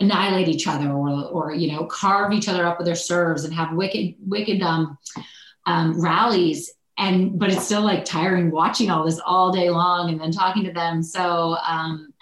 annihilate 0.00 0.48
each 0.48 0.66
other 0.66 0.90
or 0.90 1.10
or 1.26 1.54
you 1.54 1.72
know 1.72 1.84
carve 1.86 2.32
each 2.32 2.48
other 2.48 2.66
up 2.66 2.78
with 2.78 2.86
their 2.86 2.94
serves 2.94 3.44
and 3.44 3.54
have 3.54 3.72
wicked 3.74 4.14
wicked 4.26 4.60
um, 4.62 4.98
um, 5.66 6.00
rallies. 6.00 6.70
And 6.98 7.38
but 7.38 7.50
it's 7.50 7.64
still 7.64 7.82
like 7.82 8.04
tiring 8.04 8.50
watching 8.50 8.90
all 8.90 9.04
this 9.04 9.20
all 9.24 9.50
day 9.50 9.70
long 9.70 10.10
and 10.10 10.20
then 10.20 10.30
talking 10.30 10.64
to 10.64 10.72
them. 10.72 11.02
So 11.02 11.56
um, 11.66 12.12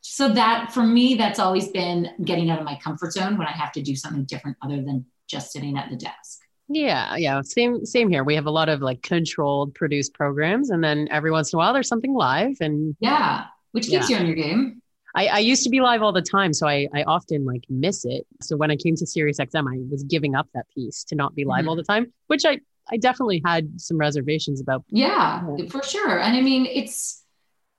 so 0.00 0.28
that 0.32 0.72
for 0.72 0.82
me 0.82 1.14
that's 1.14 1.38
always 1.38 1.68
been 1.68 2.08
getting 2.24 2.50
out 2.50 2.58
of 2.58 2.64
my 2.64 2.78
comfort 2.82 3.12
zone 3.12 3.36
when 3.36 3.46
i 3.46 3.52
have 3.52 3.70
to 3.70 3.82
do 3.82 3.94
something 3.94 4.24
different 4.24 4.56
other 4.62 4.82
than 4.82 5.04
just 5.28 5.52
sitting 5.52 5.76
at 5.76 5.90
the 5.90 5.96
desk 5.96 6.39
yeah 6.72 7.16
yeah 7.16 7.40
same 7.42 7.84
same 7.84 8.08
here 8.08 8.24
we 8.24 8.34
have 8.34 8.46
a 8.46 8.50
lot 8.50 8.68
of 8.68 8.80
like 8.80 9.02
controlled 9.02 9.74
produced 9.74 10.14
programs 10.14 10.70
and 10.70 10.82
then 10.82 11.08
every 11.10 11.30
once 11.30 11.52
in 11.52 11.56
a 11.56 11.58
while 11.58 11.72
there's 11.72 11.88
something 11.88 12.14
live 12.14 12.56
and 12.60 12.96
yeah 13.00 13.46
which 13.72 13.88
keeps 13.88 14.08
yeah. 14.08 14.16
you 14.16 14.20
on 14.22 14.26
your 14.26 14.36
game 14.36 14.80
I, 15.12 15.26
I, 15.26 15.38
used 15.40 15.64
to 15.64 15.70
be 15.70 15.80
live 15.80 16.02
all 16.02 16.12
the 16.12 16.22
time, 16.22 16.52
so 16.52 16.68
I, 16.68 16.86
I 16.94 17.02
often 17.02 17.44
like 17.44 17.64
miss 17.68 18.04
it. 18.04 18.28
So 18.40 18.56
when 18.56 18.70
I 18.70 18.76
came 18.76 18.94
to 18.94 19.04
SiriusXM, 19.04 19.66
I 19.66 19.80
was 19.90 20.04
giving 20.04 20.36
up 20.36 20.46
that 20.54 20.66
piece 20.72 21.02
to 21.04 21.16
not 21.16 21.34
be 21.34 21.44
live 21.44 21.62
mm-hmm. 21.62 21.68
all 21.68 21.74
the 21.74 21.82
time, 21.82 22.12
which 22.28 22.44
I 22.44 22.60
I 22.90 22.96
definitely 22.96 23.42
had 23.44 23.80
some 23.80 23.98
reservations 23.98 24.60
about. 24.60 24.84
Yeah, 24.88 25.42
for 25.68 25.82
sure. 25.82 26.20
And 26.20 26.36
I 26.36 26.40
mean, 26.40 26.66
it's 26.66 27.24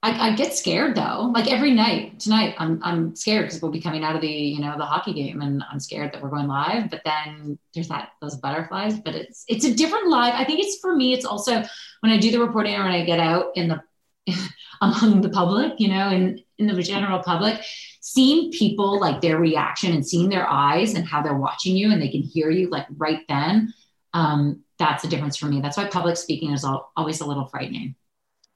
I, 0.04 0.30
I, 0.30 0.36
get 0.36 0.56
scared 0.56 0.96
though. 0.96 1.32
Like 1.34 1.52
every 1.52 1.72
night 1.72 2.20
tonight, 2.20 2.56
I'm 2.58 2.82
I'm 2.84 3.16
scared 3.16 3.46
because 3.46 3.62
we'll 3.62 3.72
be 3.72 3.82
coming 3.82 4.04
out 4.04 4.16
of 4.16 4.22
the 4.22 4.28
you 4.28 4.60
know 4.60 4.76
the 4.78 4.86
hockey 4.86 5.14
game, 5.14 5.42
and 5.42 5.64
I'm 5.72 5.80
scared 5.80 6.12
that 6.12 6.22
we're 6.24 6.30
going 6.30 6.48
live. 6.48 6.90
But 6.90 7.02
then 7.06 7.60
there's 7.76 7.88
that 7.90 8.10
those 8.20 8.38
butterflies. 8.38 9.00
But 9.00 9.14
it's 9.14 9.46
it's 9.48 9.66
a 9.66 9.74
different 9.74 10.10
live. 10.10 10.34
I 10.34 10.44
think 10.44 10.60
it's 10.60 10.80
for 10.80 10.96
me. 10.96 11.14
It's 11.14 11.26
also 11.26 11.64
when 12.00 12.12
I 12.12 12.18
do 12.18 12.32
the 12.32 12.40
reporting 12.40 12.76
or 12.76 12.84
when 12.84 12.94
I 12.94 13.06
get 13.06 13.20
out 13.20 13.52
in 13.56 13.68
the 13.68 13.82
among 14.82 15.22
the 15.22 15.30
public, 15.30 15.74
you 15.80 15.90
know, 15.90 16.10
and 16.10 16.42
in 16.58 16.68
the 16.68 16.82
general 16.82 17.20
public, 17.20 17.62
seeing 18.02 18.52
people 18.52 19.00
like 19.00 19.22
their 19.22 19.38
reaction 19.38 19.94
and 19.94 20.08
seeing 20.08 20.30
their 20.30 20.50
eyes 20.50 20.96
and 20.96 21.08
how 21.08 21.22
they're 21.22 21.38
watching 21.38 21.76
you 21.76 21.92
and 21.92 22.02
they 22.02 22.10
can 22.10 22.22
hear 22.22 22.50
you 22.50 22.70
like 22.70 22.88
right 22.98 23.22
then. 23.30 23.74
Um, 24.14 24.64
that's 24.80 25.04
a 25.04 25.08
difference 25.08 25.38
for 25.38 25.46
me. 25.46 25.62
That's 25.62 25.78
why 25.78 25.86
public 25.86 26.18
speaking 26.18 26.52
is 26.52 26.66
always 26.66 27.22
a 27.22 27.26
little 27.26 27.46
frightening. 27.46 27.96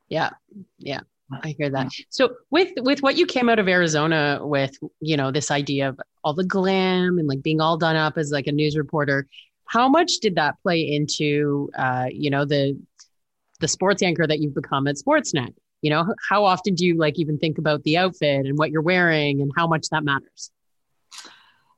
Yeah, 0.09 0.31
yeah. 0.79 1.01
I 1.31 1.55
hear 1.57 1.69
that. 1.71 1.89
So 2.09 2.35
with 2.51 2.71
with 2.77 3.01
what 3.01 3.17
you 3.17 3.25
came 3.25 3.49
out 3.49 3.59
of 3.59 3.67
Arizona 3.67 4.39
with, 4.41 4.77
you 4.99 5.17
know, 5.17 5.31
this 5.31 5.49
idea 5.51 5.89
of 5.89 5.99
all 6.23 6.33
the 6.33 6.43
glam 6.43 7.17
and 7.17 7.27
like 7.27 7.41
being 7.41 7.61
all 7.61 7.77
done 7.77 7.95
up 7.95 8.17
as 8.17 8.31
like 8.31 8.47
a 8.47 8.51
news 8.51 8.77
reporter, 8.77 9.27
how 9.67 9.89
much 9.89 10.19
did 10.21 10.35
that 10.35 10.55
play 10.61 10.81
into 10.81 11.69
uh, 11.77 12.05
you 12.11 12.29
know, 12.29 12.45
the 12.45 12.79
the 13.59 13.67
sports 13.67 14.03
anchor 14.03 14.27
that 14.27 14.39
you've 14.39 14.55
become 14.55 14.87
at 14.87 14.95
Sportsnet? 14.95 15.53
You 15.81 15.89
know, 15.91 16.13
how 16.29 16.45
often 16.45 16.75
do 16.75 16.85
you 16.85 16.97
like 16.97 17.19
even 17.19 17.37
think 17.37 17.57
about 17.57 17.83
the 17.83 17.97
outfit 17.97 18.45
and 18.45 18.57
what 18.57 18.71
you're 18.71 18.81
wearing 18.81 19.41
and 19.41 19.51
how 19.55 19.67
much 19.67 19.87
that 19.89 20.03
matters? 20.03 20.51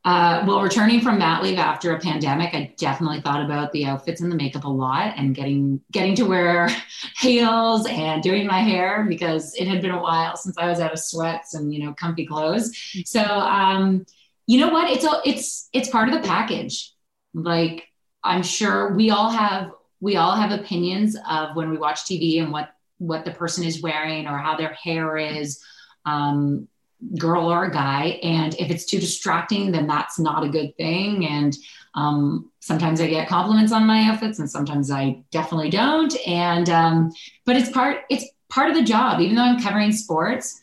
Uh, 0.08 0.42
well, 0.48 0.62
returning 0.62 1.02
from 1.02 1.18
mat 1.18 1.44
leave 1.44 1.58
after 1.58 1.92
a 1.92 2.00
pandemic, 2.00 2.54
I 2.54 2.74
definitely 2.78 3.20
thought 3.20 3.44
about 3.44 3.74
the 3.74 3.84
outfits 3.84 4.22
and 4.22 4.32
the 4.32 4.38
makeup 4.38 4.64
a 4.64 4.70
lot, 4.70 5.16
and 5.18 5.36
getting 5.36 5.82
getting 5.92 6.16
to 6.16 6.24
wear 6.24 6.70
heels 7.18 7.86
and 7.90 8.24
doing 8.24 8.48
my 8.48 8.62
hair 8.62 9.06
because 9.10 9.54
it 9.56 9.68
had 9.68 9.82
been 9.82 9.92
a 9.92 10.02
while 10.02 10.38
since 10.38 10.58
I 10.58 10.70
was 10.70 10.80
out 10.80 10.94
of 10.94 11.00
sweats 11.00 11.56
and 11.56 11.74
you 11.74 11.84
know 11.84 11.94
comfy 11.94 12.26
clothes. 12.26 12.74
So, 13.04 13.22
um, 13.22 14.06
you 14.46 14.62
know 14.62 14.70
what? 14.70 14.90
It's 14.90 15.04
a, 15.04 15.20
it's 15.26 15.68
it's 15.74 15.90
part 15.90 16.08
of 16.08 16.16
the 16.16 16.26
package. 16.26 16.94
Like 17.34 17.90
I'm 18.24 18.44
sure 18.44 18.94
we 18.94 19.10
all 19.10 19.30
have 19.30 19.72
we 20.00 20.16
all 20.16 20.38
have 20.38 20.58
opinions 20.58 21.18
of 21.30 21.58
when 21.58 21.70
we 21.70 21.78
watch 21.78 22.06
TV 22.06 22.42
and 22.42 22.54
what 22.54 22.70
what 22.98 23.26
the 23.26 23.32
person 23.32 23.66
is 23.66 23.82
wearing 23.82 24.26
or 24.26 24.38
how 24.38 24.56
their 24.56 24.72
hair 24.72 25.18
is. 25.18 25.62
Um, 26.06 26.70
girl 27.18 27.52
or 27.52 27.66
a 27.66 27.72
guy. 27.72 28.20
And 28.24 28.56
if 28.56 28.72
it's 28.72 28.86
too 28.86 29.00
distracting, 29.00 29.72
then 29.72 29.88
that's 29.88 30.20
not 30.20 30.44
a 30.44 30.50
good 30.50 30.76
thing. 30.78 31.26
And 31.28 31.56
um, 31.94 32.52
sometimes 32.60 33.02
I 33.02 33.08
get 33.08 33.28
compliments 33.28 33.72
on 33.72 33.86
my 33.86 34.04
outfits, 34.04 34.40
and 34.40 34.50
sometimes 34.50 34.92
I 34.92 35.24
definitely 35.32 35.70
don't. 35.70 36.16
And 36.28 36.70
um, 36.70 37.12
but 37.46 37.56
it's 37.56 37.70
part 37.70 38.02
it's 38.10 38.26
part 38.50 38.70
of 38.70 38.76
the 38.76 38.84
job. 38.84 39.20
Even 39.20 39.36
though 39.36 39.44
I'm 39.44 39.62
covering 39.62 39.92
sports, 39.92 40.62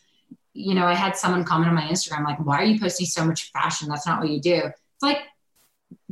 you 0.52 0.74
know, 0.74 0.86
I 0.86 0.94
had 0.94 1.16
someone 1.16 1.44
comment 1.44 1.68
on 1.68 1.74
my 1.74 1.82
Instagram 1.82 2.24
like, 2.24 2.44
"Why 2.44 2.58
are 2.58 2.64
you 2.64 2.78
posting 2.78 3.06
so 3.06 3.24
much 3.24 3.50
fashion? 3.52 3.88
That's 3.88 4.06
not 4.06 4.20
what 4.20 4.30
you 4.30 4.40
do." 4.40 4.62
It's 4.64 5.02
like 5.02 5.18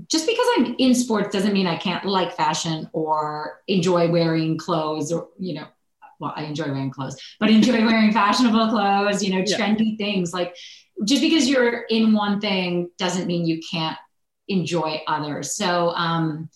just 0.09 0.27
because 0.27 0.47
I'm 0.57 0.75
in 0.79 0.95
sports 0.95 1.33
doesn't 1.33 1.53
mean 1.53 1.67
I 1.67 1.77
can't 1.77 2.05
like 2.05 2.37
fashion 2.37 2.89
or 2.93 3.61
enjoy 3.69 4.11
wearing 4.11 4.59
clothes 4.59 5.13
or 5.13 5.29
you 5.39 5.55
know 5.55 5.67
well, 6.23 6.33
I 6.37 6.45
enjoy 6.45 6.67
wearing 6.67 6.91
clothes, 6.91 7.21
but 7.41 7.51
enjoy 7.51 7.73
wearing 7.87 8.13
fashionable 8.13 8.71
clothes, 8.71 9.23
you 9.23 9.35
know, 9.35 9.43
trendy 9.43 9.97
yeah. 9.99 10.07
things. 10.07 10.33
Like 10.33 10.57
just 11.05 11.21
because 11.21 11.49
you're 11.49 11.83
in 11.91 12.13
one 12.13 12.41
thing 12.41 12.89
doesn't 12.97 13.27
mean 13.27 13.45
you 13.45 13.61
can't 13.71 13.99
enjoy 14.49 15.03
others. 15.07 15.57
So, 15.57 15.91
um, 15.91 16.49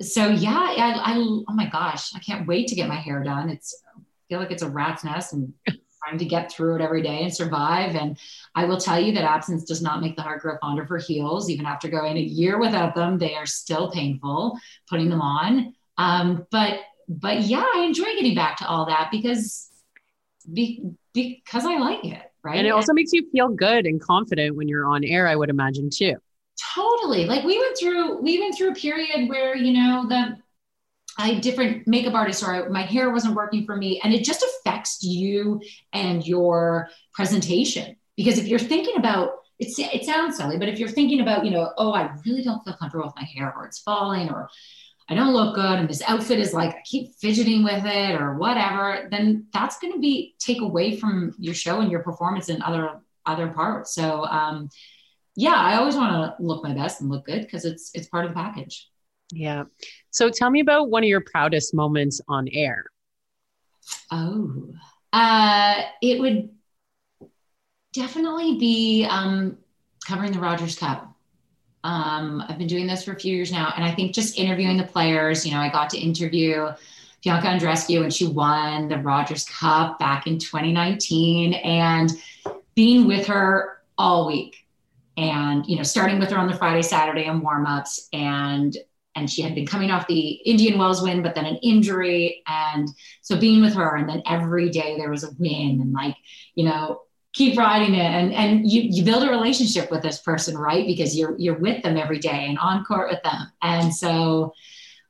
so 0.00 0.28
yeah, 0.28 0.56
I, 0.56 1.14
I, 1.14 1.14
oh 1.16 1.44
my 1.52 1.68
gosh, 1.68 2.14
I 2.14 2.20
can't 2.20 2.46
wait 2.46 2.68
to 2.68 2.76
get 2.76 2.88
my 2.88 2.94
hair 2.94 3.22
done. 3.24 3.50
It's 3.50 3.82
I 3.96 4.00
feel 4.28 4.38
like 4.38 4.52
it's 4.52 4.62
a 4.62 4.70
rat's 4.70 5.02
nest 5.02 5.32
and 5.32 5.52
trying 6.04 6.18
to 6.18 6.24
get 6.24 6.52
through 6.52 6.76
it 6.76 6.80
every 6.80 7.02
day 7.02 7.24
and 7.24 7.34
survive. 7.34 7.96
And 7.96 8.16
I 8.54 8.64
will 8.64 8.76
tell 8.76 9.00
you 9.00 9.12
that 9.14 9.24
absence 9.24 9.64
does 9.64 9.82
not 9.82 10.00
make 10.00 10.14
the 10.14 10.22
heart 10.22 10.42
grow 10.42 10.56
fonder 10.60 10.86
for 10.86 10.98
heels. 10.98 11.50
Even 11.50 11.66
after 11.66 11.88
going 11.88 12.16
a 12.16 12.20
year 12.20 12.60
without 12.60 12.94
them, 12.94 13.18
they 13.18 13.34
are 13.34 13.46
still 13.46 13.90
painful 13.90 14.56
putting 14.88 15.08
them 15.08 15.20
on. 15.20 15.74
Um, 15.96 16.46
but 16.52 16.78
but 17.08 17.42
yeah, 17.42 17.64
I 17.74 17.80
enjoy 17.80 18.04
getting 18.04 18.34
back 18.34 18.58
to 18.58 18.68
all 18.68 18.86
that 18.86 19.08
because 19.10 19.70
be, 20.52 20.82
because 21.14 21.64
I 21.64 21.78
like 21.78 22.04
it, 22.04 22.22
right? 22.42 22.56
And 22.56 22.66
it 22.66 22.70
also 22.70 22.92
makes 22.92 23.12
you 23.12 23.28
feel 23.30 23.48
good 23.48 23.86
and 23.86 24.00
confident 24.00 24.56
when 24.56 24.68
you're 24.68 24.86
on 24.86 25.04
air, 25.04 25.26
I 25.26 25.34
would 25.34 25.50
imagine 25.50 25.90
too. 25.90 26.16
Totally. 26.74 27.24
Like 27.24 27.44
we 27.44 27.58
went 27.58 27.76
through 27.78 28.20
we 28.20 28.40
went 28.40 28.56
through 28.56 28.72
a 28.72 28.74
period 28.74 29.28
where, 29.28 29.56
you 29.56 29.72
know, 29.72 30.06
the 30.08 30.36
I 31.16 31.30
had 31.30 31.40
different 31.40 31.86
makeup 31.88 32.14
artists 32.14 32.42
or 32.42 32.68
my 32.68 32.82
hair 32.82 33.10
wasn't 33.10 33.34
working 33.34 33.64
for 33.64 33.76
me 33.76 34.00
and 34.04 34.12
it 34.12 34.24
just 34.24 34.44
affects 34.44 35.02
you 35.02 35.60
and 35.92 36.24
your 36.26 36.88
presentation 37.12 37.96
because 38.16 38.38
if 38.38 38.46
you're 38.46 38.58
thinking 38.58 38.96
about 38.96 39.30
it's, 39.58 39.76
it 39.78 40.04
sounds 40.04 40.36
silly, 40.36 40.56
but 40.56 40.68
if 40.68 40.78
you're 40.78 40.88
thinking 40.88 41.20
about, 41.20 41.44
you 41.44 41.50
know, 41.50 41.72
oh, 41.78 41.92
I 41.92 42.14
really 42.24 42.42
don't 42.42 42.62
feel 42.64 42.74
comfortable 42.74 43.06
with 43.06 43.16
my 43.16 43.24
hair 43.24 43.52
or 43.56 43.66
it's 43.66 43.80
falling 43.80 44.30
or 44.30 44.48
I 45.08 45.14
don't 45.14 45.32
look 45.32 45.54
good 45.54 45.78
and 45.78 45.88
this 45.88 46.02
outfit 46.06 46.38
is 46.38 46.52
like 46.52 46.74
I 46.74 46.82
keep 46.84 47.14
fidgeting 47.14 47.64
with 47.64 47.84
it 47.86 48.20
or 48.20 48.36
whatever, 48.36 49.08
then 49.10 49.46
that's 49.52 49.78
going 49.78 49.94
to 49.94 49.98
be 49.98 50.34
take 50.38 50.60
away 50.60 50.96
from 50.96 51.34
your 51.38 51.54
show 51.54 51.80
and 51.80 51.90
your 51.90 52.02
performance 52.02 52.50
in 52.50 52.60
other 52.62 53.00
other 53.24 53.48
parts. 53.48 53.94
So 53.94 54.24
um, 54.26 54.68
yeah, 55.34 55.54
I 55.54 55.76
always 55.76 55.96
want 55.96 56.12
to 56.12 56.42
look 56.42 56.62
my 56.62 56.74
best 56.74 57.00
and 57.00 57.10
look 57.10 57.24
good 57.24 57.42
because 57.42 57.64
it's 57.64 57.90
it's 57.94 58.08
part 58.08 58.24
of 58.24 58.32
the 58.32 58.34
package. 58.34 58.90
Yeah. 59.30 59.64
So 60.10 60.30
tell 60.30 60.50
me 60.50 60.60
about 60.60 60.90
one 60.90 61.02
of 61.02 61.08
your 61.08 61.20
proudest 61.20 61.74
moments 61.74 62.20
on 62.28 62.48
air. 62.52 62.84
Oh, 64.10 64.72
uh, 65.12 65.82
it 66.02 66.20
would 66.20 66.50
definitely 67.92 68.58
be 68.58 69.06
um, 69.08 69.58
covering 70.06 70.32
the 70.32 70.38
Rogers 70.38 70.78
Cup. 70.78 71.14
Um, 71.84 72.44
I've 72.48 72.58
been 72.58 72.66
doing 72.66 72.86
this 72.86 73.04
for 73.04 73.12
a 73.12 73.18
few 73.18 73.34
years 73.34 73.52
now, 73.52 73.72
and 73.76 73.84
I 73.84 73.94
think 73.94 74.14
just 74.14 74.38
interviewing 74.38 74.76
the 74.76 74.84
players. 74.84 75.46
You 75.46 75.52
know, 75.52 75.60
I 75.60 75.68
got 75.68 75.90
to 75.90 75.98
interview 75.98 76.68
Bianca 77.24 77.46
Andreescu 77.46 78.00
when 78.00 78.10
she 78.10 78.26
won 78.26 78.88
the 78.88 78.98
Rogers 78.98 79.44
Cup 79.44 79.98
back 79.98 80.26
in 80.26 80.38
2019, 80.38 81.54
and 81.54 82.10
being 82.74 83.06
with 83.06 83.26
her 83.26 83.78
all 83.96 84.26
week, 84.26 84.56
and 85.16 85.66
you 85.66 85.76
know, 85.76 85.82
starting 85.82 86.18
with 86.18 86.30
her 86.30 86.38
on 86.38 86.48
the 86.48 86.56
Friday, 86.56 86.82
Saturday, 86.82 87.24
and 87.24 87.42
warm-ups, 87.42 88.08
and 88.12 88.76
and 89.14 89.28
she 89.28 89.42
had 89.42 89.54
been 89.54 89.66
coming 89.66 89.90
off 89.90 90.06
the 90.06 90.30
Indian 90.30 90.78
Wells 90.78 91.02
win, 91.02 91.22
but 91.22 91.34
then 91.34 91.44
an 91.44 91.56
injury, 91.56 92.42
and 92.46 92.88
so 93.22 93.36
being 93.36 93.60
with 93.60 93.74
her, 93.74 93.96
and 93.96 94.08
then 94.08 94.22
every 94.26 94.68
day 94.68 94.96
there 94.96 95.10
was 95.10 95.24
a 95.24 95.30
win, 95.38 95.80
and 95.80 95.92
like 95.92 96.16
you 96.54 96.64
know, 96.64 97.02
keep 97.34 97.58
riding 97.58 97.94
it 97.94 98.10
and 98.10 98.32
and 98.32 98.70
you 98.70 98.82
you 98.82 99.04
build 99.04 99.22
a 99.22 99.30
relationship 99.30 99.90
with 99.90 100.02
this 100.02 100.20
person 100.20 100.56
right 100.56 100.86
because 100.86 101.16
you're 101.16 101.36
you're 101.38 101.58
with 101.58 101.82
them 101.82 101.96
every 101.96 102.18
day 102.18 102.46
and 102.48 102.58
on 102.58 102.84
court 102.84 103.10
with 103.10 103.22
them 103.22 103.52
and 103.62 103.94
so 103.94 104.52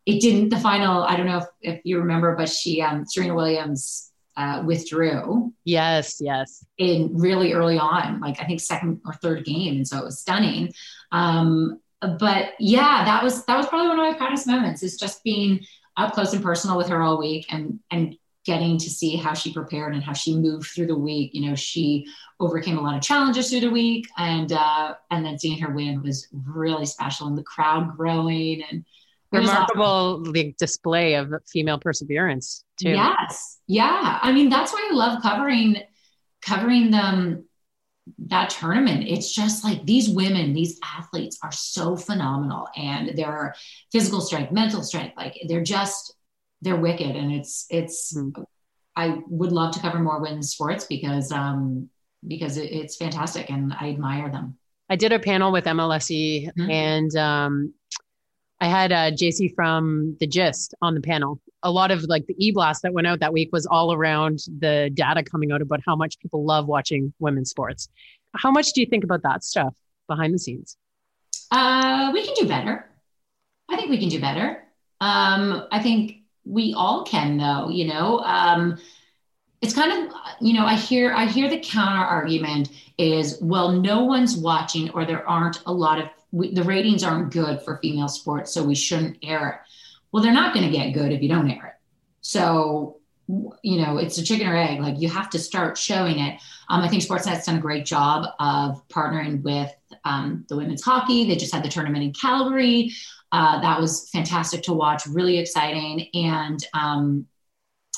it 0.05 0.21
didn't 0.21 0.49
the 0.49 0.59
final 0.59 1.05
i 1.05 1.17
don't 1.17 1.27
know 1.27 1.39
if, 1.39 1.45
if 1.63 1.81
you 1.85 1.99
remember 1.99 2.35
but 2.35 2.49
she 2.49 2.83
um 2.83 3.05
serena 3.07 3.35
williams 3.35 4.09
uh, 4.39 4.63
withdrew. 4.65 5.53
Yes, 5.65 6.21
yes. 6.21 6.65
In 6.79 7.11
really 7.19 7.53
early 7.53 7.77
on, 7.77 8.21
like 8.21 8.41
I 8.41 8.45
think 8.45 8.61
second 8.61 9.01
or 9.05 9.13
third 9.15 9.45
game, 9.45 9.77
and 9.77 9.89
so 9.89 9.99
it 9.99 10.05
was 10.05 10.21
stunning. 10.21 10.73
Um, 11.11 11.81
but 12.01 12.51
yeah, 12.61 13.05
that 13.05 13.25
was 13.25 13.45
that 13.47 13.57
was 13.57 13.67
probably 13.67 13.89
one 13.89 13.99
of 13.99 14.13
my 14.13 14.17
proudest 14.17 14.47
moments. 14.47 14.85
Is 14.85 14.97
just 14.97 15.25
being 15.25 15.67
up 15.97 16.13
close 16.13 16.33
and 16.33 16.43
personal 16.43 16.79
with 16.79 16.89
her 16.89 17.03
all 17.03 17.19
week, 17.19 17.47
and 17.51 17.81
and 17.91 18.17
getting 18.49 18.79
to 18.79 18.89
see 18.89 19.15
how 19.15 19.35
she 19.35 19.53
prepared 19.53 19.93
and 19.93 20.03
how 20.03 20.15
she 20.15 20.35
moved 20.35 20.71
through 20.71 20.87
the 20.87 20.99
week. 20.99 21.33
You 21.35 21.51
know, 21.51 21.55
she 21.55 22.07
overcame 22.41 22.79
a 22.79 22.81
lot 22.81 22.97
of 22.97 23.03
challenges 23.03 23.51
through 23.51 23.61
the 23.61 23.71
week, 23.71 24.09
and 24.17 24.51
uh, 24.51 24.95
and 25.11 25.25
then 25.25 25.39
seeing 25.39 25.59
her 25.59 25.71
win 25.71 26.03
was 26.03 26.29
really 26.33 26.87
special, 26.87 27.27
and 27.27 27.37
the 27.37 27.43
crowd 27.43 27.95
growing 27.95 28.63
and 28.71 28.87
remarkable 29.31 30.23
awesome. 30.27 30.55
display 30.59 31.15
of 31.15 31.31
female 31.47 31.79
perseverance 31.79 32.65
too. 32.81 32.89
Yes, 32.89 33.59
yeah. 33.67 34.19
I 34.23 34.33
mean, 34.33 34.49
that's 34.49 34.73
why 34.73 34.89
I 34.91 34.95
love 34.95 35.23
covering 35.23 35.83
covering 36.41 36.91
them 36.91 37.45
that 38.29 38.49
tournament. 38.49 39.05
It's 39.07 39.31
just 39.31 39.63
like 39.63 39.85
these 39.85 40.09
women, 40.09 40.55
these 40.55 40.81
athletes 40.83 41.39
are 41.43 41.53
so 41.53 41.97
phenomenal, 41.97 42.67
and 42.75 43.15
their 43.15 43.55
physical 43.93 44.23
strength, 44.23 44.53
mental 44.53 44.83
strength, 44.83 45.19
like 45.19 45.37
they're 45.49 45.63
just 45.63 46.15
they're 46.63 46.77
wicked, 46.77 47.17
and 47.17 47.33
it's 47.33 47.67
it's. 47.71 48.17
Mm-hmm. 48.17 48.43
I 48.97 49.21
would 49.29 49.53
love 49.53 49.73
to 49.75 49.81
cover 49.81 50.01
more 50.01 50.21
women's 50.21 50.51
sports 50.51 50.85
because 50.85 51.31
um 51.31 51.89
because 52.27 52.57
it, 52.57 52.73
it's 52.73 52.97
fantastic, 52.97 53.51
and 53.51 53.73
I 53.79 53.91
admire 53.91 54.31
them. 54.31 54.59
I 54.91 54.97
did 54.97 55.13
a 55.13 55.19
panel 55.19 55.53
with 55.53 55.65
MLSE, 55.65 56.47
mm-hmm. 56.47 56.71
and 56.71 57.17
um, 57.17 57.75
I 58.61 58.67
had 58.67 58.91
uh, 58.91 59.11
Jacie 59.11 59.55
from 59.55 60.17
the 60.19 60.27
Gist 60.27 60.75
on 60.83 60.95
the 60.95 61.01
panel. 61.01 61.41
A 61.63 61.71
lot 61.71 61.91
of 61.91 62.05
like 62.05 62.27
the 62.27 62.35
e 62.39 62.53
blast 62.53 62.83
that 62.83 62.93
went 62.93 63.07
out 63.07 63.21
that 63.21 63.33
week 63.33 63.51
was 63.53 63.67
all 63.67 63.93
around 63.93 64.41
the 64.59 64.91
data 64.95 65.23
coming 65.23 65.53
out 65.53 65.61
about 65.61 65.81
how 65.85 65.95
much 65.95 66.19
people 66.21 66.45
love 66.45 66.67
watching 66.67 67.13
women's 67.19 67.51
sports. 67.51 67.89
How 68.35 68.51
much 68.51 68.73
do 68.73 68.81
you 68.81 68.87
think 68.87 69.05
about 69.05 69.23
that 69.23 69.45
stuff 69.45 69.75
behind 70.07 70.35
the 70.35 70.39
scenes? 70.39 70.77
Uh, 71.51 72.11
we 72.13 72.25
can 72.25 72.35
do 72.35 72.47
better. 72.47 72.87
I 73.69 73.77
think 73.77 73.91
we 73.91 73.99
can 73.99 74.09
do 74.09 74.21
better. 74.21 74.65
Um, 75.01 75.67
I 75.71 75.83
think 75.83 76.18
we 76.49 76.75
all 76.75 77.05
can, 77.05 77.37
though. 77.37 77.69
You 77.69 77.87
know, 77.87 78.21
um, 78.21 78.79
it's 79.61 79.75
kind 79.75 79.93
of 79.93 80.15
you 80.41 80.55
know 80.55 80.65
I 80.65 80.77
hear 80.77 81.13
I 81.13 81.27
hear 81.27 81.49
the 81.49 81.61
counter 81.61 82.05
argument 82.05 82.71
is 82.99 83.39
well, 83.41 83.73
no 83.73 84.05
one's 84.05 84.37
watching, 84.37 84.91
or 84.91 85.05
there 85.05 85.29
aren't 85.29 85.63
a 85.67 85.73
lot 85.73 85.99
of 85.99 86.09
we, 86.33 86.53
the 86.53 86.63
ratings 86.63 87.03
aren't 87.03 87.33
good 87.33 87.63
for 87.63 87.79
female 87.79 88.09
sports, 88.09 88.53
so 88.53 88.63
we 88.63 88.75
shouldn't 88.75 89.19
air 89.23 89.49
it. 89.49 89.73
Well, 90.13 90.23
they're 90.23 90.33
not 90.33 90.55
going 90.55 90.67
to 90.67 90.77
get 90.77 90.93
good 90.93 91.13
if 91.13 91.23
you 91.23 91.29
don't 91.29 91.51
air 91.51 91.67
it. 91.67 91.75
So, 92.21 92.99
you 93.63 93.81
know, 93.81 93.99
it's 93.99 94.19
a 94.19 94.25
chicken 94.25 94.47
or 94.47 94.57
egg. 94.57 94.81
Like 94.81 95.01
you 95.01 95.09
have 95.09 95.31
to 95.31 95.39
start 95.39 95.79
showing 95.79 96.19
it. 96.19 96.41
Um, 96.69 96.83
I 96.83 96.89
think 96.89 97.03
Sportsnet's 97.03 97.47
done 97.47 97.57
a 97.57 97.61
great 97.61 97.85
job 97.87 98.27
of 98.41 98.87
partnering 98.89 99.43
with 99.43 99.75
um, 100.05 100.45
the 100.49 100.57
women's 100.57 100.83
hockey. 100.83 101.27
They 101.27 101.37
just 101.37 101.55
had 101.55 101.63
the 101.63 101.69
tournament 101.69 102.05
in 102.05 102.13
Calgary. 102.13 102.93
Uh, 103.31 103.61
that 103.61 103.81
was 103.81 104.09
fantastic 104.11 104.63
to 104.63 104.73
watch, 104.73 105.07
really 105.07 105.39
exciting. 105.39 106.09
And 106.15 106.65
um, 106.75 107.27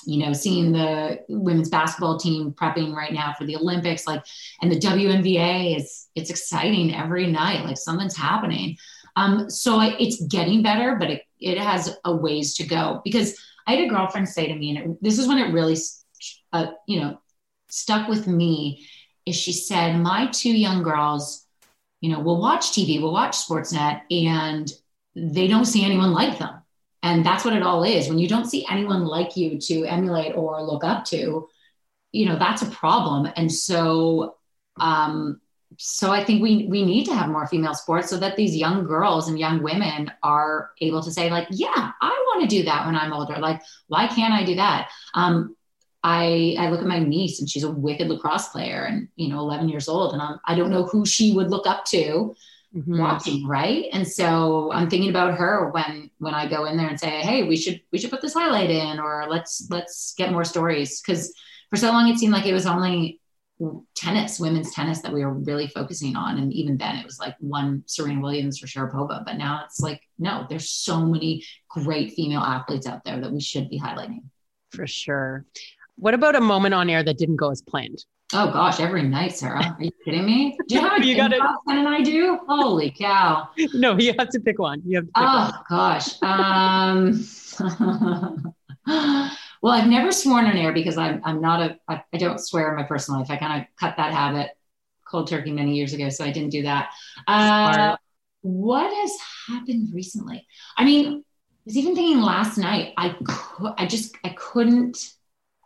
you 0.07 0.25
know, 0.25 0.33
seeing 0.33 0.73
the 0.73 1.21
women's 1.29 1.69
basketball 1.69 2.19
team 2.19 2.53
prepping 2.53 2.95
right 2.95 3.13
now 3.13 3.35
for 3.37 3.45
the 3.45 3.57
Olympics, 3.57 4.07
like, 4.07 4.25
and 4.63 4.71
the 4.71 4.79
WNBA 4.79 5.77
is 5.77 6.09
it's 6.15 6.31
exciting 6.31 6.95
every 6.95 7.27
night. 7.27 7.65
Like 7.65 7.77
something's 7.77 8.17
happening. 8.17 8.77
Um, 9.17 9.51
so 9.51 9.81
it's 9.81 10.23
getting 10.27 10.63
better, 10.63 10.97
but 10.97 11.11
it, 11.11 11.23
it 11.39 11.59
has 11.59 11.97
a 12.05 12.15
ways 12.15 12.55
to 12.55 12.67
go 12.67 13.01
because 13.05 13.39
I 13.67 13.75
had 13.75 13.85
a 13.85 13.89
girlfriend 13.89 14.29
say 14.29 14.47
to 14.47 14.55
me, 14.55 14.77
and 14.77 14.93
it, 14.93 15.03
this 15.03 15.19
is 15.19 15.29
when 15.29 15.39
it 15.39 15.53
really, 15.53 15.77
uh, 16.53 16.69
you 16.87 17.01
know, 17.01 17.21
stuck 17.69 18.09
with 18.09 18.27
me. 18.27 18.87
Is 19.27 19.37
she 19.37 19.53
said, 19.53 19.99
my 19.99 20.29
two 20.29 20.57
young 20.57 20.83
girls, 20.83 21.47
you 22.01 22.11
know, 22.11 22.21
will 22.21 22.41
watch 22.41 22.71
TV, 22.71 23.01
will 23.01 23.13
watch 23.13 23.37
Sportsnet, 23.37 24.01
and 24.11 24.73
they 25.15 25.49
don't 25.49 25.65
see 25.65 25.85
anyone 25.85 26.13
like 26.13 26.39
them. 26.39 26.63
And 27.03 27.25
that's 27.25 27.45
what 27.45 27.55
it 27.55 27.63
all 27.63 27.83
is. 27.83 28.09
When 28.09 28.19
you 28.19 28.29
don't 28.29 28.45
see 28.45 28.67
anyone 28.71 29.05
like 29.05 29.37
you 29.37 29.59
to 29.59 29.85
emulate 29.85 30.37
or 30.37 30.63
look 30.63 30.85
up 30.85 31.05
to 31.07 31.49
you 32.13 32.27
know 32.27 32.39
that's 32.39 32.63
a 32.63 32.71
problem. 32.71 33.31
And 33.37 33.53
so 33.53 34.37
um 34.79 35.41
so 35.77 36.11
i 36.11 36.25
think 36.25 36.43
we 36.43 36.67
we 36.67 36.85
need 36.85 37.05
to 37.05 37.15
have 37.15 37.29
more 37.29 37.47
female 37.47 37.75
sports 37.75 38.11
so 38.11 38.17
that 38.17 38.37
these 38.37 38.57
young 38.57 38.85
girls 38.85 39.29
and 39.29 39.39
young 39.39 39.63
women 39.63 40.11
are 40.23 40.71
able 40.81 41.01
to 41.01 41.13
say 41.13 41.31
like 41.31 41.47
yeah 41.51 41.93
i 42.01 42.09
want 42.09 42.43
to 42.43 42.57
do 42.57 42.65
that 42.65 42.87
when 42.87 42.97
i'm 42.97 43.13
older. 43.13 43.37
Like 43.39 43.63
why 43.87 44.09
can't 44.09 44.35
i 44.35 44.45
do 44.45 44.57
that? 44.57 44.91
Um 45.15 45.57
I, 46.03 46.57
I 46.59 46.71
look 46.71 46.81
at 46.81 46.87
my 46.87 46.99
niece 46.99 47.41
and 47.41 47.49
she's 47.49 47.63
a 47.63 47.71
wicked 47.71 48.09
lacrosse 48.09 48.49
player 48.49 48.85
and 48.85 49.09
you 49.17 49.29
know 49.29 49.39
11 49.41 49.69
years 49.69 49.87
old 49.87 50.15
and 50.15 50.23
I'm, 50.23 50.41
I 50.47 50.55
don't 50.55 50.71
know 50.71 50.87
who 50.87 51.05
she 51.05 51.35
would 51.35 51.51
look 51.51 51.67
up 51.67 51.85
to 51.87 52.35
mm-hmm. 52.75 52.99
watching 52.99 53.47
right? 53.47 53.87
And 53.93 54.07
so 54.07 54.73
i'm 54.73 54.89
thinking 54.89 55.11
about 55.11 55.35
her 55.35 55.71
when 55.71 56.11
when 56.19 56.35
i 56.35 56.49
go 56.49 56.65
in 56.67 56.77
there 56.77 56.89
and 56.89 56.99
say 56.99 57.21
hey 57.21 57.45
we 57.45 57.57
should 57.57 57.81
we 57.93 57.99
should 57.99 58.11
put 58.11 58.23
this 58.23 58.35
highlight 58.35 58.71
in 58.71 58.99
or 58.99 59.27
let's 59.29 59.67
let's 59.71 60.15
get 60.17 60.33
more 60.33 60.45
stories. 60.45 61.01
Because 61.01 61.33
for 61.71 61.77
so 61.77 61.89
long 61.89 62.09
it 62.09 62.19
seemed 62.19 62.33
like 62.33 62.47
it 62.47 62.53
was 62.53 62.67
only 62.67 63.21
tennis 63.95 64.41
women's 64.41 64.75
tennis 64.75 65.03
that 65.03 65.13
we 65.13 65.25
were 65.25 65.35
really 65.35 65.67
focusing 65.67 66.17
on. 66.17 66.39
And 66.39 66.53
even 66.53 66.79
then 66.79 66.97
it 66.97 67.05
was 67.05 67.19
like 67.19 67.37
one 67.41 67.83
serena 67.87 68.21
williams 68.21 68.63
or 68.63 68.67
sharapova. 68.67 69.25
But 69.25 69.37
now 69.37 69.63
it's 69.65 69.81
like 69.81 70.01
no 70.19 70.47
there's 70.49 70.71
so 70.71 71.05
many 71.07 71.45
great 71.69 72.13
female 72.15 72.41
athletes 72.41 72.87
out 72.87 73.05
there 73.05 73.21
that 73.21 73.33
we 73.33 73.41
should 73.41 73.69
be 73.69 73.79
highlighting. 73.79 74.23
For 74.71 74.87
sure. 74.87 75.45
What 75.97 76.15
about 76.15 76.37
a 76.37 76.41
moment 76.41 76.75
on 76.75 76.89
air 76.89 77.03
that 77.03 77.19
didn't 77.19 77.37
go 77.37 77.51
as 77.51 77.61
planned 77.61 78.05
Oh 78.33 78.51
gosh, 78.53 78.79
every 78.79 79.03
night, 79.03 79.37
Sarah. 79.37 79.75
Are 79.77 79.83
you 79.83 79.91
kidding 80.05 80.25
me? 80.25 80.57
Do 80.69 80.77
you 80.77 80.83
know 80.83 80.97
you 81.03 81.17
got 81.17 81.33
it. 81.33 81.41
and 81.67 81.89
I 81.89 82.01
do? 82.01 82.39
Holy 82.47 82.91
cow! 82.91 83.49
No, 83.75 83.99
you 83.99 84.15
have 84.19 84.29
to 84.31 84.41
pick 84.41 84.59
one. 84.59 84.83
You 84.87 84.99
have 84.99 85.07
to. 85.07 85.13
oh 85.17 85.51
one. 85.51 85.65
gosh. 85.69 86.23
Um, 86.23 87.27
well, 89.63 89.73
I've 89.73 89.89
never 89.89 90.13
sworn 90.13 90.47
on 90.47 90.57
air 90.57 90.73
because 90.73 90.97
I'm 90.97 91.21
I'm 91.25 91.41
not 91.41 91.61
a 91.61 91.79
I, 91.89 92.05
I 92.13 92.19
don't 92.19 92.39
swear 92.39 92.71
in 92.71 92.77
my 92.77 92.85
personal 92.85 93.21
life. 93.21 93.31
I 93.31 93.37
kind 93.37 93.61
of 93.61 93.67
cut 93.79 93.97
that 93.97 94.13
habit 94.13 94.51
cold 95.05 95.27
turkey 95.27 95.51
many 95.51 95.75
years 95.75 95.93
ago, 95.93 96.09
so 96.09 96.25
I 96.25 96.31
didn't 96.31 96.51
do 96.51 96.63
that. 96.63 96.91
Uh, 97.27 97.97
what 98.43 98.95
has 98.95 99.13
happened 99.49 99.89
recently? 99.93 100.47
I 100.77 100.85
mean, 100.85 101.19
I 101.19 101.23
was 101.65 101.77
even 101.77 101.97
thinking 101.97 102.21
last 102.21 102.59
night. 102.59 102.95
I 102.97 103.17
could, 103.25 103.73
I 103.77 103.87
just 103.87 104.15
I 104.23 104.31
couldn't 104.31 105.15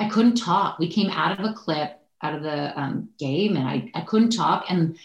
I 0.00 0.08
couldn't 0.08 0.36
talk. 0.36 0.78
We 0.78 0.90
came 0.90 1.10
out 1.10 1.38
of 1.38 1.44
a 1.44 1.52
clip 1.52 2.00
out 2.24 2.34
of 2.34 2.42
the 2.42 2.78
um, 2.80 3.10
game 3.18 3.56
and 3.56 3.68
I, 3.68 3.90
I 3.94 4.00
couldn't 4.00 4.30
talk. 4.30 4.64
And 4.68 4.98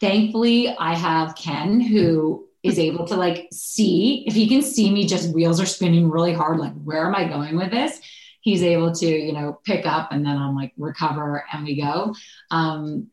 thankfully, 0.00 0.74
I 0.76 0.94
have 0.94 1.36
Ken 1.36 1.80
who 1.80 2.48
is 2.62 2.78
able 2.78 3.06
to 3.06 3.16
like 3.16 3.48
see. 3.52 4.24
If 4.26 4.34
he 4.34 4.48
can 4.48 4.62
see 4.62 4.90
me 4.90 5.06
just 5.06 5.34
wheels 5.34 5.60
are 5.60 5.66
spinning 5.66 6.10
really 6.10 6.32
hard 6.32 6.58
like 6.58 6.74
where 6.82 7.06
am 7.06 7.14
i 7.14 7.28
going 7.28 7.56
with 7.56 7.70
this? 7.70 8.00
He's 8.40 8.62
able 8.62 8.92
to 8.92 9.06
you 9.06 9.32
know 9.32 9.60
pick 9.64 9.86
up 9.86 10.12
and 10.12 10.24
then 10.24 10.36
i'm 10.36 10.56
like 10.56 10.72
recover 10.76 11.44
and 11.52 11.64
we 11.64 11.80
go. 11.80 12.14
Um, 12.50 13.08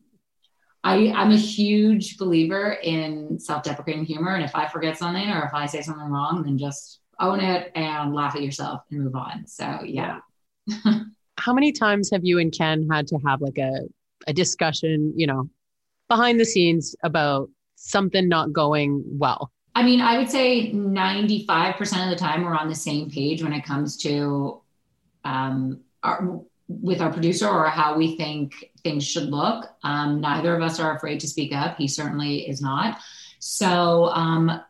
I, 0.84 1.12
i'm 1.12 1.32
a 1.32 1.36
huge 1.36 2.16
believer 2.18 2.78
in 2.82 3.38
self-deprecating 3.38 4.04
humor. 4.04 4.34
And 4.34 4.44
if 4.44 4.54
i 4.54 4.66
forget 4.66 4.98
something 4.98 5.28
or 5.30 5.44
if 5.44 5.54
i 5.54 5.66
say 5.66 5.82
something 5.82 6.08
wrong 6.08 6.42
then 6.42 6.56
just 6.58 7.00
own 7.20 7.40
it 7.40 7.72
and 7.74 8.14
laugh 8.14 8.36
at 8.36 8.42
yourself 8.42 8.82
and 8.90 9.02
move 9.04 9.14
on. 9.14 9.46
So 9.46 9.80
yeah 9.84 10.20
how 11.38 11.54
many 11.54 11.72
times 11.72 12.10
have 12.10 12.24
you 12.24 12.38
and 12.38 12.52
Ken 12.52 12.86
had 12.90 13.06
to 13.08 13.18
have 13.26 13.40
like 13.40 13.58
a, 13.58 13.82
a 14.26 14.32
discussion, 14.32 15.12
you 15.16 15.26
know, 15.26 15.48
behind 16.08 16.38
the 16.38 16.44
scenes 16.44 16.94
about 17.02 17.48
something 17.76 18.28
not 18.28 18.52
going 18.52 19.04
well? 19.06 19.50
I 19.74 19.84
mean, 19.84 20.00
I 20.00 20.18
would 20.18 20.28
say 20.28 20.72
95% 20.72 22.04
of 22.04 22.10
the 22.10 22.16
time 22.16 22.42
we're 22.42 22.56
on 22.56 22.68
the 22.68 22.74
same 22.74 23.10
page 23.10 23.42
when 23.42 23.52
it 23.52 23.64
comes 23.64 23.96
to 23.98 24.60
um, 25.24 25.80
our, 26.02 26.40
with 26.66 27.00
our 27.00 27.12
producer 27.12 27.48
or 27.48 27.66
how 27.66 27.96
we 27.96 28.16
think 28.16 28.72
things 28.82 29.06
should 29.06 29.30
look. 29.30 29.66
Um, 29.84 30.20
neither 30.20 30.56
of 30.56 30.62
us 30.62 30.80
are 30.80 30.96
afraid 30.96 31.20
to 31.20 31.28
speak 31.28 31.54
up. 31.54 31.76
He 31.76 31.86
certainly 31.86 32.48
is 32.48 32.60
not. 32.60 32.98
So, 33.38 34.06
um, 34.08 34.60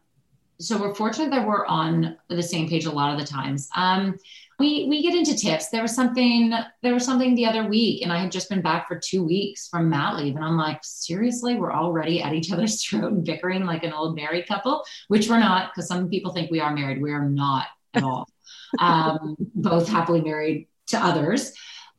so 0.61 0.79
we're 0.79 0.95
fortunate 0.95 1.31
that 1.31 1.47
we're 1.47 1.65
on 1.67 2.19
the 2.29 2.43
same 2.43 2.69
page 2.69 2.85
a 2.85 2.91
lot 2.91 3.13
of 3.13 3.19
the 3.19 3.27
times. 3.27 3.71
Um, 3.75 4.19
we 4.59 4.87
we 4.89 5.03
get 5.03 5.15
into 5.15 5.37
tips. 5.37 5.69
There 5.69 5.83
was 5.83 5.95
something 5.95 6.53
there 6.83 6.95
was 6.95 7.05
something 7.05 7.35
the 7.35 7.47
other 7.47 7.69
week, 7.69 8.03
and 8.03 8.13
I 8.13 8.19
had 8.19 8.33
just 8.33 8.49
been 8.49 8.63
back 8.63 8.89
for 8.89 8.99
two 8.99 9.23
weeks 9.25 9.69
from 9.69 9.89
mat 9.89 10.17
leave, 10.17 10.35
and 10.35 10.45
I'm 10.45 10.57
like, 10.57 10.81
seriously, 10.83 11.55
we're 11.55 11.73
already 11.73 12.21
at 12.23 12.33
each 12.33 12.51
other's 12.51 12.85
throat 12.89 13.13
and 13.13 13.25
bickering 13.25 13.65
like 13.65 13.85
an 13.85 13.93
old 13.93 14.17
married 14.17 14.49
couple, 14.49 14.85
which 15.09 15.29
we're 15.29 15.39
not, 15.39 15.71
because 15.71 15.87
some 15.87 16.09
people 16.09 16.33
think 16.33 16.51
we 16.51 16.61
are 16.61 16.75
married. 16.75 17.01
We 17.01 17.13
are 17.13 17.29
not 17.29 17.67
at 17.95 18.03
all. 18.03 18.29
um, 18.81 19.37
both 19.55 19.89
happily 19.89 20.21
married 20.21 20.67
to 20.89 20.99
others. 20.99 21.53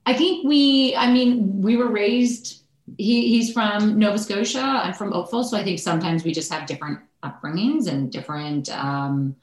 I 0.06 0.14
think 0.14 0.48
we, 0.48 0.96
I 0.96 1.12
mean, 1.12 1.62
we 1.62 1.78
were 1.78 1.90
raised. 1.90 2.64
He, 2.98 3.30
he's 3.30 3.54
from 3.54 4.00
Nova 4.00 4.18
Scotia. 4.18 4.62
I'm 4.62 4.94
from 4.94 5.14
Oakville, 5.14 5.44
so 5.44 5.58
I 5.58 5.64
think 5.64 5.80
sometimes 5.80 6.24
we 6.24 6.32
just 6.32 6.52
have 6.52 6.68
different 6.68 7.00
upbringings 7.24 7.88
and 7.88 8.12
different. 8.12 8.70
Um, 8.70 9.36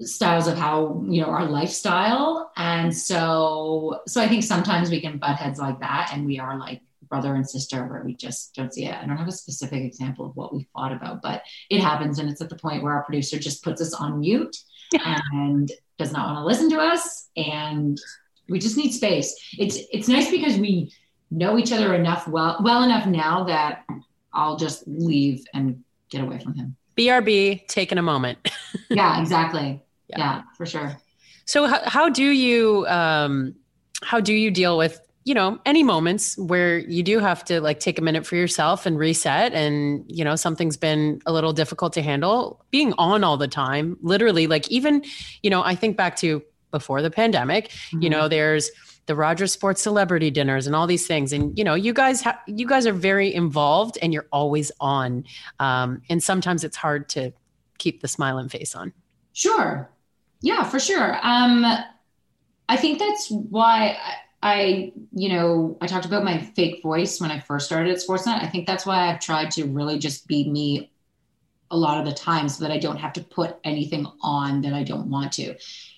styles 0.00 0.46
of 0.46 0.58
how 0.58 1.02
you 1.08 1.22
know 1.22 1.28
our 1.28 1.46
lifestyle. 1.46 2.52
And 2.56 2.90
mm-hmm. 2.90 2.96
so 2.96 4.00
so 4.06 4.20
i 4.20 4.28
think 4.28 4.42
sometimes 4.42 4.90
we 4.90 5.00
can 5.00 5.18
butt 5.18 5.36
heads 5.36 5.58
like 5.58 5.80
that 5.80 6.10
and 6.12 6.26
we 6.26 6.38
are 6.38 6.58
like 6.58 6.82
brother 7.08 7.36
and 7.36 7.48
sister 7.48 7.86
where 7.86 8.02
we 8.04 8.16
just 8.16 8.54
don't 8.54 8.74
see 8.74 8.86
it. 8.86 8.94
I 8.94 9.06
don't 9.06 9.16
have 9.16 9.28
a 9.28 9.32
specific 9.32 9.84
example 9.84 10.26
of 10.26 10.34
what 10.34 10.52
we 10.54 10.66
fought 10.72 10.92
about 10.92 11.22
but 11.22 11.42
it 11.70 11.80
happens 11.80 12.18
and 12.18 12.28
it's 12.28 12.40
at 12.40 12.48
the 12.48 12.56
point 12.56 12.82
where 12.82 12.94
our 12.94 13.04
producer 13.04 13.38
just 13.38 13.62
puts 13.62 13.80
us 13.80 13.94
on 13.94 14.20
mute 14.20 14.56
and 14.92 15.70
does 15.98 16.12
not 16.12 16.26
want 16.26 16.38
to 16.38 16.44
listen 16.44 16.68
to 16.70 16.78
us 16.78 17.28
and 17.36 18.00
we 18.48 18.58
just 18.58 18.76
need 18.76 18.92
space. 18.92 19.34
It's 19.58 19.78
it's 19.92 20.08
nice 20.08 20.30
because 20.30 20.56
we 20.56 20.92
know 21.30 21.58
each 21.58 21.72
other 21.72 21.94
enough 21.94 22.28
well 22.28 22.58
well 22.62 22.84
enough 22.84 23.06
now 23.06 23.44
that 23.44 23.84
i'll 24.32 24.56
just 24.56 24.84
leave 24.86 25.44
and 25.54 25.82
get 26.10 26.22
away 26.22 26.38
from 26.38 26.54
him. 26.54 26.76
Brb 26.96 27.66
taking 27.66 27.98
a 27.98 28.02
moment. 28.02 28.38
Yeah 28.88 29.20
exactly 29.20 29.82
yeah, 30.08 30.18
yeah 30.18 30.42
for 30.56 30.66
sure 30.66 30.96
so 31.44 31.66
how, 31.66 31.80
how 31.84 32.08
do 32.08 32.24
you 32.24 32.86
um 32.88 33.54
how 34.02 34.20
do 34.20 34.32
you 34.32 34.50
deal 34.50 34.76
with 34.76 35.00
you 35.24 35.34
know 35.34 35.58
any 35.66 35.82
moments 35.82 36.38
where 36.38 36.78
you 36.78 37.02
do 37.02 37.18
have 37.18 37.44
to 37.44 37.60
like 37.60 37.80
take 37.80 37.98
a 37.98 38.02
minute 38.02 38.26
for 38.26 38.36
yourself 38.36 38.86
and 38.86 38.98
reset 38.98 39.52
and 39.52 40.04
you 40.08 40.24
know 40.24 40.36
something's 40.36 40.76
been 40.76 41.20
a 41.26 41.32
little 41.32 41.52
difficult 41.52 41.92
to 41.92 42.02
handle 42.02 42.64
being 42.70 42.92
on 42.98 43.24
all 43.24 43.36
the 43.36 43.48
time 43.48 43.96
literally 44.02 44.46
like 44.46 44.68
even 44.70 45.02
you 45.42 45.50
know 45.50 45.62
i 45.62 45.74
think 45.74 45.96
back 45.96 46.16
to 46.16 46.42
before 46.70 47.02
the 47.02 47.10
pandemic 47.10 47.68
mm-hmm. 47.68 48.02
you 48.02 48.10
know 48.10 48.28
there's 48.28 48.70
the 49.06 49.14
Rogers 49.14 49.52
Sports 49.52 49.82
celebrity 49.82 50.30
dinners 50.30 50.66
and 50.66 50.74
all 50.74 50.86
these 50.86 51.06
things. 51.06 51.32
And 51.32 51.56
you 51.56 51.64
know, 51.64 51.74
you 51.74 51.92
guys 51.92 52.22
ha- 52.22 52.40
you 52.46 52.66
guys 52.66 52.86
are 52.86 52.92
very 52.92 53.32
involved 53.32 53.96
and 54.02 54.12
you're 54.12 54.26
always 54.32 54.72
on. 54.80 55.24
Um, 55.60 56.02
and 56.10 56.22
sometimes 56.22 56.64
it's 56.64 56.76
hard 56.76 57.08
to 57.10 57.32
keep 57.78 58.02
the 58.02 58.08
smiling 58.08 58.48
face 58.48 58.74
on. 58.74 58.92
Sure. 59.32 59.88
Yeah, 60.40 60.64
for 60.64 60.78
sure. 60.78 61.18
Um, 61.22 61.64
I 62.68 62.76
think 62.76 62.98
that's 62.98 63.30
why 63.30 63.98
I, 64.02 64.14
I, 64.42 64.92
you 65.12 65.28
know, 65.30 65.78
I 65.80 65.86
talked 65.86 66.06
about 66.06 66.24
my 66.24 66.38
fake 66.38 66.82
voice 66.82 67.20
when 67.20 67.30
I 67.30 67.40
first 67.40 67.66
started 67.66 67.92
at 67.92 67.98
Sportsnet. 67.98 68.42
I 68.42 68.48
think 68.48 68.66
that's 68.66 68.86
why 68.86 69.08
I've 69.10 69.20
tried 69.20 69.50
to 69.52 69.64
really 69.64 69.98
just 69.98 70.26
be 70.26 70.48
me 70.48 70.90
a 71.70 71.76
lot 71.76 71.98
of 72.00 72.06
the 72.06 72.12
time 72.14 72.48
so 72.48 72.64
that 72.64 72.72
I 72.72 72.78
don't 72.78 72.98
have 72.98 73.14
to 73.14 73.22
put 73.24 73.56
anything 73.64 74.06
on 74.22 74.62
that 74.62 74.74
I 74.74 74.84
don't 74.84 75.10
want 75.10 75.32
to. 75.34 75.56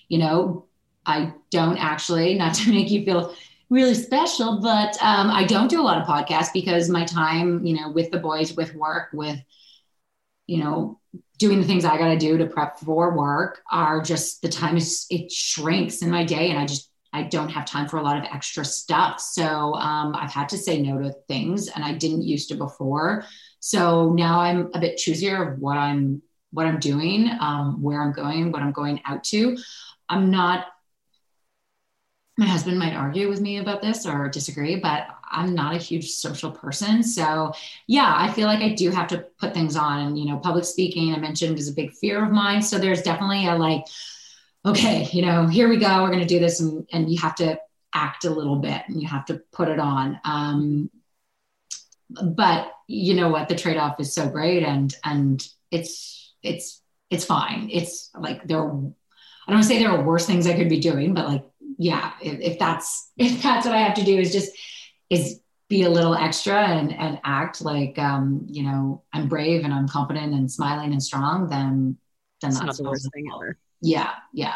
You 0.09 0.19
know, 0.19 0.65
I 1.05 1.33
don't 1.51 1.77
actually, 1.77 2.35
not 2.35 2.55
to 2.55 2.69
make 2.73 2.91
you 2.91 3.05
feel 3.05 3.35
really 3.69 3.95
special, 3.95 4.59
but 4.61 4.97
um, 5.03 5.31
I 5.31 5.45
don't 5.45 5.69
do 5.69 5.81
a 5.81 5.83
lot 5.83 6.01
of 6.01 6.07
podcasts 6.07 6.53
because 6.53 6.89
my 6.89 7.05
time, 7.05 7.65
you 7.65 7.75
know, 7.75 7.91
with 7.91 8.11
the 8.11 8.19
boys, 8.19 8.55
with 8.55 8.75
work, 8.75 9.09
with, 9.13 9.39
you 10.49 10.63
know, 10.63 10.99
doing 11.37 11.61
the 11.61 11.67
things 11.67 11.85
I 11.85 11.97
got 11.97 12.09
to 12.09 12.17
do 12.17 12.37
to 12.37 12.47
prep 12.47 12.79
for 12.79 13.15
work 13.15 13.61
are 13.71 14.01
just 14.01 14.41
the 14.41 14.49
time 14.49 14.77
is 14.77 15.05
it 15.09 15.31
shrinks 15.31 16.01
in 16.01 16.09
my 16.09 16.23
day, 16.25 16.49
and 16.49 16.57
I 16.57 16.65
just 16.65 16.91
I 17.13 17.23
don't 17.23 17.49
have 17.49 17.65
time 17.65 17.87
for 17.87 17.97
a 17.97 18.03
lot 18.03 18.17
of 18.17 18.23
extra 18.23 18.65
stuff. 18.65 19.19
So 19.19 19.73
um, 19.75 20.15
I've 20.15 20.31
had 20.31 20.49
to 20.49 20.57
say 20.57 20.81
no 20.81 20.99
to 20.99 21.13
things, 21.27 21.69
and 21.69 21.83
I 21.83 21.93
didn't 21.93 22.23
used 22.23 22.49
to 22.49 22.55
before. 22.55 23.25
So 23.59 24.11
now 24.13 24.39
I'm 24.39 24.69
a 24.73 24.79
bit 24.79 24.97
choosier 24.97 25.53
of 25.53 25.59
what 25.59 25.77
I'm 25.77 26.21
what 26.51 26.65
I'm 26.65 26.79
doing, 26.79 27.29
um, 27.39 27.81
where 27.81 28.01
I'm 28.01 28.11
going, 28.11 28.51
what 28.51 28.63
I'm 28.63 28.71
going 28.71 29.01
out 29.05 29.23
to. 29.25 29.55
I'm 30.09 30.31
not 30.31 30.65
my 32.39 32.45
husband 32.45 32.79
might 32.79 32.95
argue 32.95 33.27
with 33.27 33.41
me 33.41 33.57
about 33.57 33.81
this 33.81 34.05
or 34.05 34.29
disagree, 34.29 34.77
but 34.77 35.07
I'm 35.29 35.53
not 35.53 35.75
a 35.75 35.77
huge 35.77 36.09
social 36.11 36.49
person. 36.49 37.03
So, 37.03 37.51
yeah, 37.85 38.15
I 38.15 38.31
feel 38.31 38.47
like 38.47 38.61
I 38.61 38.73
do 38.73 38.91
have 38.91 39.09
to 39.09 39.25
put 39.41 39.53
things 39.53 39.75
on. 39.75 40.07
And, 40.07 40.17
you 40.17 40.25
know, 40.25 40.37
public 40.37 40.63
speaking, 40.63 41.13
I 41.13 41.19
mentioned, 41.19 41.59
is 41.59 41.67
a 41.67 41.73
big 41.73 41.91
fear 41.91 42.23
of 42.23 42.31
mine. 42.31 42.61
So, 42.61 42.79
there's 42.79 43.01
definitely 43.01 43.45
a 43.45 43.55
like, 43.55 43.83
okay, 44.65 45.09
you 45.11 45.21
know, 45.21 45.47
here 45.47 45.67
we 45.67 45.75
go, 45.75 46.01
we're 46.01 46.11
going 46.11 46.21
to 46.21 46.25
do 46.25 46.39
this. 46.39 46.61
And, 46.61 46.87
and 46.93 47.11
you 47.11 47.19
have 47.19 47.35
to 47.35 47.59
act 47.93 48.23
a 48.23 48.29
little 48.29 48.55
bit 48.55 48.83
and 48.87 49.01
you 49.01 49.07
have 49.09 49.25
to 49.25 49.41
put 49.51 49.67
it 49.67 49.79
on. 49.79 50.17
Um, 50.23 50.89
but 52.23 52.71
you 52.87 53.15
know 53.15 53.27
what? 53.27 53.49
The 53.49 53.55
trade 53.55 53.77
off 53.77 53.99
is 53.99 54.13
so 54.13 54.29
great. 54.29 54.63
And, 54.63 54.95
and 55.03 55.45
it's, 55.71 56.33
it's, 56.41 56.81
it's 57.09 57.25
fine. 57.25 57.69
It's 57.69 58.11
like 58.17 58.47
there, 58.47 58.63
I 58.63 58.67
don't 58.69 58.95
want 59.47 59.63
to 59.63 59.67
say 59.67 59.79
there 59.79 59.91
are 59.91 60.03
worse 60.03 60.25
things 60.25 60.47
I 60.47 60.55
could 60.55 60.69
be 60.69 60.79
doing, 60.79 61.13
but 61.13 61.27
like 61.27 61.43
yeah, 61.79 62.11
if, 62.21 62.39
if 62.41 62.59
that's 62.59 63.09
if 63.17 63.41
that's 63.41 63.65
what 63.65 63.73
I 63.73 63.79
have 63.79 63.95
to 63.95 64.03
do 64.03 64.19
is 64.19 64.31
just 64.31 64.51
is 65.09 65.39
be 65.69 65.83
a 65.83 65.89
little 65.89 66.15
extra 66.15 66.59
and 66.59 66.93
and 66.93 67.19
act 67.23 67.61
like 67.61 67.97
um, 67.97 68.45
you 68.47 68.63
know 68.63 69.03
I'm 69.13 69.27
brave 69.27 69.63
and 69.63 69.73
I'm 69.73 69.87
confident 69.87 70.33
and 70.33 70.51
smiling 70.51 70.91
and 70.91 71.01
strong, 71.01 71.49
then 71.49 71.97
then 72.41 72.51
that's, 72.51 72.59
that's 72.59 72.79
not 72.79 72.83
the 72.83 72.89
worst 72.89 73.09
thing 73.13 73.25
ever. 73.33 73.57
Yeah, 73.81 74.11
yeah. 74.33 74.55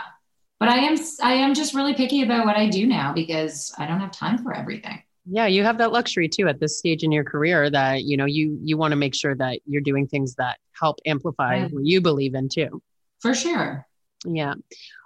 But 0.59 0.69
I 0.69 0.77
am 0.79 0.97
I 1.21 1.33
am 1.33 1.53
just 1.53 1.73
really 1.73 1.93
picky 1.93 2.23
about 2.23 2.45
what 2.45 2.57
I 2.57 2.67
do 2.69 2.85
now 2.85 3.13
because 3.13 3.73
I 3.77 3.87
don't 3.87 3.99
have 3.99 4.11
time 4.11 4.37
for 4.37 4.53
everything. 4.53 5.01
Yeah, 5.25 5.45
you 5.45 5.63
have 5.63 5.77
that 5.77 5.93
luxury 5.93 6.27
too 6.27 6.49
at 6.49 6.59
this 6.59 6.77
stage 6.77 7.03
in 7.03 7.11
your 7.11 7.23
career 7.23 7.69
that 7.69 8.03
you 8.03 8.17
know 8.17 8.25
you 8.25 8.59
you 8.61 8.77
want 8.77 8.91
to 8.91 8.97
make 8.97 9.15
sure 9.15 9.35
that 9.35 9.59
you're 9.65 9.81
doing 9.81 10.07
things 10.07 10.35
that 10.35 10.57
help 10.77 10.99
amplify 11.05 11.67
what 11.67 11.85
you 11.85 12.01
believe 12.01 12.35
in 12.35 12.49
too. 12.49 12.81
For 13.21 13.33
sure. 13.33 13.87
Yeah. 14.25 14.53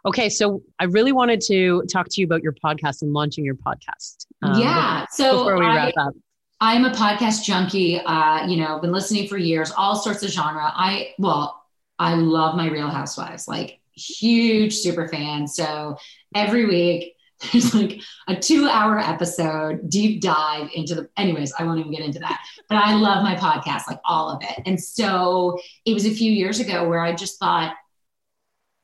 Okay. 0.05 0.29
So 0.29 0.61
I 0.79 0.85
really 0.85 1.11
wanted 1.11 1.41
to 1.47 1.83
talk 1.91 2.07
to 2.11 2.21
you 2.21 2.25
about 2.25 2.43
your 2.43 2.53
podcast 2.53 3.01
and 3.01 3.13
launching 3.13 3.43
your 3.43 3.55
podcast. 3.55 4.25
Um, 4.41 4.59
yeah. 4.59 5.05
So 5.11 5.39
before 5.39 5.59
we 5.59 5.65
wrap 5.65 5.93
I, 5.97 6.01
up. 6.01 6.13
I'm 6.59 6.85
a 6.85 6.91
podcast 6.91 7.43
junkie. 7.43 7.99
Uh, 7.99 8.47
you 8.47 8.57
know, 8.57 8.75
I've 8.75 8.81
been 8.81 8.91
listening 8.91 9.27
for 9.27 9.37
years, 9.37 9.71
all 9.77 9.95
sorts 9.95 10.23
of 10.23 10.29
genre. 10.31 10.71
I, 10.73 11.13
well, 11.19 11.63
I 11.99 12.15
love 12.15 12.55
my 12.55 12.67
Real 12.69 12.89
Housewives, 12.89 13.47
like 13.47 13.79
huge 13.93 14.75
super 14.75 15.07
fan. 15.07 15.47
So 15.47 15.97
every 16.33 16.65
week 16.65 17.15
there's 17.51 17.75
like 17.75 18.01
a 18.27 18.35
two 18.35 18.67
hour 18.67 18.97
episode, 18.97 19.89
deep 19.89 20.21
dive 20.21 20.69
into 20.73 20.95
the, 20.95 21.09
anyways, 21.17 21.53
I 21.57 21.63
won't 21.63 21.79
even 21.79 21.91
get 21.91 22.01
into 22.01 22.19
that, 22.19 22.43
but 22.67 22.77
I 22.77 22.95
love 22.95 23.23
my 23.23 23.35
podcast, 23.35 23.83
like 23.87 23.99
all 24.05 24.29
of 24.31 24.41
it. 24.41 24.63
And 24.65 24.81
so 24.81 25.59
it 25.85 25.93
was 25.93 26.05
a 26.05 26.11
few 26.11 26.31
years 26.31 26.59
ago 26.59 26.87
where 26.89 26.99
I 26.99 27.13
just 27.13 27.39
thought, 27.39 27.75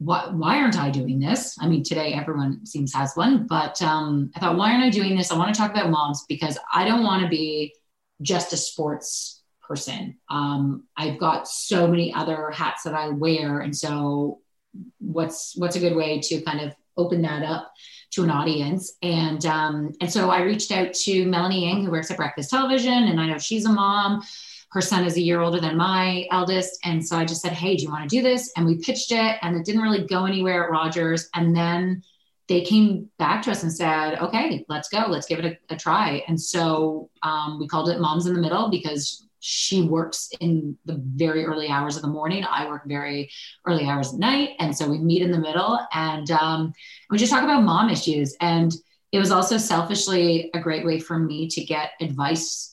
why, 0.03 0.27
why 0.31 0.57
aren't 0.57 0.77
I 0.77 0.89
doing 0.89 1.19
this? 1.19 1.55
I 1.59 1.67
mean, 1.67 1.83
today 1.83 2.13
everyone 2.13 2.65
seems 2.65 2.93
has 2.93 3.13
one, 3.15 3.47
but 3.47 3.81
um, 3.81 4.31
I 4.35 4.39
thought, 4.39 4.57
why 4.57 4.71
aren't 4.71 4.83
I 4.83 4.89
doing 4.89 5.15
this? 5.15 5.31
I 5.31 5.37
want 5.37 5.53
to 5.53 5.59
talk 5.59 5.71
about 5.71 5.89
moms 5.89 6.25
because 6.27 6.57
I 6.73 6.85
don't 6.85 7.03
want 7.03 7.23
to 7.23 7.29
be 7.29 7.73
just 8.21 8.53
a 8.53 8.57
sports 8.57 9.41
person. 9.61 10.17
Um, 10.29 10.83
I've 10.97 11.19
got 11.19 11.47
so 11.47 11.87
many 11.87 12.13
other 12.13 12.51
hats 12.51 12.83
that 12.83 12.93
I 12.93 13.09
wear, 13.09 13.61
and 13.61 13.75
so 13.75 14.41
what's 14.99 15.55
what's 15.57 15.75
a 15.75 15.79
good 15.79 15.95
way 15.95 16.19
to 16.19 16.41
kind 16.41 16.59
of 16.59 16.73
open 16.97 17.21
that 17.21 17.43
up 17.43 17.71
to 18.11 18.23
an 18.23 18.29
audience? 18.29 18.97
And 19.01 19.45
um, 19.45 19.93
and 20.01 20.11
so 20.11 20.29
I 20.29 20.41
reached 20.41 20.71
out 20.71 20.93
to 20.93 21.25
Melanie 21.25 21.69
Ng, 21.69 21.85
who 21.85 21.91
works 21.91 22.11
at 22.11 22.17
Breakfast 22.17 22.49
Television, 22.49 22.91
and 22.93 23.19
I 23.19 23.27
know 23.27 23.37
she's 23.37 23.65
a 23.65 23.71
mom 23.71 24.21
her 24.73 24.81
son 24.81 25.05
is 25.05 25.17
a 25.17 25.21
year 25.21 25.39
older 25.39 25.59
than 25.59 25.77
my 25.77 26.27
eldest. 26.31 26.79
And 26.83 27.05
so 27.05 27.15
I 27.15 27.25
just 27.25 27.41
said, 27.41 27.53
Hey, 27.53 27.75
do 27.75 27.83
you 27.83 27.91
want 27.91 28.09
to 28.09 28.15
do 28.15 28.23
this? 28.23 28.51
And 28.57 28.65
we 28.65 28.79
pitched 28.79 29.11
it 29.11 29.37
and 29.41 29.55
it 29.55 29.65
didn't 29.65 29.81
really 29.81 30.05
go 30.05 30.25
anywhere 30.25 30.65
at 30.65 30.71
Rogers. 30.71 31.29
And 31.35 31.55
then 31.55 32.03
they 32.49 32.61
came 32.61 33.09
back 33.19 33.41
to 33.43 33.51
us 33.51 33.63
and 33.63 33.71
said, 33.71 34.19
okay, 34.19 34.65
let's 34.67 34.89
go, 34.89 35.05
let's 35.07 35.27
give 35.27 35.39
it 35.39 35.45
a, 35.45 35.73
a 35.73 35.77
try. 35.77 36.23
And 36.27 36.39
so 36.39 37.09
um, 37.21 37.57
we 37.59 37.67
called 37.67 37.89
it 37.89 38.01
Moms 38.01 38.25
in 38.25 38.33
the 38.33 38.41
Middle 38.41 38.69
because 38.69 39.27
she 39.39 39.83
works 39.83 40.29
in 40.39 40.77
the 40.85 41.01
very 41.15 41.45
early 41.45 41.67
hours 41.67 41.95
of 41.95 42.01
the 42.01 42.07
morning. 42.07 42.45
I 42.49 42.67
work 42.67 42.83
very 42.85 43.29
early 43.65 43.85
hours 43.85 44.13
at 44.13 44.19
night. 44.19 44.51
And 44.59 44.75
so 44.75 44.89
we 44.89 44.99
meet 44.99 45.21
in 45.21 45.31
the 45.31 45.39
middle 45.39 45.79
and 45.93 46.29
um, 46.31 46.73
we 47.09 47.17
just 47.17 47.31
talk 47.31 47.43
about 47.43 47.63
mom 47.63 47.89
issues. 47.89 48.35
And 48.39 48.73
it 49.11 49.19
was 49.19 49.31
also 49.31 49.57
selfishly 49.57 50.49
a 50.53 50.59
great 50.59 50.85
way 50.85 50.99
for 50.99 51.19
me 51.19 51.47
to 51.49 51.63
get 51.63 51.91
advice 52.01 52.72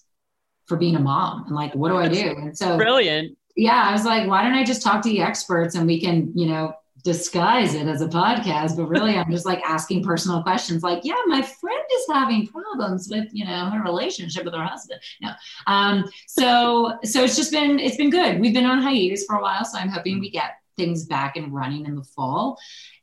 for 0.70 0.76
being 0.76 0.94
a 0.94 1.00
mom. 1.00 1.46
And 1.46 1.54
like 1.56 1.74
what 1.74 1.88
do 1.88 1.96
i 1.96 2.08
do? 2.08 2.30
And 2.38 2.56
so 2.56 2.76
brilliant. 2.76 3.36
Yeah 3.56 3.82
i 3.88 3.92
was 3.92 4.04
like 4.04 4.28
why 4.28 4.44
don't 4.44 4.54
i 4.54 4.64
just 4.64 4.82
talk 4.82 5.02
to 5.02 5.08
the 5.08 5.20
experts 5.20 5.74
and 5.74 5.84
we 5.84 6.00
can 6.00 6.32
you 6.38 6.46
know 6.46 6.72
disguise 7.02 7.74
it 7.74 7.88
as 7.88 8.02
a 8.02 8.06
podcast? 8.06 8.76
But 8.76 8.86
really 8.86 9.16
i'm 9.16 9.30
just 9.32 9.44
like 9.44 9.60
asking 9.64 10.04
personal 10.04 10.44
questions 10.44 10.84
like 10.84 11.00
yeah 11.02 11.20
my 11.26 11.42
friend 11.42 11.84
is 11.96 12.04
having 12.12 12.46
problems 12.46 13.08
with 13.10 13.28
you 13.32 13.44
know 13.44 13.68
her 13.70 13.82
relationship 13.82 14.44
with 14.44 14.54
her 14.54 14.64
husband. 14.64 15.00
No. 15.20 15.30
Um 15.66 16.08
so 16.28 16.96
so 17.02 17.24
it's 17.24 17.36
just 17.36 17.50
been 17.50 17.80
it's 17.80 17.96
been 17.96 18.10
good. 18.10 18.40
We've 18.40 18.54
been 18.54 18.64
on 18.64 18.80
hiatus 18.80 19.24
for 19.24 19.36
a 19.36 19.42
while 19.42 19.64
so 19.64 19.76
i'm 19.76 19.88
hoping 19.88 20.20
we 20.20 20.30
get 20.30 20.52
things 20.76 21.04
back 21.04 21.36
and 21.36 21.52
running 21.52 21.84
in 21.84 21.96
the 21.96 22.04
fall. 22.04 22.58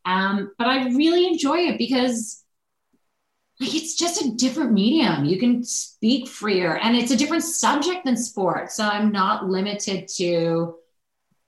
Um 0.06 0.54
but 0.58 0.68
i 0.68 0.88
really 1.02 1.28
enjoy 1.28 1.58
it 1.70 1.78
because 1.78 2.46
like 3.60 3.74
it's 3.74 3.96
just 3.96 4.24
a 4.24 4.32
different 4.32 4.72
medium. 4.72 5.26
You 5.26 5.40
can 5.40 5.64
speak 5.64 6.28
freer 6.28 6.78
and 6.78 6.96
it's 6.96 7.12
a 7.12 7.18
different 7.18 7.44
subject 7.44 8.06
than 8.06 8.16
sports. 8.16 8.76
So 8.76 8.84
I'm 8.84 9.12
not 9.12 9.48
limited 9.48 10.08
to 10.18 10.76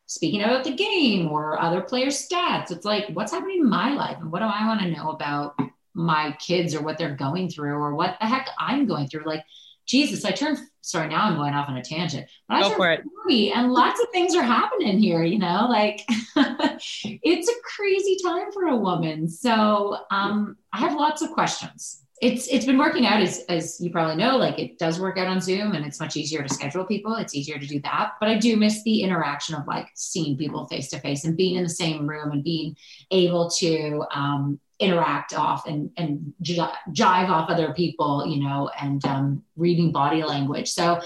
speaking 0.08 0.42
about 0.42 0.64
the 0.64 0.74
game 0.74 1.28
or 1.28 1.62
other 1.62 1.82
players' 1.82 2.28
stats. 2.28 2.72
It's 2.72 2.86
like, 2.86 3.10
what's 3.14 3.32
happening 3.32 3.60
in 3.60 3.70
my 3.70 3.94
life 3.94 4.18
and 4.20 4.32
what 4.32 4.40
do 4.40 4.46
I 4.46 4.66
want 4.66 4.82
to 4.82 4.90
know 4.90 5.12
about 5.12 5.56
my 5.94 6.36
kids 6.40 6.74
or 6.74 6.82
what 6.82 6.98
they're 6.98 7.16
going 7.16 7.50
through 7.50 7.76
or 7.76 7.94
what 7.94 8.18
the 8.20 8.26
heck 8.26 8.50
I'm 8.58 8.88
going 8.88 9.08
through? 9.08 9.26
Like, 9.26 9.46
Jesus, 9.90 10.24
I 10.24 10.32
turned, 10.32 10.60
sorry, 10.82 11.08
now 11.08 11.24
I'm 11.24 11.36
going 11.36 11.56
off 11.56 11.68
on 11.68 11.76
a 11.76 11.84
tangent. 11.84 12.30
But 12.48 12.62
Go 12.62 12.76
for 12.76 12.92
it. 12.92 13.02
40 13.24 13.52
and 13.54 13.74
lots 13.74 14.00
of 14.00 14.08
things 14.12 14.36
are 14.36 14.44
happening 14.44 15.00
here, 15.00 15.24
you 15.24 15.40
know, 15.40 15.66
like 15.68 16.06
it's 16.38 17.50
a 17.50 17.54
crazy 17.76 18.18
time 18.24 18.52
for 18.52 18.68
a 18.68 18.76
woman. 18.76 19.28
So 19.28 19.98
um, 20.12 20.58
I 20.72 20.78
have 20.78 20.94
lots 20.94 21.24
of 21.24 21.32
questions. 21.32 22.04
It's 22.22 22.48
it's 22.50 22.66
been 22.66 22.78
working 22.78 23.06
out 23.06 23.22
as 23.22 23.46
as 23.48 23.80
you 23.80 23.92
probably 23.92 24.18
know, 24.18 24.36
like 24.36 24.60
it 24.60 24.78
does 24.78 25.00
work 25.00 25.18
out 25.18 25.28
on 25.28 25.40
Zoom 25.40 25.72
and 25.72 25.86
it's 25.86 26.02
much 26.02 26.18
easier 26.18 26.44
to 26.44 26.54
schedule 26.54 26.84
people. 26.84 27.16
It's 27.16 27.34
easier 27.34 27.58
to 27.58 27.66
do 27.66 27.80
that. 27.84 28.16
But 28.20 28.28
I 28.28 28.38
do 28.38 28.58
miss 28.58 28.84
the 28.84 29.04
interaction 29.04 29.56
of 29.56 29.66
like 29.66 29.88
seeing 29.96 30.38
people 30.38 30.68
face 30.68 30.90
to 30.90 31.00
face 31.00 31.24
and 31.24 31.38
being 31.38 31.56
in 31.56 31.64
the 31.64 31.70
same 31.70 32.08
room 32.08 32.32
and 32.32 32.44
being 32.44 32.76
able 33.10 33.50
to 33.52 34.04
um, 34.14 34.60
interact 34.80 35.34
off 35.34 35.68
and 35.68 35.92
and 35.98 36.34
jive 36.42 37.30
off 37.30 37.50
other 37.50 37.74
people, 37.74 38.26
you 38.26 38.42
know, 38.42 38.70
and 38.82 39.04
um, 39.06 39.44
reading 39.58 39.92
body 39.92 40.24
language. 40.24 40.70
So 40.70 41.02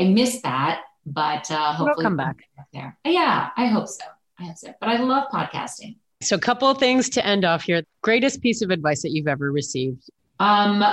I 0.00 0.04
miss 0.04 0.40
that, 0.42 0.82
but 1.04 1.50
uh, 1.50 1.72
hopefully 1.72 1.90
It'll 1.92 2.02
come 2.02 2.16
back. 2.16 2.38
back 2.56 2.66
there. 2.72 2.98
Yeah, 3.04 3.50
I 3.56 3.66
hope 3.66 3.88
so. 3.88 4.04
I 4.38 4.44
hope 4.44 4.56
so. 4.56 4.74
But 4.80 4.88
I 4.88 4.96
love 4.96 5.24
podcasting. 5.32 5.96
So, 6.22 6.36
a 6.36 6.40
couple 6.40 6.68
of 6.68 6.78
things 6.78 7.08
to 7.10 7.26
end 7.26 7.44
off 7.44 7.62
here. 7.62 7.82
Greatest 8.02 8.40
piece 8.40 8.62
of 8.62 8.70
advice 8.70 9.02
that 9.02 9.10
you've 9.10 9.28
ever 9.28 9.52
received? 9.52 10.10
Um, 10.40 10.84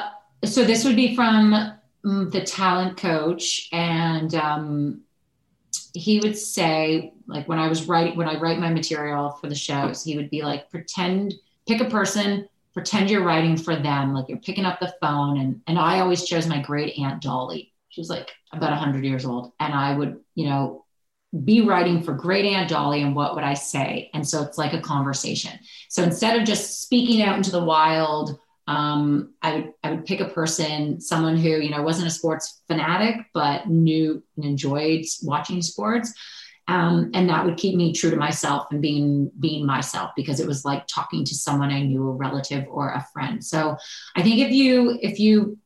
so 0.43 0.63
this 0.63 0.86
would 0.86 0.95
be 0.95 1.15
from 1.15 1.73
mm, 2.05 2.31
the 2.31 2.41
talent 2.41 2.97
coach, 2.97 3.69
and 3.71 4.34
um, 4.36 5.01
he 5.93 6.19
would 6.19 6.38
say, 6.38 7.13
like 7.27 7.47
when 7.47 7.59
I 7.59 7.67
was 7.67 7.88
writing, 7.88 8.17
when 8.17 8.27
I 8.27 8.39
write 8.39 8.59
my 8.59 8.69
material 8.69 9.31
for 9.31 9.47
the 9.47 9.55
shows, 9.55 10.03
he 10.03 10.17
would 10.17 10.29
be 10.29 10.41
like, 10.41 10.69
pretend 10.69 11.34
pick 11.68 11.82
a 11.82 11.86
person, 11.86 12.47
pretend 12.74 13.09
you're 13.09 13.24
writing 13.24 13.57
for 13.57 13.76
them, 13.76 14.14
like 14.14 14.30
you're 14.30 14.38
picking 14.39 14.66
up 14.66 14.80
the 14.80 14.93
phone. 15.01 15.39
And, 15.39 15.61
and 15.68 15.78
I 15.78 15.99
always 15.99 16.26
chose 16.26 16.47
my 16.47 16.61
great 16.61 16.97
aunt 16.97 17.22
Dolly. 17.22 17.72
She 17.89 18.01
was 18.01 18.09
like 18.09 18.32
about 18.51 18.72
100 18.72 19.05
years 19.05 19.26
old. 19.26 19.51
And 19.59 19.74
I 19.74 19.95
would, 19.95 20.20
you 20.36 20.45
know, 20.49 20.86
be 21.43 21.61
writing 21.61 22.03
for 22.03 22.14
great 22.14 22.45
aunt 22.45 22.70
Dolly 22.70 23.01
and 23.01 23.16
what 23.16 23.36
would 23.36 23.43
I 23.43 23.55
say? 23.55 24.09
And 24.14 24.28
so 24.28 24.41
it's 24.43 24.57
like 24.57 24.74
a 24.74 24.82
conversation. 24.82 25.57
So 25.89 26.03
instead 26.03 26.39
of 26.39 26.45
just 26.45 26.82
speaking 26.82 27.22
out 27.22 27.38
into 27.38 27.51
the 27.51 27.64
wild, 27.64 28.39
um, 28.68 29.34
I 29.41 29.55
would 29.55 29.74
I 29.84 29.91
would 29.91 30.05
pick 30.05 30.22
a 30.22 30.30
person, 30.30 31.01
someone 31.01 31.36
who 31.36 31.49
you 31.49 31.70
know 31.70 31.82
wasn't 31.82 32.07
a 32.07 32.11
sports 32.11 32.61
fanatic 32.68 33.18
but 33.34 33.68
knew 33.68 34.24
and 34.38 34.45
enjoyed 34.45 35.05
watching 35.24 35.61
sports, 35.61 36.14
um, 36.68 37.11
and 37.14 37.30
that 37.30 37.45
would 37.45 37.57
keep 37.57 37.76
me 37.76 37.93
true 37.93 38.09
to 38.09 38.16
myself 38.16 38.68
and 38.72 38.82
being 38.82 39.32
being 39.39 39.66
myself 39.66 40.11
because 40.16 40.39
it 40.39 40.47
was 40.47 40.64
like 40.64 40.86
talking 40.88 41.26
to 41.26 41.36
someone 41.36 41.72
i 41.72 41.82
knew 41.82 42.07
a 42.07 42.11
relative 42.11 42.66
or 42.70 42.89
a 42.89 43.05
friend. 43.14 43.43
So 43.43 43.78
i 44.16 44.22
think 44.22 44.39
if 44.39 44.51
you 44.51 44.97
if 45.01 45.20
you 45.20 45.57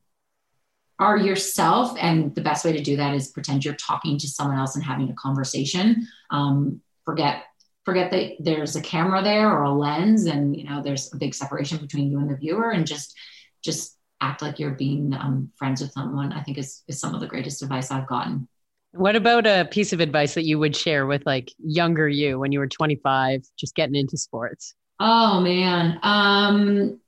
are 0.98 1.16
yourself 1.16 1.96
and 2.00 2.34
the 2.34 2.40
best 2.40 2.64
way 2.64 2.72
to 2.72 2.82
do 2.82 2.96
that 2.96 3.14
is 3.14 3.28
pretend 3.28 3.64
you're 3.64 3.74
talking 3.74 4.18
to 4.18 4.26
someone 4.26 4.58
else 4.58 4.74
and 4.74 4.84
having 4.84 5.08
a 5.10 5.14
conversation. 5.14 6.08
Um, 6.30 6.80
forget 7.04 7.44
forget 7.84 8.10
that 8.10 8.32
there's 8.40 8.76
a 8.76 8.82
camera 8.82 9.22
there 9.22 9.50
or 9.50 9.62
a 9.62 9.72
lens 9.72 10.26
and 10.26 10.54
you 10.54 10.64
know 10.64 10.82
there's 10.82 11.10
a 11.14 11.16
big 11.16 11.34
separation 11.34 11.78
between 11.78 12.10
you 12.10 12.18
and 12.18 12.28
the 12.28 12.36
viewer 12.36 12.70
and 12.72 12.86
just 12.86 13.16
just 13.64 13.96
act 14.20 14.42
like 14.42 14.58
you're 14.58 14.72
being 14.72 15.14
um, 15.14 15.50
friends 15.56 15.80
with 15.80 15.90
someone 15.92 16.30
i 16.34 16.42
think 16.42 16.58
is, 16.58 16.82
is 16.86 17.00
some 17.00 17.14
of 17.14 17.20
the 17.22 17.26
greatest 17.26 17.62
advice 17.62 17.90
i've 17.90 18.06
gotten 18.06 18.46
what 18.92 19.16
about 19.16 19.46
a 19.46 19.68
piece 19.70 19.92
of 19.92 20.00
advice 20.00 20.34
that 20.34 20.44
you 20.44 20.58
would 20.58 20.74
share 20.74 21.06
with 21.06 21.24
like 21.26 21.52
younger 21.58 22.08
you 22.08 22.38
when 22.38 22.52
you 22.52 22.58
were 22.58 22.66
25, 22.66 23.44
just 23.56 23.74
getting 23.74 23.94
into 23.94 24.16
sports? 24.16 24.74
Oh 25.00 25.40
man, 25.40 25.98
um, 26.02 27.00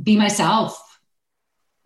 be 0.00 0.16
myself. 0.16 0.84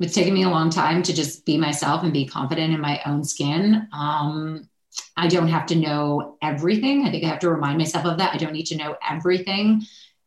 It's 0.00 0.14
taken 0.14 0.34
me 0.34 0.42
a 0.42 0.50
long 0.50 0.70
time 0.70 1.02
to 1.04 1.14
just 1.14 1.46
be 1.46 1.56
myself 1.56 2.02
and 2.02 2.12
be 2.12 2.26
confident 2.26 2.74
in 2.74 2.80
my 2.80 3.00
own 3.06 3.22
skin. 3.24 3.88
Um, 3.92 4.68
I 5.16 5.28
don't 5.28 5.48
have 5.48 5.66
to 5.66 5.76
know 5.76 6.36
everything. 6.42 7.06
I 7.06 7.10
think 7.10 7.24
I 7.24 7.28
have 7.28 7.38
to 7.40 7.50
remind 7.50 7.78
myself 7.78 8.04
of 8.04 8.18
that. 8.18 8.34
I 8.34 8.38
don't 8.38 8.52
need 8.52 8.66
to 8.66 8.76
know 8.76 8.96
everything 9.08 9.82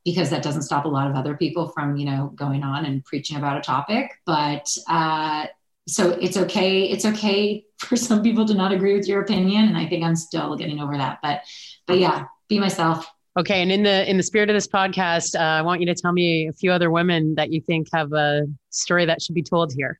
because 0.05 0.29
that 0.29 0.43
doesn't 0.43 0.61
stop 0.61 0.85
a 0.85 0.89
lot 0.89 1.09
of 1.09 1.15
other 1.15 1.35
people 1.35 1.67
from, 1.69 1.97
you 1.97 2.05
know, 2.05 2.31
going 2.35 2.63
on 2.63 2.85
and 2.85 3.03
preaching 3.03 3.37
about 3.37 3.57
a 3.57 3.61
topic. 3.61 4.11
But 4.25 4.75
uh, 4.87 5.47
so 5.87 6.11
it's 6.11 6.37
okay. 6.37 6.83
It's 6.83 7.05
okay 7.05 7.65
for 7.79 7.95
some 7.95 8.23
people 8.23 8.45
to 8.47 8.53
not 8.53 8.71
agree 8.71 8.95
with 8.95 9.07
your 9.07 9.21
opinion, 9.21 9.65
and 9.65 9.77
I 9.77 9.87
think 9.87 10.03
I'm 10.03 10.15
still 10.15 10.55
getting 10.55 10.79
over 10.79 10.97
that. 10.97 11.19
But, 11.21 11.41
but 11.87 11.99
yeah, 11.99 12.25
be 12.49 12.59
myself. 12.59 13.07
Okay, 13.37 13.61
and 13.61 13.71
in 13.71 13.83
the 13.83 14.09
in 14.09 14.15
the 14.17 14.23
spirit 14.23 14.49
of 14.49 14.53
this 14.53 14.67
podcast, 14.67 15.37
uh, 15.37 15.43
I 15.43 15.61
want 15.61 15.81
you 15.81 15.87
to 15.87 15.95
tell 15.95 16.13
me 16.13 16.47
a 16.47 16.53
few 16.53 16.71
other 16.71 16.89
women 16.89 17.35
that 17.35 17.51
you 17.51 17.59
think 17.59 17.87
have 17.93 18.13
a 18.13 18.47
story 18.69 19.05
that 19.05 19.21
should 19.21 19.35
be 19.35 19.43
told 19.43 19.73
here. 19.73 19.99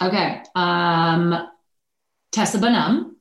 Okay, 0.00 0.42
um, 0.54 1.48
Tessa 2.30 2.58
Bonhomme 2.58 3.15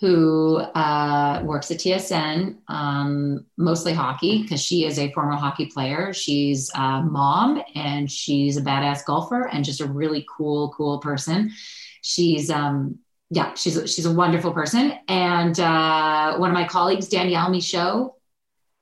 who 0.00 0.56
uh, 0.56 1.42
works 1.44 1.70
at 1.70 1.76
TSN, 1.76 2.56
um, 2.68 3.44
mostly 3.58 3.92
hockey, 3.92 4.40
because 4.40 4.60
she 4.60 4.86
is 4.86 4.98
a 4.98 5.12
former 5.12 5.36
hockey 5.36 5.66
player. 5.66 6.14
She's 6.14 6.70
a 6.74 7.02
mom 7.02 7.62
and 7.74 8.10
she's 8.10 8.56
a 8.56 8.62
badass 8.62 9.04
golfer 9.04 9.48
and 9.48 9.62
just 9.62 9.82
a 9.82 9.86
really 9.86 10.26
cool, 10.34 10.72
cool 10.74 11.00
person. 11.00 11.52
She's, 12.00 12.50
um, 12.50 12.98
yeah, 13.28 13.52
she's 13.54 13.74
she's 13.94 14.06
a 14.06 14.12
wonderful 14.12 14.52
person. 14.52 14.94
And 15.06 15.60
uh, 15.60 16.38
one 16.38 16.50
of 16.50 16.54
my 16.54 16.66
colleagues, 16.66 17.08
Danielle 17.08 17.50
Michaud, 17.50 18.14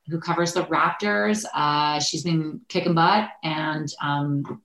who 0.07 0.21
covers 0.21 0.53
the 0.53 0.63
Raptors, 0.63 1.43
uh, 1.53 1.99
she's 1.99 2.23
been 2.23 2.61
kicking 2.69 2.95
butt 2.95 3.29
and 3.43 3.93
um, 4.01 4.61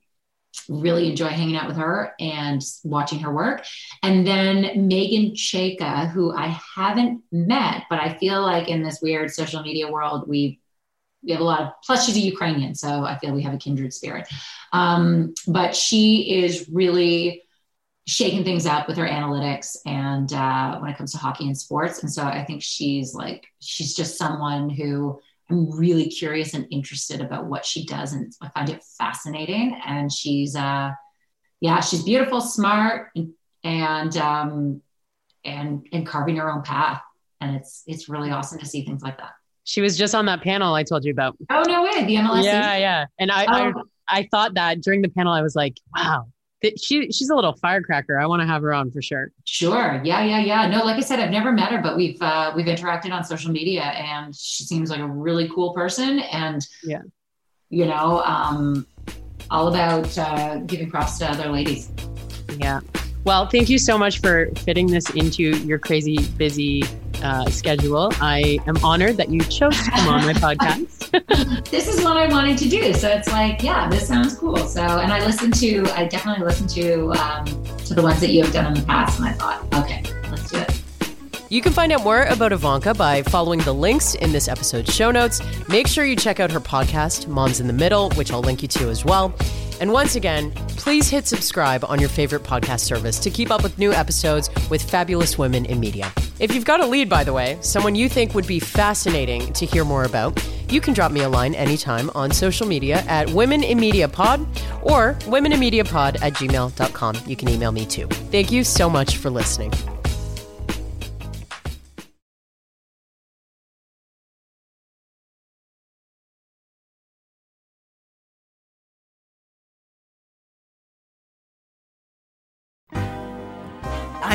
really 0.69 1.09
enjoy 1.09 1.29
hanging 1.29 1.57
out 1.57 1.67
with 1.67 1.77
her 1.77 2.15
and 2.21 2.63
watching 2.85 3.21
her 3.21 3.33
work. 3.33 3.65
And 4.03 4.27
then 4.27 4.89
Meghan 4.89 5.33
Chayka, 5.33 6.11
who 6.11 6.35
I 6.35 6.59
haven't 6.77 7.23
met, 7.33 7.85
but 7.91 8.01
I 8.01 8.17
feel 8.19 8.43
like 8.43 8.69
in 8.69 8.83
this 8.83 9.01
weird 9.03 9.31
social 9.31 9.63
media 9.63 9.91
world, 9.91 10.29
we 10.29 10.61
we 11.23 11.33
have 11.33 11.41
a 11.41 11.45
lot 11.45 11.63
of 11.63 11.69
plus 11.85 12.05
she's 12.05 12.17
a 12.17 12.21
Ukrainian, 12.21 12.75
so 12.75 13.05
I 13.05 13.19
feel 13.19 13.33
we 13.33 13.43
have 13.43 13.55
a 13.55 13.59
kindred 13.59 13.95
spirit. 13.95 14.29
Um, 14.73 15.33
but 15.47 15.75
she 15.75 16.43
is 16.45 16.69
really 16.71 17.45
shaking 18.07 18.45
things 18.45 18.67
up 18.67 18.87
with 18.87 18.99
her 18.99 19.07
analytics 19.07 19.77
and 19.87 20.31
uh, 20.33 20.79
when 20.79 20.91
it 20.91 20.99
comes 20.99 21.13
to 21.13 21.19
hockey 21.19 21.47
and 21.47 21.57
sports. 21.57 22.03
And 22.03 22.13
so 22.13 22.23
I 22.23 22.45
think 22.45 22.63
she's 22.63 23.15
like 23.15 23.47
she's 23.61 23.95
just 23.95 24.19
someone 24.19 24.69
who 24.69 25.21
I'm 25.51 25.71
really 25.77 26.09
curious 26.09 26.55
and 26.55 26.67
interested 26.71 27.21
about 27.21 27.47
what 27.47 27.65
she 27.65 27.85
does, 27.85 28.13
and 28.13 28.33
I 28.41 28.49
find 28.49 28.71
it 28.71 28.83
fascinating. 28.99 29.79
And 29.85 30.11
she's, 30.11 30.57
uh, 30.57 30.91
yeah, 31.61 31.81
she's 31.81 32.03
beautiful, 32.03 32.41
smart, 32.41 33.11
and 33.15 33.33
and 33.63 34.17
um, 34.17 34.83
and 35.45 35.87
and 35.93 36.07
carving 36.07 36.37
her 36.37 36.51
own 36.51 36.63
path. 36.63 37.03
And 37.41 37.57
it's 37.57 37.83
it's 37.87 38.09
really 38.09 38.31
awesome 38.31 38.59
to 38.59 38.67
see 38.67 38.85
things 38.85 39.03
like 39.03 39.19
that. 39.19 39.33
She 39.65 39.81
was 39.81 39.97
just 39.97 40.15
on 40.15 40.27
that 40.27 40.43
panel 40.43 40.75
I 40.75 40.83
told 40.83 41.05
you 41.05 41.13
about. 41.13 41.37
Oh 41.51 41.63
no 41.67 41.83
way, 41.83 42.05
the 42.05 42.17
MLS. 42.17 42.45
Yeah, 42.45 42.77
yeah. 42.77 43.07
And 43.19 43.31
I, 43.31 43.45
oh. 43.47 43.73
I 44.09 44.21
I 44.21 44.29
thought 44.31 44.55
that 44.55 44.81
during 44.81 45.03
the 45.03 45.09
panel, 45.09 45.33
I 45.33 45.43
was 45.43 45.57
like, 45.57 45.79
wow, 45.95 46.27
she 46.81 47.11
she's 47.11 47.31
a 47.31 47.35
little 47.35 47.55
firecracker. 47.57 48.19
I 48.19 48.27
want 48.27 48.43
to 48.43 48.47
have 48.47 48.62
her 48.62 48.73
on 48.73 48.91
for 48.91 49.03
sure. 49.03 49.31
Sure. 49.45 50.01
Yeah, 50.05 50.25
yeah, 50.25 50.39
yeah. 50.39 50.67
No, 50.67 50.85
like 50.85 50.97
I 50.97 51.01
said, 51.01 51.21
I've 51.21 51.31
never 51.31 51.53
met 51.53 51.71
her, 51.73 51.81
but 51.81 51.97
we've 51.97 52.21
uh, 52.21 52.53
we've 52.55 52.67
interacted 52.67 53.12
on 53.12 53.25
social 53.25 53.51
media, 53.51 53.83
and 53.83 54.35
she 54.35 54.65
seems 54.65 54.91
like 54.91 55.01
a 55.01 55.07
really 55.07 55.49
cool 55.49 55.73
person. 55.75 56.21
And 56.21 56.67
yeah, 56.83 57.03
you 57.71 57.87
know, 57.87 58.23
um, 58.25 58.87
all 59.51 59.69
about 59.69 60.17
uh, 60.19 60.57
giving 60.67 60.91
props 60.91 61.19
to 61.19 61.31
other 61.31 61.49
ladies. 61.49 61.91
Yeah. 62.59 62.81
Well, 63.25 63.47
thank 63.47 63.70
you 63.70 63.79
so 63.79 63.97
much 63.97 64.20
for 64.20 64.51
fitting 64.59 64.87
this 64.87 65.09
into 65.11 65.57
your 65.64 65.79
crazy 65.79 66.18
busy 66.37 66.83
uh, 67.22 67.49
schedule. 67.49 68.12
I 68.20 68.59
am 68.66 68.77
honored 68.85 69.16
that 69.16 69.31
you 69.31 69.41
chose 69.41 69.83
to 69.83 69.91
come 69.91 70.09
on 70.09 70.27
my 70.27 70.33
podcast. 70.35 71.64
this 71.70 71.89
is 71.89 72.05
what 72.05 72.18
I 72.18 72.29
wanted 72.29 72.59
to 72.59 72.68
do, 72.68 72.93
so 72.93 73.09
it's 73.09 73.33
like, 73.33 73.62
yeah, 73.62 73.89
this 73.89 74.07
sounds 74.07 74.35
cool. 74.35 74.59
So, 74.59 74.83
and 74.83 75.11
I 75.11 75.25
listened 75.25 75.55
to, 75.55 75.85
I 75.95 76.07
definitely 76.07 76.45
listened 76.45 76.68
to 76.70 77.12
um, 77.12 77.47
to 77.87 77.95
the 77.95 78.03
ones 78.03 78.20
that 78.20 78.31
you 78.31 78.43
have 78.43 78.53
done 78.53 78.66
in 78.66 78.75
the 78.75 78.87
past, 78.87 79.18
and 79.18 79.29
I 79.29 79.33
thought, 79.33 79.64
okay, 79.75 80.03
let's 80.31 80.51
do 80.51 80.59
it. 80.59 80.83
You 81.49 81.62
can 81.62 81.72
find 81.72 81.93
out 81.93 82.03
more 82.03 82.25
about 82.25 82.53
Evanka 82.53 82.95
by 82.95 83.22
following 83.22 83.61
the 83.61 83.72
links 83.72 84.14
in 84.16 84.33
this 84.33 84.49
episode's 84.49 84.93
show 84.95 85.11
notes. 85.11 85.41
Make 85.68 85.87
sure 85.87 86.05
you 86.05 86.16
check 86.16 86.41
out 86.41 86.51
her 86.51 86.61
podcast, 86.61 87.29
Moms 87.29 87.61
in 87.61 87.68
the 87.68 87.72
Middle, 87.72 88.11
which 88.12 88.33
I'll 88.33 88.41
link 88.41 88.61
you 88.61 88.68
to 88.68 88.91
as 88.91 89.05
well. 89.05 89.33
And 89.81 89.93
once 89.93 90.14
again, 90.16 90.53
please 90.77 91.09
hit 91.09 91.27
subscribe 91.27 91.85
on 91.85 91.99
your 91.99 92.09
favorite 92.09 92.43
podcast 92.43 92.81
service 92.81 93.18
to 93.20 93.31
keep 93.31 93.51
up 93.51 93.62
with 93.62 93.79
new 93.79 93.93
episodes 93.93 94.51
with 94.70 94.83
fabulous 94.83 95.39
women 95.39 95.64
in 95.66 95.81
media. 95.81 96.12
If 96.39 96.55
you've 96.55 96.64
got 96.64 96.81
a 96.81 96.87
lead, 96.87 97.09
by 97.09 97.25
the 97.25 97.33
way, 97.33 97.59
someone 97.61 97.95
you 97.95 98.09
think 98.09 98.35
would 98.35 98.47
be 98.47 98.61
fascinating 98.61 99.53
to 99.53 99.66
hear 99.66 99.85
more 99.85 100.05
about, 100.05 100.43
you 100.68 100.81
can 100.81 100.95
drop 100.95 101.12
me 101.12 101.22
a 101.22 101.29
line 101.29 101.55
anytime 101.55 102.11
on 102.14 102.31
social 102.31 102.66
media 102.66 103.05
at 103.07 103.31
Women 103.31 103.62
in 103.62 103.79
Media 103.79 104.09
Pod 104.09 104.41
or 104.83 105.14
womeninmediapod 105.20 106.22
at 106.22 106.35
gmail.com. 106.35 107.16
You 107.27 107.37
can 107.37 107.49
email 107.49 107.72
me 107.72 107.87
too. 107.87 108.07
Thank 108.07 108.51
you 108.51 108.64
so 108.64 108.91
much 108.91 109.18
for 109.18 109.31
listening. 109.31 109.72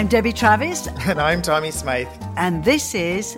I'm 0.10 0.12
Debbie 0.12 0.34
Travis. 0.34 0.88
And 1.08 1.22
I'm 1.22 1.40
Tommy 1.40 1.70
Smythe. 1.70 2.08
And 2.36 2.64
this 2.64 2.96
is 2.96 3.38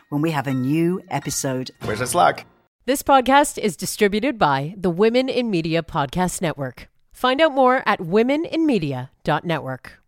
when 0.11 0.21
we 0.21 0.31
have 0.31 0.47
a 0.47 0.53
new 0.53 1.01
episode. 1.09 1.71
Wish 1.87 2.01
us 2.01 2.13
luck. 2.13 2.45
This 2.85 3.01
podcast 3.01 3.57
is 3.57 3.77
distributed 3.77 4.37
by 4.37 4.75
the 4.77 4.89
Women 4.89 5.29
in 5.29 5.49
Media 5.49 5.83
Podcast 5.83 6.41
Network. 6.41 6.89
Find 7.13 7.39
out 7.39 7.53
more 7.53 7.81
at 7.85 7.99
womeninmedia.network. 7.99 10.01